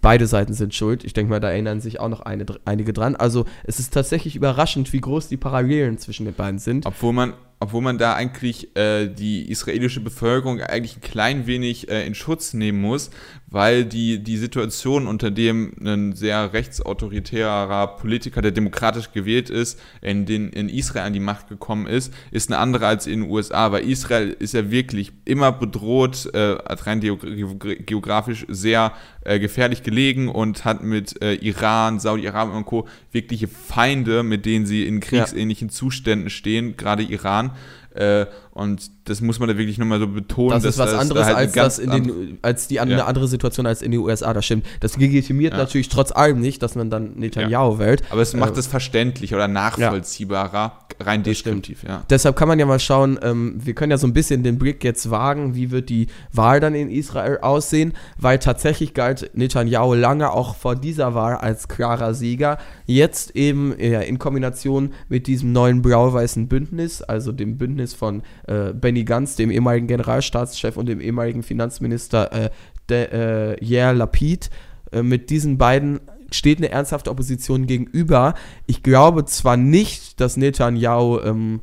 beide 0.01 0.27
Seiten 0.27 0.53
sind 0.53 0.73
schuld. 0.73 1.03
Ich 1.03 1.13
denke 1.13 1.29
mal, 1.29 1.39
da 1.39 1.49
erinnern 1.49 1.81
sich 1.81 1.99
auch 1.99 2.09
noch 2.09 2.21
eine, 2.21 2.45
einige 2.65 2.93
dran. 2.93 3.15
Also 3.15 3.45
es 3.63 3.79
ist 3.79 3.93
tatsächlich 3.93 4.35
überraschend, 4.35 4.91
wie 4.93 5.01
groß 5.01 5.27
die 5.27 5.37
Parallelen 5.37 5.97
zwischen 5.97 6.25
den 6.25 6.35
beiden 6.35 6.59
sind. 6.59 6.85
Obwohl 6.85 7.13
man, 7.13 7.33
obwohl 7.61 7.81
man 7.81 7.97
da 7.97 8.13
eigentlich 8.13 8.75
äh, 8.75 9.07
die 9.07 9.49
israelische 9.49 10.01
Bevölkerung 10.01 10.61
eigentlich 10.61 10.97
ein 10.97 11.01
klein 11.01 11.47
wenig 11.47 11.89
äh, 11.89 12.05
in 12.05 12.15
Schutz 12.15 12.53
nehmen 12.53 12.81
muss, 12.81 13.11
weil 13.47 13.85
die, 13.85 14.23
die 14.23 14.37
Situation, 14.37 15.07
unter 15.07 15.31
dem 15.31 15.73
ein 15.81 16.13
sehr 16.13 16.53
rechtsautoritärer 16.53 17.87
Politiker, 17.97 18.41
der 18.41 18.51
demokratisch 18.51 19.11
gewählt 19.11 19.49
ist, 19.49 19.79
in, 20.01 20.25
den, 20.25 20.49
in 20.49 20.69
Israel 20.69 21.05
an 21.05 21.13
die 21.13 21.19
Macht 21.19 21.49
gekommen 21.49 21.87
ist, 21.87 22.13
ist 22.31 22.49
eine 22.49 22.59
andere 22.59 22.87
als 22.87 23.07
in 23.07 23.21
den 23.21 23.29
USA, 23.29 23.71
weil 23.71 23.87
Israel 23.87 24.35
ist 24.39 24.53
ja 24.53 24.71
wirklich 24.71 25.11
immer 25.25 25.51
bedroht, 25.51 26.29
äh, 26.33 26.57
rein 26.67 26.99
geografisch 27.01 28.45
sehr 28.47 28.93
äh, 29.23 29.39
gefährlich 29.39 29.83
gelegen 29.83 30.29
und 30.29 30.65
hat 30.65 30.83
mit 30.83 31.21
äh, 31.21 31.33
Iran, 31.35 31.99
Saudi-Arabien 31.99 32.57
und 32.57 32.65
Co. 32.65 32.87
wirkliche 33.11 33.47
Feinde, 33.47 34.23
mit 34.23 34.45
denen 34.45 34.65
sie 34.65 34.85
in 34.87 34.99
kriegsähnlichen. 34.99 35.69
Zuständen 35.69 36.29
stehen, 36.29 36.75
gerade 36.77 37.03
Iran. 37.03 37.50
Äh, 37.93 38.25
und 38.51 39.00
das 39.05 39.19
muss 39.21 39.39
man 39.39 39.49
da 39.49 39.57
wirklich 39.57 39.77
nochmal 39.79 39.99
so 39.99 40.07
betonen. 40.07 40.51
Das 40.51 40.63
ist 40.63 40.77
was 40.77 40.93
anderes 40.93 41.27
da 41.27 41.35
halt 41.35 41.37
als, 41.37 41.53
das 41.53 41.79
in 41.79 41.89
den, 41.89 42.37
als 42.43 42.67
die 42.67 42.79
eine 42.79 42.97
ja. 42.97 43.05
andere 43.05 43.27
Situation 43.27 43.65
als 43.65 43.81
in 43.81 43.91
den 43.91 43.99
USA, 43.99 44.31
das 44.33 44.45
stimmt. 44.45 44.65
Das 44.79 44.97
legitimiert 44.97 45.53
ja. 45.53 45.59
natürlich 45.59 45.89
trotz 45.89 46.11
allem 46.11 46.39
nicht, 46.39 46.61
dass 46.61 46.75
man 46.75 46.89
dann 46.89 47.15
Netanyahu 47.15 47.73
ja. 47.73 47.79
wählt. 47.79 48.03
Aber 48.11 48.21
es 48.21 48.33
macht 48.35 48.55
äh, 48.55 48.59
es 48.59 48.67
verständlich 48.67 49.33
oder 49.33 49.47
nachvollziehbarer, 49.47 50.73
rein 50.99 51.23
deskriptiv. 51.23 51.83
Ja. 51.83 52.03
Deshalb 52.09 52.35
kann 52.35 52.47
man 52.47 52.59
ja 52.59 52.67
mal 52.67 52.79
schauen, 52.79 53.19
ähm, 53.23 53.55
wir 53.57 53.73
können 53.73 53.91
ja 53.91 53.97
so 53.97 54.05
ein 54.05 54.13
bisschen 54.13 54.43
den 54.43 54.59
Blick 54.59 54.83
jetzt 54.83 55.09
wagen, 55.09 55.55
wie 55.55 55.71
wird 55.71 55.89
die 55.89 56.07
Wahl 56.31 56.59
dann 56.59 56.75
in 56.75 56.89
Israel 56.89 57.39
aussehen, 57.39 57.93
weil 58.19 58.37
tatsächlich 58.37 58.93
galt 58.93 59.31
Netanyahu 59.33 59.95
lange 59.95 60.31
auch 60.31 60.55
vor 60.55 60.75
dieser 60.75 61.15
Wahl 61.15 61.35
als 61.35 61.67
klarer 61.67 62.13
Sieger. 62.13 62.59
Jetzt 62.85 63.35
eben 63.35 63.73
in 63.73 64.19
Kombination 64.19 64.93
mit 65.09 65.25
diesem 65.25 65.51
neuen 65.53 65.81
blau-weißen 65.81 66.47
Bündnis, 66.47 67.01
also 67.01 67.31
dem 67.31 67.57
Bündnis 67.57 67.93
von 67.93 68.21
äh, 68.47 68.73
Benny 68.91 69.05
Gantz, 69.05 69.37
dem 69.37 69.51
ehemaligen 69.51 69.87
Generalstaatschef 69.87 70.75
und 70.75 70.87
dem 70.89 70.99
ehemaligen 70.99 71.43
Finanzminister 71.43 72.29
äh, 72.33 72.49
äh, 72.89 73.63
Yair 73.63 73.93
Lapid. 73.93 74.49
Äh, 74.91 75.01
mit 75.01 75.29
diesen 75.29 75.57
beiden 75.57 76.01
steht 76.29 76.57
eine 76.57 76.71
ernsthafte 76.71 77.09
Opposition 77.09 77.67
gegenüber. 77.67 78.33
Ich 78.67 78.83
glaube 78.83 79.23
zwar 79.23 79.55
nicht, 79.55 80.19
dass 80.19 80.35
Netanyahu 80.35 81.21
ähm, 81.21 81.61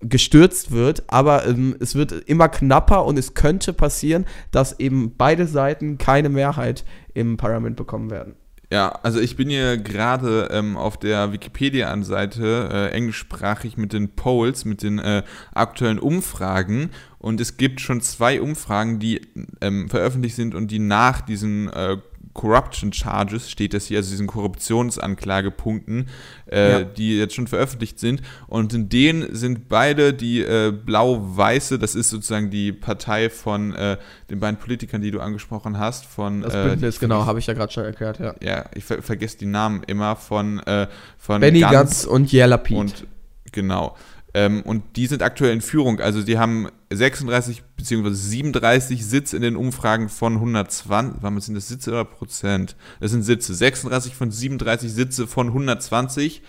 gestürzt 0.00 0.70
wird, 0.70 1.04
aber 1.08 1.46
ähm, 1.46 1.76
es 1.78 1.94
wird 1.94 2.12
immer 2.12 2.48
knapper 2.48 3.04
und 3.04 3.18
es 3.18 3.34
könnte 3.34 3.74
passieren, 3.74 4.24
dass 4.50 4.80
eben 4.80 5.12
beide 5.18 5.46
Seiten 5.46 5.98
keine 5.98 6.30
Mehrheit 6.30 6.86
im 7.12 7.36
Parlament 7.36 7.76
bekommen 7.76 8.10
werden. 8.10 8.34
Ja, 8.70 8.88
also 8.88 9.20
ich 9.20 9.36
bin 9.36 9.48
hier 9.48 9.76
gerade 9.76 10.48
ähm, 10.50 10.76
auf 10.76 10.98
der 10.98 11.32
Wikipedia-Seite 11.32 12.68
äh, 12.72 12.88
englischsprachig 12.90 13.76
mit 13.76 13.92
den 13.92 14.16
Polls, 14.16 14.64
mit 14.64 14.82
den 14.82 14.98
äh, 14.98 15.22
aktuellen 15.54 16.00
Umfragen. 16.00 16.90
Und 17.18 17.40
es 17.40 17.58
gibt 17.58 17.80
schon 17.80 18.00
zwei 18.00 18.40
Umfragen, 18.40 18.98
die 18.98 19.20
ähm, 19.60 19.88
veröffentlicht 19.88 20.34
sind 20.34 20.56
und 20.56 20.72
die 20.72 20.80
nach 20.80 21.20
diesen 21.20 21.68
äh, 21.72 21.98
Corruption 22.36 22.92
Charges 22.92 23.50
steht 23.50 23.72
das 23.72 23.86
hier, 23.86 23.96
also 23.96 24.10
diesen 24.10 24.26
Korruptionsanklagepunkten, 24.26 26.08
äh, 26.52 26.70
ja. 26.70 26.82
die 26.84 27.18
jetzt 27.18 27.34
schon 27.34 27.46
veröffentlicht 27.46 27.98
sind. 27.98 28.20
Und 28.46 28.74
in 28.74 28.90
denen 28.90 29.34
sind 29.34 29.68
beide 29.68 30.12
die 30.12 30.42
äh, 30.42 30.70
blau-weiße, 30.70 31.78
das 31.78 31.94
ist 31.94 32.10
sozusagen 32.10 32.50
die 32.50 32.72
Partei 32.72 33.30
von 33.30 33.74
äh, 33.74 33.96
den 34.30 34.38
beiden 34.38 34.58
Politikern, 34.58 35.00
die 35.00 35.10
du 35.10 35.20
angesprochen 35.20 35.78
hast. 35.78 36.04
Von, 36.04 36.42
das 36.42 36.54
äh, 36.54 36.64
Bündnis, 36.68 37.00
genau, 37.00 37.24
habe 37.24 37.38
ich 37.38 37.46
ja 37.46 37.54
gerade 37.54 37.72
schon 37.72 37.84
erklärt, 37.84 38.18
ja. 38.18 38.34
Ja, 38.42 38.66
ich 38.74 38.84
ver 38.84 39.02
vergesse 39.02 39.38
die 39.38 39.46
Namen 39.46 39.82
immer 39.86 40.14
von, 40.14 40.60
äh, 40.60 40.88
von 41.18 41.40
Benny 41.40 41.60
Gantz 41.60 42.04
und 42.04 42.30
Yair 42.30 42.48
Lapid. 42.48 42.76
Und, 42.76 43.06
genau. 43.52 43.96
Ähm, 44.36 44.60
und 44.64 44.82
die 44.96 45.06
sind 45.06 45.22
aktuell 45.22 45.54
in 45.54 45.62
Führung. 45.62 45.98
Also 45.98 46.22
die 46.22 46.36
haben 46.36 46.68
36 46.92 47.62
bzw. 47.78 48.10
37 48.10 49.06
Sitze 49.06 49.34
in 49.34 49.40
den 49.40 49.56
Umfragen 49.56 50.10
von 50.10 50.34
120. 50.34 51.22
Was 51.22 51.46
sind 51.46 51.54
das 51.54 51.68
Sitze 51.68 51.90
oder 51.90 52.04
Prozent? 52.04 52.76
Das 53.00 53.12
sind 53.12 53.22
Sitze. 53.22 53.54
36 53.54 54.14
von 54.14 54.30
37 54.30 54.92
Sitze 54.92 55.26
von 55.26 55.46
120 55.46 56.42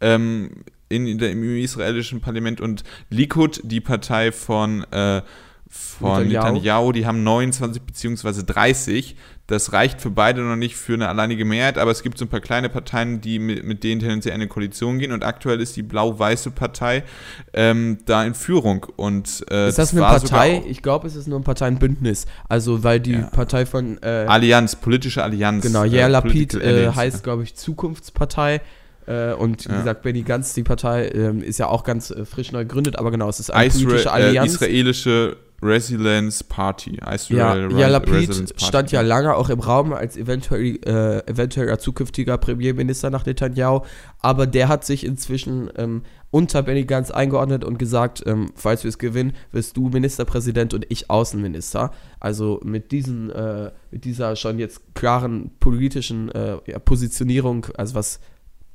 ähm, 0.00 0.64
in, 0.88 1.06
in 1.06 1.18
der, 1.18 1.32
im 1.32 1.58
israelischen 1.58 2.22
Parlament. 2.22 2.62
Und 2.62 2.82
Likud, 3.10 3.60
die 3.62 3.82
Partei 3.82 4.32
von, 4.32 4.84
äh, 4.84 5.20
von 5.68 6.26
Netanyahu. 6.26 6.52
Netanyahu, 6.54 6.92
die 6.92 7.04
haben 7.04 7.24
29 7.24 7.82
bzw. 7.82 8.42
30. 8.46 9.16
Das 9.46 9.74
reicht 9.74 10.00
für 10.00 10.10
beide 10.10 10.40
noch 10.40 10.56
nicht 10.56 10.74
für 10.74 10.94
eine 10.94 11.08
alleinige 11.08 11.44
Mehrheit, 11.44 11.76
aber 11.76 11.90
es 11.90 12.02
gibt 12.02 12.16
so 12.16 12.24
ein 12.24 12.28
paar 12.28 12.40
kleine 12.40 12.70
Parteien, 12.70 13.20
die 13.20 13.38
mit, 13.38 13.62
mit 13.62 13.84
denen 13.84 14.00
tendenziell 14.00 14.34
eine 14.34 14.48
Koalition 14.48 14.98
gehen 14.98 15.12
und 15.12 15.22
aktuell 15.22 15.60
ist 15.60 15.76
die 15.76 15.82
blau-weiße 15.82 16.50
Partei 16.50 17.04
ähm, 17.52 17.98
da 18.06 18.24
in 18.24 18.34
Führung. 18.34 18.86
Und, 18.96 19.44
äh, 19.50 19.68
ist 19.68 19.78
das, 19.78 19.90
das 19.90 19.92
eine 19.92 20.00
Partei? 20.00 20.62
Ich 20.66 20.80
glaube, 20.80 21.06
es 21.06 21.14
ist 21.14 21.28
nur 21.28 21.38
ein 21.38 21.44
Parteienbündnis. 21.44 22.24
Also, 22.48 22.84
weil 22.84 23.00
die 23.00 23.12
ja. 23.12 23.26
Partei 23.26 23.66
von. 23.66 23.98
Äh, 24.02 24.24
Allianz, 24.26 24.76
politische 24.76 25.22
Allianz. 25.22 25.62
Genau, 25.62 25.84
Yair 25.84 26.06
äh, 26.06 26.10
Lapid 26.10 26.54
äh, 26.54 26.90
heißt, 26.90 27.22
glaube 27.22 27.42
ich, 27.42 27.54
Zukunftspartei. 27.54 28.62
Äh, 29.06 29.34
und 29.34 29.68
wie 29.68 29.72
ja. 29.72 29.78
gesagt, 29.78 30.02
Benny 30.02 30.22
Ganz, 30.22 30.54
die 30.54 30.62
Partei, 30.62 31.08
ähm, 31.08 31.42
ist 31.42 31.58
ja 31.58 31.66
auch 31.66 31.84
ganz 31.84 32.10
äh, 32.10 32.24
frisch 32.24 32.52
neu 32.52 32.60
gegründet, 32.60 32.98
aber 32.98 33.10
genau, 33.10 33.28
es 33.28 33.40
ist 33.40 33.50
eine 33.50 33.66
Isra 33.66 33.84
politische 33.84 34.12
Allianz. 34.12 34.54
israelische 34.54 35.36
Resilience 35.62 36.44
Party. 36.44 36.98
Israel 37.12 37.70
ja, 37.72 37.78
ja 37.78 37.88
Lapid 37.88 38.54
stand 38.60 38.92
ja 38.92 39.00
lange 39.00 39.34
auch 39.34 39.48
im 39.48 39.60
Raum 39.60 39.92
als 39.92 40.16
eventuell, 40.16 40.78
äh, 40.84 41.26
eventueller 41.30 41.78
zukünftiger 41.78 42.38
Premierminister 42.38 43.10
nach 43.10 43.24
Netanyahu, 43.24 43.82
aber 44.20 44.46
der 44.46 44.68
hat 44.68 44.84
sich 44.84 45.04
inzwischen 45.04 45.70
ähm, 45.76 46.02
unter 46.30 46.62
Benny 46.62 46.84
Gantz 46.84 47.12
eingeordnet 47.12 47.64
und 47.64 47.78
gesagt, 47.78 48.22
ähm, 48.26 48.50
falls 48.56 48.82
wir 48.82 48.88
es 48.88 48.98
gewinnen, 48.98 49.34
wirst 49.52 49.76
du 49.76 49.88
Ministerpräsident 49.88 50.74
und 50.74 50.84
ich 50.88 51.08
Außenminister. 51.08 51.92
Also 52.18 52.60
mit 52.64 52.90
diesen, 52.90 53.30
äh, 53.30 53.70
mit 53.92 54.04
dieser 54.04 54.34
schon 54.34 54.58
jetzt 54.58 54.94
klaren 54.94 55.52
politischen 55.60 56.30
äh, 56.30 56.56
Positionierung, 56.80 57.66
also 57.76 57.94
was 57.94 58.18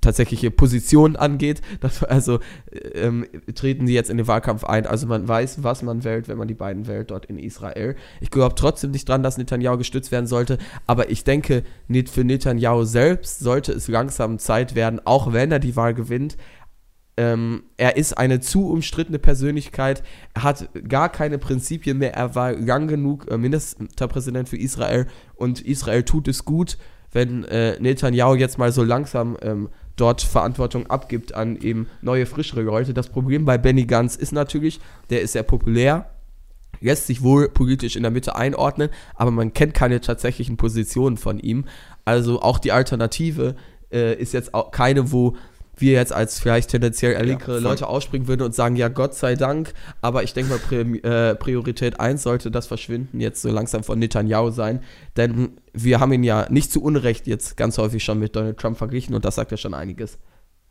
tatsächliche 0.02 0.52
Position 0.52 1.16
angeht. 1.16 1.62
Das, 1.82 2.04
also 2.04 2.40
ähm, 2.94 3.26
treten 3.56 3.88
sie 3.88 3.94
jetzt 3.94 4.10
in 4.10 4.18
den 4.18 4.28
Wahlkampf 4.28 4.66
ein. 4.66 4.86
Also 4.86 5.08
man 5.08 5.28
weiß, 5.28 5.64
was 5.64 5.82
man 5.82 6.04
wählt, 6.04 6.28
wenn 6.28 6.38
man 6.38 6.48
die 6.48 6.54
beiden 6.54 6.88
wählt 6.88 7.10
dort 7.12 7.26
in 7.26 7.40
Israel. 7.40 7.96
Ich 8.20 8.32
glaube 8.32 8.56
trotzdem 8.56 8.92
nicht 8.92 9.08
dran, 9.08 9.24
dass 9.24 9.38
Netanyahu 9.38 9.78
gestützt 9.78 10.12
werden 10.12 10.28
sollte, 10.28 10.58
aber 10.88 11.10
ich 11.10 11.24
denke, 11.24 11.64
für 12.12 12.24
Netanyahu 12.24 12.84
selbst 12.84 13.40
sollte 13.40 13.72
es 13.72 13.88
langsam 13.88 14.40
Zeit 14.40 14.76
werden, 14.76 15.00
auch 15.06 15.32
wenn 15.32 15.52
er 15.52 15.60
die 15.60 15.78
Wahl 15.78 15.94
gewinnt. 15.94 16.36
Ähm, 17.16 17.64
er 17.78 17.98
ist 17.98 18.18
eine 18.18 18.40
zu 18.40 18.70
umstrittene 18.70 19.20
Persönlichkeit, 19.20 20.04
er 20.34 20.44
hat 20.44 20.70
gar 20.88 21.10
keine 21.10 21.38
Prinzipien 21.38 21.98
mehr, 21.98 22.14
er 22.14 22.34
war 22.36 22.54
lang 22.54 22.88
genug 22.88 23.30
äh, 23.30 23.38
Ministerpräsident 23.38 24.48
für 24.48 24.58
Israel 24.58 25.06
und 25.36 25.62
Israel 25.62 26.04
tut 26.04 26.30
es 26.30 26.46
gut, 26.46 26.78
wenn 27.12 27.44
äh, 27.46 27.80
Netanyahu 27.80 28.36
jetzt 28.36 28.58
mal 28.58 28.72
so 28.72 28.84
langsam 28.84 29.38
ähm, 29.42 29.70
dort 30.00 30.22
Verantwortung 30.22 30.88
abgibt 30.88 31.34
an 31.36 31.58
eben 31.58 31.88
neue, 32.02 32.26
frischere 32.26 32.62
Leute. 32.62 32.94
Das 32.94 33.10
Problem 33.10 33.46
bei 33.46 33.58
Benny 33.58 33.86
Gantz 33.86 34.16
ist 34.16 34.32
natürlich, 34.32 34.80
der 35.10 35.22
ist 35.22 35.34
sehr 35.34 35.44
populär, 35.44 36.10
lässt 36.80 37.08
sich 37.08 37.22
wohl 37.22 37.50
politisch 37.50 37.96
in 37.96 38.04
der 38.04 38.12
Mitte 38.12 38.36
einordnen, 38.36 38.90
aber 39.16 39.32
man 39.32 39.54
kennt 39.54 39.74
keine 39.74 40.02
tatsächlichen 40.02 40.58
Positionen 40.58 41.18
von 41.18 41.40
ihm. 41.40 41.66
Also 42.06 42.42
auch 42.42 42.60
die 42.60 42.72
Alternative 42.72 43.56
äh, 43.92 44.16
ist 44.16 44.34
jetzt 44.34 44.54
auch 44.54 44.72
keine, 44.72 45.12
wo 45.12 45.36
wir 45.82 45.94
jetzt 45.94 46.14
als 46.14 46.40
vielleicht 46.40 46.70
tendenziell 46.72 47.14
erlinkere 47.14 47.56
ja, 47.56 47.62
Leute 47.62 47.88
ausspringen 47.88 48.28
würden 48.28 48.44
und 48.44 48.56
sagen, 48.56 48.76
ja, 48.76 48.88
Gott 48.88 49.16
sei 49.16 49.36
Dank, 49.36 49.74
aber 50.02 50.24
ich 50.24 50.34
denke 50.34 50.52
mal, 50.52 50.60
Prä 50.60 50.82
äh, 50.82 51.36
Priorität 51.36 52.00
1 52.00 52.24
sollte 52.24 52.52
das 52.52 52.68
Verschwinden 52.68 53.20
jetzt 53.20 53.42
so 53.42 53.50
langsam 53.50 53.84
von 53.84 54.00
Netanyahu 54.00 54.52
sein, 54.52 54.82
denn 55.18 55.54
wir 55.74 56.00
haben 56.00 56.14
ihn 56.14 56.24
ja 56.24 56.48
nicht 56.50 56.72
zu 56.72 56.82
Unrecht 56.82 57.28
jetzt 57.28 57.58
ganz 57.58 57.78
häufig 57.78 58.04
schon 58.04 58.20
mit 58.20 58.36
Donald 58.36 58.58
Trump 58.58 58.78
verglichen 58.78 59.16
und 59.16 59.26
das 59.26 59.36
sagt 59.36 59.52
ja 59.52 59.58
schon 59.58 59.74
einiges. 59.74 60.18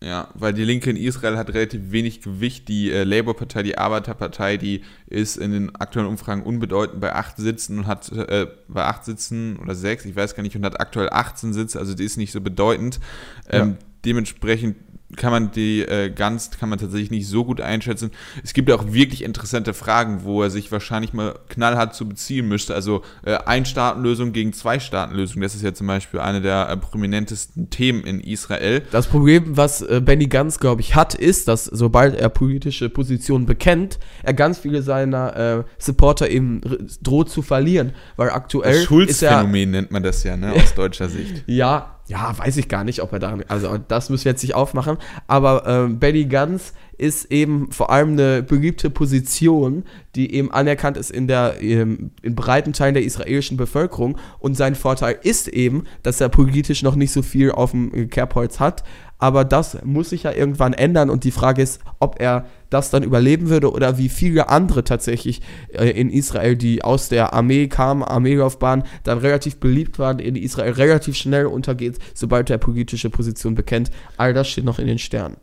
Ja, 0.01 0.29
weil 0.35 0.55
die 0.55 0.65
Linke 0.65 0.91
in 0.91 0.97
Israel 0.97 1.37
hat 1.37 1.53
relativ 1.53 1.91
wenig 1.91 2.21
Gewicht. 2.21 2.69
Die 2.69 2.93
äh, 2.93 3.03
Labour-Partei, 3.03 3.65
die 3.65 3.79
Arbeiterpartei, 3.79 4.57
die 4.57 4.83
ist 5.09 5.37
in 5.37 5.51
den 5.51 5.75
aktuellen 5.75 6.07
Umfragen 6.07 6.45
unbedeutend 6.45 7.01
bei 7.01 7.13
acht 7.15 7.37
Sitzen 7.37 7.81
und 7.81 7.87
hat 7.89 8.13
äh, 8.13 8.47
bei 8.69 8.85
acht 8.85 9.05
Sitzen 9.05 9.57
oder 9.57 9.75
sechs, 9.75 10.05
ich 10.05 10.15
weiß 10.15 10.37
gar 10.37 10.45
nicht, 10.45 10.55
und 10.55 10.65
hat 10.65 10.81
aktuell 10.81 11.09
18 11.11 11.53
Sitze, 11.53 11.81
also 11.81 11.95
die 11.95 12.05
ist 12.05 12.17
nicht 12.17 12.31
so 12.31 12.41
bedeutend. 12.41 13.01
Ähm, 13.49 13.71
ja. 13.71 13.77
Dementsprechend 14.05 14.77
kann 15.17 15.33
man 15.33 15.51
die 15.51 15.81
äh, 15.81 16.11
ganz, 16.11 16.51
kann 16.51 16.69
man 16.69 16.79
tatsächlich 16.79 17.11
nicht 17.11 17.29
so 17.29 17.45
gut 17.45 17.61
einschätzen. 17.61 18.11
Es 18.45 18.53
gibt 18.53 18.71
auch 18.71 18.93
wirklich 18.93 19.25
interessante 19.25 19.73
Fragen, 19.73 20.25
wo 20.25 20.43
er 20.43 20.51
sich 20.51 20.71
wahrscheinlich 20.71 21.15
mal 21.15 21.39
knallhart 21.49 21.95
zu 21.95 22.07
beziehen 22.07 22.47
müsste. 22.47 22.75
Also 22.75 23.03
äh, 23.25 23.35
Ein-Staaten-Lösung 23.35 24.33
gegen 24.33 24.53
Zwei-Staaten-Lösung. 24.53 25.41
Das 25.41 25.55
ist 25.55 25.63
ja 25.63 25.73
zum 25.73 25.87
Beispiel 25.87 26.21
eine 26.21 26.43
der 26.43 26.69
äh, 26.69 26.77
prominentesten 26.77 27.71
Themen 27.71 28.05
in 28.05 28.21
Israel. 28.21 28.83
Das 28.91 29.07
Problem, 29.07 29.57
was 29.57 29.81
äh, 29.81 30.03
Benny 30.05 30.27
Ganz, 30.27 30.61
glaube 30.61 30.83
ich, 30.83 30.95
hat, 30.95 31.15
ist, 31.15 31.49
dass 31.49 31.65
sobald 31.65 32.15
er 32.15 32.29
politische 32.29 32.91
Positionen 32.91 33.47
bekennt, 33.47 33.99
er 34.23 34.35
ganz 34.35 34.59
viele 34.59 34.83
seiner 34.83 35.37
äh, 35.37 35.65
Supporter 35.79 36.29
eben 36.29 36.61
droht 37.03 37.31
zu 37.31 37.41
verlieren. 37.41 37.95
Weil 38.17 38.31
aktuell. 38.31 38.75
Das 38.75 38.85
Schulz-Phänomen 38.85 39.71
nennt 39.71 39.91
man 39.91 40.03
das 40.03 40.23
ja, 40.23 40.37
ne, 40.37 40.53
aus 40.57 40.75
deutscher 40.75 41.09
Sicht. 41.09 41.45
ja, 41.47 41.98
ja, 42.09 42.37
weiß 42.37 42.57
ich 42.57 42.69
gar 42.69 42.85
nicht, 42.85 43.03
ob 43.03 43.13
er 43.13 43.19
da, 43.19 43.37
also 43.49 43.77
das 43.77 44.09
müssen 44.09 44.25
wir 44.25 44.33
jetzt 44.33 44.43
nicht 44.43 44.55
aufmachen, 44.55 44.97
aber 45.27 45.65
ähm, 45.67 45.99
Benny 45.99 46.25
Ganz 46.25 46.73
ist 46.97 47.31
eben 47.31 47.71
vor 47.71 47.91
allem 47.91 48.13
eine 48.13 48.43
beliebte 48.43 48.91
Position, 48.91 49.85
die 50.17 50.35
eben 50.35 50.51
anerkannt 50.51 50.97
ist 50.97 51.11
in 51.11 51.29
der 51.29 51.63
ähm, 51.63 52.11
in 52.23 52.35
breiten 52.35 52.73
Teilen 52.73 52.95
der 52.95 53.05
israelischen 53.05 53.57
Bevölkerung. 53.57 54.19
Und 54.41 54.57
sein 54.57 54.75
Vorteil 54.75 55.17
ist 55.23 55.47
eben, 55.49 55.85
dass 56.03 56.21
er 56.21 56.29
politisch 56.29 56.83
noch 56.83 56.97
nicht 56.97 57.13
so 57.13 57.23
viel 57.23 57.53
auf 57.53 57.71
dem 57.71 58.11
Kerbholz 58.11 58.59
hat, 58.59 58.83
aber 59.19 59.45
das 59.45 59.83
muss 59.85 60.11
sich 60.11 60.23
ja 60.23 60.33
irgendwann 60.33 60.73
ändern 60.73 61.11
und 61.11 61.25
die 61.25 61.31
Frage 61.31 61.63
ist, 61.63 61.81
ob 61.99 62.21
er 62.21 62.47
das 62.71 62.91
dann 62.91 63.03
überleben 63.03 63.49
würde 63.49 63.73
oder 63.73 63.99
wie 63.99 64.09
viele 64.09 64.49
andere 64.49 64.85
tatsächlich 64.85 65.43
äh, 65.73 65.91
in 65.91 66.11
Israel, 66.11 66.57
die 66.57 66.85
aus 66.85 67.09
der 67.09 67.33
Armee 67.33 67.69
kamen, 67.69 68.03
Armeelaufbahn, 68.03 68.85
dann 69.05 69.19
relativ 69.19 69.57
beliebt 69.57 69.99
waren, 69.99 70.19
in 70.19 70.37
Israel 70.37 70.73
relativ 70.73 71.17
schnell 71.17 71.47
untergeht, 71.47 71.99
sobald 72.15 72.51
er 72.51 72.59
politische 72.59 73.11
Position 73.11 73.55
bekennt. 73.55 73.91
All 74.17 74.35
das 74.35 74.49
steht 74.49 74.65
noch 74.65 74.79
in 74.79 74.87
den 74.87 74.99
Sternen. 74.99 75.37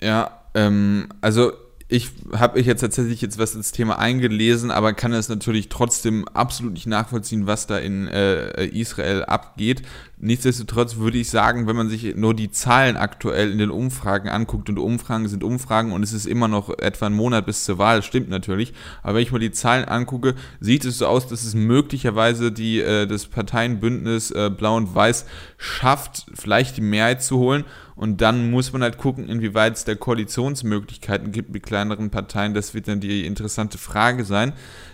Ja, 0.00 0.42
ähm, 0.54 1.08
also 1.20 1.52
ich 1.90 2.10
habe 2.32 2.58
mich 2.58 2.66
jetzt 2.66 2.82
tatsächlich 2.82 3.22
jetzt 3.22 3.38
was 3.38 3.54
ins 3.54 3.72
Thema 3.72 3.98
eingelesen, 3.98 4.70
aber 4.70 4.92
kann 4.92 5.14
es 5.14 5.30
natürlich 5.30 5.70
trotzdem 5.70 6.28
absolut 6.28 6.74
nicht 6.74 6.86
nachvollziehen, 6.86 7.46
was 7.46 7.66
da 7.66 7.78
in 7.78 8.06
äh, 8.08 8.66
Israel 8.66 9.24
abgeht. 9.24 9.82
Nichtsdestotrotz 10.20 10.96
würde 10.96 11.18
ich 11.18 11.30
sagen, 11.30 11.68
wenn 11.68 11.76
man 11.76 11.88
sich 11.88 12.16
nur 12.16 12.34
die 12.34 12.50
Zahlen 12.50 12.96
aktuell 12.96 13.52
in 13.52 13.58
den 13.58 13.70
Umfragen 13.70 14.28
anguckt 14.28 14.68
und 14.68 14.78
Umfragen 14.78 15.28
sind 15.28 15.44
Umfragen 15.44 15.92
und 15.92 16.02
es 16.02 16.12
ist 16.12 16.26
immer 16.26 16.48
noch 16.48 16.76
etwa 16.78 17.06
ein 17.06 17.12
Monat 17.12 17.46
bis 17.46 17.64
zur 17.64 17.78
Wahl, 17.78 18.02
stimmt 18.02 18.28
natürlich. 18.28 18.74
Aber 19.02 19.14
wenn 19.14 19.22
ich 19.22 19.30
mal 19.30 19.38
die 19.38 19.52
Zahlen 19.52 19.84
angucke, 19.84 20.34
sieht 20.58 20.84
es 20.84 20.98
so 20.98 21.06
aus, 21.06 21.28
dass 21.28 21.44
es 21.44 21.54
möglicherweise 21.54 22.50
die 22.50 22.80
äh, 22.80 23.06
das 23.06 23.26
Parteienbündnis 23.26 24.32
äh, 24.32 24.50
Blau 24.50 24.76
und 24.76 24.92
Weiß 24.92 25.24
schafft, 25.56 26.26
vielleicht 26.34 26.76
die 26.78 26.82
Mehrheit 26.82 27.22
zu 27.22 27.38
holen. 27.38 27.64
Und 27.94 28.20
dann 28.20 28.52
muss 28.52 28.72
man 28.72 28.82
halt 28.82 28.96
gucken, 28.96 29.28
inwieweit 29.28 29.74
es 29.74 29.84
da 29.84 29.96
Koalitionsmöglichkeiten 29.96 31.32
gibt 31.32 31.50
mit 31.50 31.64
kleineren 31.64 32.10
Parteien. 32.10 32.54
Das 32.54 32.72
wird 32.72 32.86
dann 32.86 33.00
die 33.00 33.26
interessante 33.26 33.76
Frage 33.76 34.24
sein. 34.24 34.52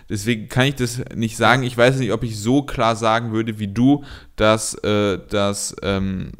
Deswegen 0.09 0.49
kann 0.49 0.67
ich 0.67 0.75
das 0.75 1.01
nicht 1.15 1.37
sagen. 1.37 1.63
Ich 1.63 1.77
weiß 1.77 1.97
nicht, 1.97 2.11
ob 2.11 2.23
ich 2.23 2.39
so 2.39 2.63
klar 2.63 2.95
sagen 2.95 3.31
würde 3.31 3.59
wie 3.59 3.67
du, 3.67 4.03
dass, 4.35 4.75
äh, 4.83 5.19
dass, 5.29 5.75
ähm, 5.81 6.31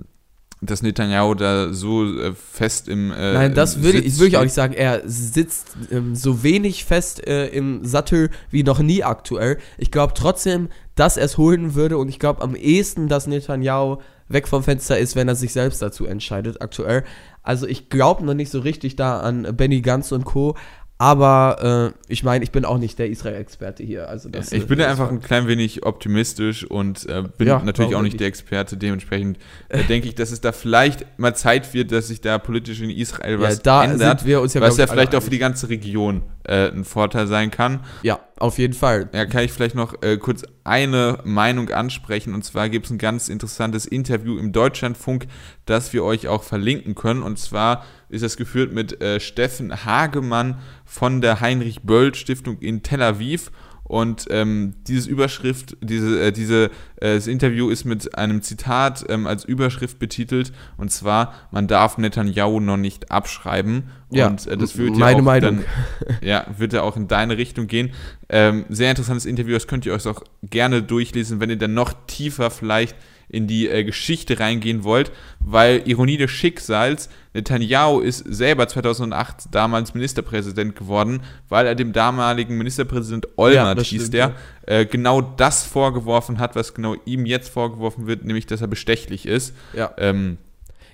dass 0.62 0.82
Netanyahu 0.82 1.34
da 1.34 1.74
so 1.74 2.06
äh, 2.20 2.34
fest 2.34 2.88
im 2.88 3.12
äh, 3.12 3.34
Nein, 3.34 3.54
das 3.56 3.82
würde 3.82 4.00
ich, 4.00 4.20
würd 4.20 4.30
ich 4.30 4.38
auch 4.38 4.44
nicht 4.44 4.54
sagen. 4.54 4.74
Er 4.74 5.02
sitzt 5.06 5.76
ähm, 5.92 6.16
so 6.16 6.44
wenig 6.44 6.86
fest 6.86 7.26
äh, 7.28 7.48
im 7.48 7.84
Sattel 7.86 8.30
wie 8.52 8.64
noch 8.64 8.80
nie 8.80 9.04
aktuell. 9.04 9.58
Ich 9.78 9.92
glaube 9.92 10.14
trotzdem, 10.16 10.70
dass 10.96 11.18
er 11.18 11.26
es 11.26 11.38
holen 11.38 11.76
würde 11.76 11.98
und 11.98 12.08
ich 12.10 12.20
glaube 12.20 12.42
am 12.42 12.56
ehesten, 12.56 13.08
dass 13.08 13.28
Netanyahu 13.28 13.98
weg 14.28 14.48
vom 14.48 14.64
Fenster 14.64 14.98
ist, 14.98 15.16
wenn 15.16 15.28
er 15.28 15.36
sich 15.36 15.54
selbst 15.54 15.82
dazu 15.82 16.06
entscheidet, 16.06 16.62
aktuell. 16.62 17.04
Also 17.44 17.68
ich 17.68 17.90
glaube 17.90 18.26
noch 18.26 18.34
nicht 18.34 18.50
so 18.50 18.60
richtig 18.60 18.96
da 18.96 19.20
an 19.20 19.56
Benny 19.56 19.82
Ganz 19.82 20.12
und 20.12 20.26
Co. 20.26 20.56
Aber 20.98 21.94
äh, 21.94 22.00
ich 22.08 22.24
meine, 22.24 22.44
ich 22.46 22.52
bin 22.52 22.64
auch 22.64 22.78
nicht 22.78 22.98
der 23.00 23.10
Israel-Experte 23.10 23.84
hier. 23.84 24.08
Also 24.08 24.30
das, 24.30 24.54
ich 24.54 24.66
bin 24.66 24.80
ja 24.80 24.90
einfach 24.90 25.12
ein 25.12 25.22
klein 25.22 25.46
wenig 25.46 25.86
optimistisch 25.86 26.64
und 26.64 27.06
äh, 27.10 27.24
bin 27.38 27.48
ja, 27.50 27.62
natürlich 27.62 27.96
auch 27.96 28.02
nicht 28.02 28.18
der 28.22 28.28
Experte. 28.28 28.78
Dementsprechend 28.78 29.38
äh, 29.68 29.84
denke 29.84 30.08
ich, 30.08 30.16
dass 30.16 30.32
es 30.32 30.40
da 30.40 30.54
vielleicht 30.54 31.06
mal 31.20 31.36
Zeit 31.36 31.74
wird, 31.74 31.92
dass 31.92 32.08
sich 32.08 32.22
da 32.22 32.38
politisch 32.38 32.80
in 32.80 32.90
Israel 32.90 33.42
was 33.42 33.58
ja, 33.58 33.62
da 33.64 33.84
ändert. 33.84 34.20
Sind 34.22 34.28
wir 34.30 34.40
uns 34.40 34.54
ja, 34.54 34.62
was 34.62 34.78
ja 34.78 34.88
vielleicht 34.88 35.14
auch 35.16 35.24
für 35.24 35.30
die 35.30 35.38
ganze 35.38 35.68
Region 35.68 36.22
äh, 36.44 36.70
ein 36.70 36.86
Vorteil 36.86 37.28
sein 37.28 37.52
kann. 37.52 37.82
Ja, 38.04 38.20
auf 38.38 38.58
jeden 38.58 38.74
Fall. 38.74 39.10
Ja, 39.14 39.26
kann 39.26 39.44
ich 39.44 39.52
vielleicht 39.52 39.76
noch 39.76 40.02
äh, 40.02 40.18
kurz 40.18 40.44
eine 40.64 41.20
Meinung 41.24 41.70
ansprechen. 41.70 42.34
Und 42.34 42.44
zwar 42.44 42.70
gibt 42.70 42.86
es 42.86 42.92
ein 42.92 42.98
ganz 42.98 43.30
interessantes 43.30 43.86
Interview 43.86 44.38
im 44.38 44.52
Deutschlandfunk, 44.52 45.28
das 45.66 45.94
wir 45.94 46.04
euch 46.04 46.28
auch 46.28 46.44
verlinken 46.44 46.96
können. 46.96 47.24
Und 47.24 47.40
zwar 47.40 47.86
ist 48.10 48.24
das 48.24 48.38
geführt 48.38 48.74
mit 48.74 49.02
äh, 49.02 49.20
Steffen 49.20 49.86
Hagemann 49.86 50.60
von 50.86 51.22
der 51.22 51.42
Heinrich 51.42 51.82
Böll 51.82 52.14
Stiftung 52.16 52.60
in 52.60 52.84
Tel 52.84 53.02
Aviv. 53.02 53.52
Und 53.88 54.26
ähm, 54.32 54.74
dieses 54.88 55.06
Überschrift, 55.06 55.78
diese, 55.80 56.20
äh, 56.20 56.32
diese, 56.32 56.72
äh, 56.96 57.16
das 57.16 57.28
Interview 57.28 57.70
ist 57.70 57.86
mit 57.86 58.18
einem 58.18 58.42
Zitat 58.42 59.06
ähm, 59.10 59.28
als 59.28 59.46
Überschrift 59.46 60.00
betitelt, 60.00 60.52
und 60.78 60.92
zwar, 60.92 61.36
man 61.52 61.68
darf 61.68 62.00
Netanyahu 62.00 62.60
noch 62.60 62.78
nicht 62.78 63.12
abschreiben. 63.12 63.92
Ja, 64.10 64.26
und 64.26 64.48
äh, 64.48 64.58
das 64.58 64.76
würde 64.80 64.98
meine 64.98 65.18
ja 65.18 65.20
auch 65.20 65.26
Meinung. 65.26 65.64
Dann, 66.00 66.18
ja, 66.28 66.48
wird 66.58 66.74
ja 66.74 66.82
auch 66.82 66.98
in 66.98 67.08
deine 67.08 67.38
Richtung 67.38 67.68
gehen. 67.68 67.92
Ähm, 68.28 68.66
sehr 68.70 68.90
interessantes 68.90 69.28
Interview, 69.28 69.54
das 69.54 69.68
könnt 69.68 69.86
ihr 69.86 69.94
euch 69.94 70.08
auch 70.08 70.24
gerne 70.42 70.82
durchlesen, 70.82 71.40
wenn 71.40 71.52
ihr 71.52 71.58
dann 71.58 71.76
noch 71.76 71.94
tiefer 72.08 72.50
vielleicht 72.50 72.96
in 73.30 73.48
die 73.48 73.68
äh, 73.68 73.84
Geschichte 73.84 74.40
reingehen 74.40 74.84
wollt, 74.84 75.12
weil 75.40 75.82
Ironie 75.86 76.18
des 76.18 76.32
Schicksals, 76.32 77.10
Netanyahu 77.34 78.00
ist 78.00 78.20
selber 78.20 78.68
2008 78.68 79.48
damals 79.52 79.94
Ministerpräsident 79.94 80.76
geworden, 80.76 81.22
weil 81.50 81.68
er 81.68 81.76
dem 81.76 81.94
damaligen 81.94 82.58
Ministerpräsident 82.58 83.28
Olmert, 83.38 83.78
ja, 83.78 83.84
hieß 83.84 84.10
der, 84.10 84.34
äh, 84.64 84.86
genau 84.86 85.22
das 85.22 85.64
vorgeworfen 85.64 86.40
hat, 86.40 86.56
was 86.56 86.74
genau 86.74 86.96
ihm 87.06 87.26
jetzt 87.26 87.50
vorgeworfen 87.50 88.08
wird, 88.08 88.26
nämlich, 88.26 88.46
dass 88.46 88.62
er 88.62 88.68
bestechlich 88.68 89.26
ist. 89.26 89.54
Ja. 89.74 89.92
Ähm, 89.98 90.38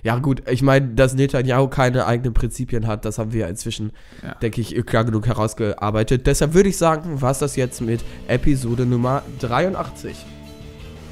ja, 0.02 0.18
gut, 0.18 0.42
ich 0.50 0.62
meine, 0.62 0.88
dass 0.88 1.14
Netanyahu 1.14 1.68
keine 1.68 2.06
eigenen 2.06 2.34
Prinzipien 2.34 2.88
hat, 2.88 3.04
das 3.04 3.18
haben 3.18 3.32
wir 3.32 3.46
inzwischen, 3.46 3.92
ja. 4.22 4.34
denke 4.34 4.60
ich, 4.60 4.74
klar 4.84 5.04
genug 5.04 5.28
herausgearbeitet. 5.28 6.26
Deshalb 6.26 6.54
würde 6.54 6.70
ich 6.70 6.76
sagen, 6.76 7.22
war 7.22 7.30
es 7.30 7.38
das 7.38 7.54
jetzt 7.54 7.80
mit 7.80 8.02
Episode 8.26 8.84
Nummer 8.84 9.22
83. 9.38 10.16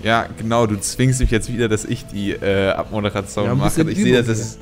Ja, 0.02 0.26
genau, 0.38 0.66
du 0.66 0.78
zwingst 0.80 1.20
mich 1.20 1.30
jetzt 1.30 1.52
wieder, 1.52 1.68
dass 1.68 1.84
ich 1.84 2.06
die 2.06 2.32
äh, 2.32 2.70
Abmoderation 2.70 3.44
ja, 3.44 3.54
mache. 3.54 3.82
Ich 3.90 3.98
sehe, 3.98 4.22
das 4.22 4.28
ist, 4.28 4.58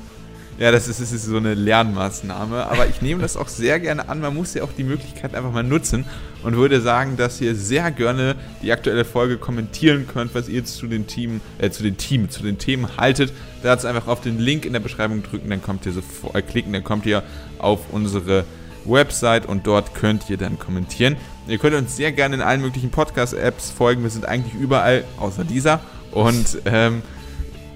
ja, 0.59 0.71
das 0.71 0.89
ist, 0.89 0.99
das 0.99 1.13
ist 1.13 1.23
so 1.23 1.37
eine 1.37 1.53
Lernmaßnahme, 1.53 2.65
aber 2.65 2.87
ich 2.87 3.01
nehme 3.01 3.21
das 3.21 3.37
auch 3.37 3.47
sehr 3.47 3.79
gerne 3.79 4.09
an. 4.09 4.19
Man 4.19 4.35
muss 4.35 4.53
ja 4.53 4.63
auch 4.63 4.73
die 4.77 4.83
Möglichkeit 4.83 5.33
einfach 5.33 5.53
mal 5.53 5.63
nutzen 5.63 6.03
und 6.43 6.57
würde 6.57 6.81
sagen, 6.81 7.15
dass 7.15 7.39
ihr 7.39 7.55
sehr 7.55 7.89
gerne 7.91 8.35
die 8.61 8.73
aktuelle 8.73 9.05
Folge 9.05 9.37
kommentieren 9.37 10.05
könnt, 10.05 10.35
was 10.35 10.49
ihr 10.49 10.65
zu 10.65 10.87
den 10.87 11.07
Team, 11.07 11.39
äh, 11.59 11.69
zu 11.69 11.83
den 11.83 11.95
Team, 11.95 12.29
zu 12.29 12.43
den 12.43 12.57
Themen 12.57 12.97
haltet. 12.97 13.31
Dazu 13.63 13.87
einfach 13.87 14.07
auf 14.07 14.19
den 14.19 14.37
Link 14.37 14.65
in 14.65 14.73
der 14.73 14.81
Beschreibung 14.81 15.23
drücken, 15.23 15.49
dann 15.49 15.61
kommt 15.61 15.85
ihr 15.85 15.93
so 15.93 16.01
äh, 16.33 16.41
klicken, 16.41 16.73
dann 16.73 16.83
kommt 16.83 17.05
ihr 17.05 17.23
auf 17.59 17.79
unsere 17.93 18.43
Website 18.83 19.45
und 19.45 19.65
dort 19.65 19.93
könnt 19.95 20.29
ihr 20.29 20.37
dann 20.37 20.59
kommentieren. 20.59 21.15
Ihr 21.49 21.57
könnt 21.57 21.75
uns 21.75 21.95
sehr 21.95 22.11
gerne 22.11 22.35
in 22.35 22.41
allen 22.41 22.61
möglichen 22.61 22.91
Podcast-Apps 22.91 23.71
folgen. 23.71 24.03
Wir 24.03 24.09
sind 24.09 24.25
eigentlich 24.25 24.53
überall, 24.53 25.03
außer 25.17 25.43
dieser. 25.43 25.79
Und 26.11 26.59
ähm, 26.65 27.01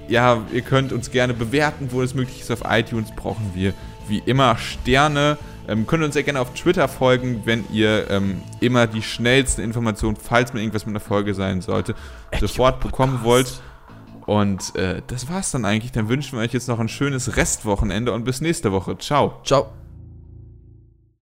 ja, 0.08 0.42
ihr 0.52 0.62
könnt 0.62 0.92
uns 0.92 1.12
gerne 1.12 1.34
bewerten, 1.34 1.90
wo 1.92 2.02
es 2.02 2.14
möglich 2.14 2.42
ist. 2.42 2.52
Auf 2.52 2.62
iTunes 2.70 3.12
brauchen 3.16 3.52
wir 3.54 3.74
wie 4.08 4.22
immer 4.26 4.58
Sterne. 4.58 5.38
Ähm, 5.68 5.88
könnt 5.88 6.04
uns 6.04 6.14
sehr 6.14 6.24
gerne 6.24 6.42
auf 6.42 6.54
Twitter 6.54 6.88
folgen, 6.88 7.44
wenn 7.46 7.64
ihr 7.72 8.10
ähm, 8.10 8.42
immer 8.60 8.86
die 8.86 9.02
schnellsten 9.02 9.62
Informationen, 9.62 10.18
falls 10.18 10.54
mal 10.54 10.60
irgendwas 10.60 10.86
mit 10.86 10.94
einer 10.94 11.00
Folge 11.00 11.34
sein 11.34 11.62
sollte, 11.62 11.96
sofort 12.40 12.82
bekommen 12.82 13.22
wollt. 13.24 13.62
Und 14.26 14.76
äh, 14.76 15.02
das 15.08 15.30
war's 15.30 15.52
dann 15.52 15.66
eigentlich. 15.66 15.92
Dann 15.92 16.10
wünschen 16.10 16.38
wir 16.38 16.44
euch 16.44 16.54
jetzt 16.54 16.68
noch 16.68 16.80
ein 16.80 16.90
schönes 16.90 17.38
Restwochenende 17.38 18.12
und 18.12 18.24
bis 18.24 18.42
nächste 18.42 18.72
Woche. 18.72 18.98
Ciao. 18.98 19.42
Ciao. 19.44 19.83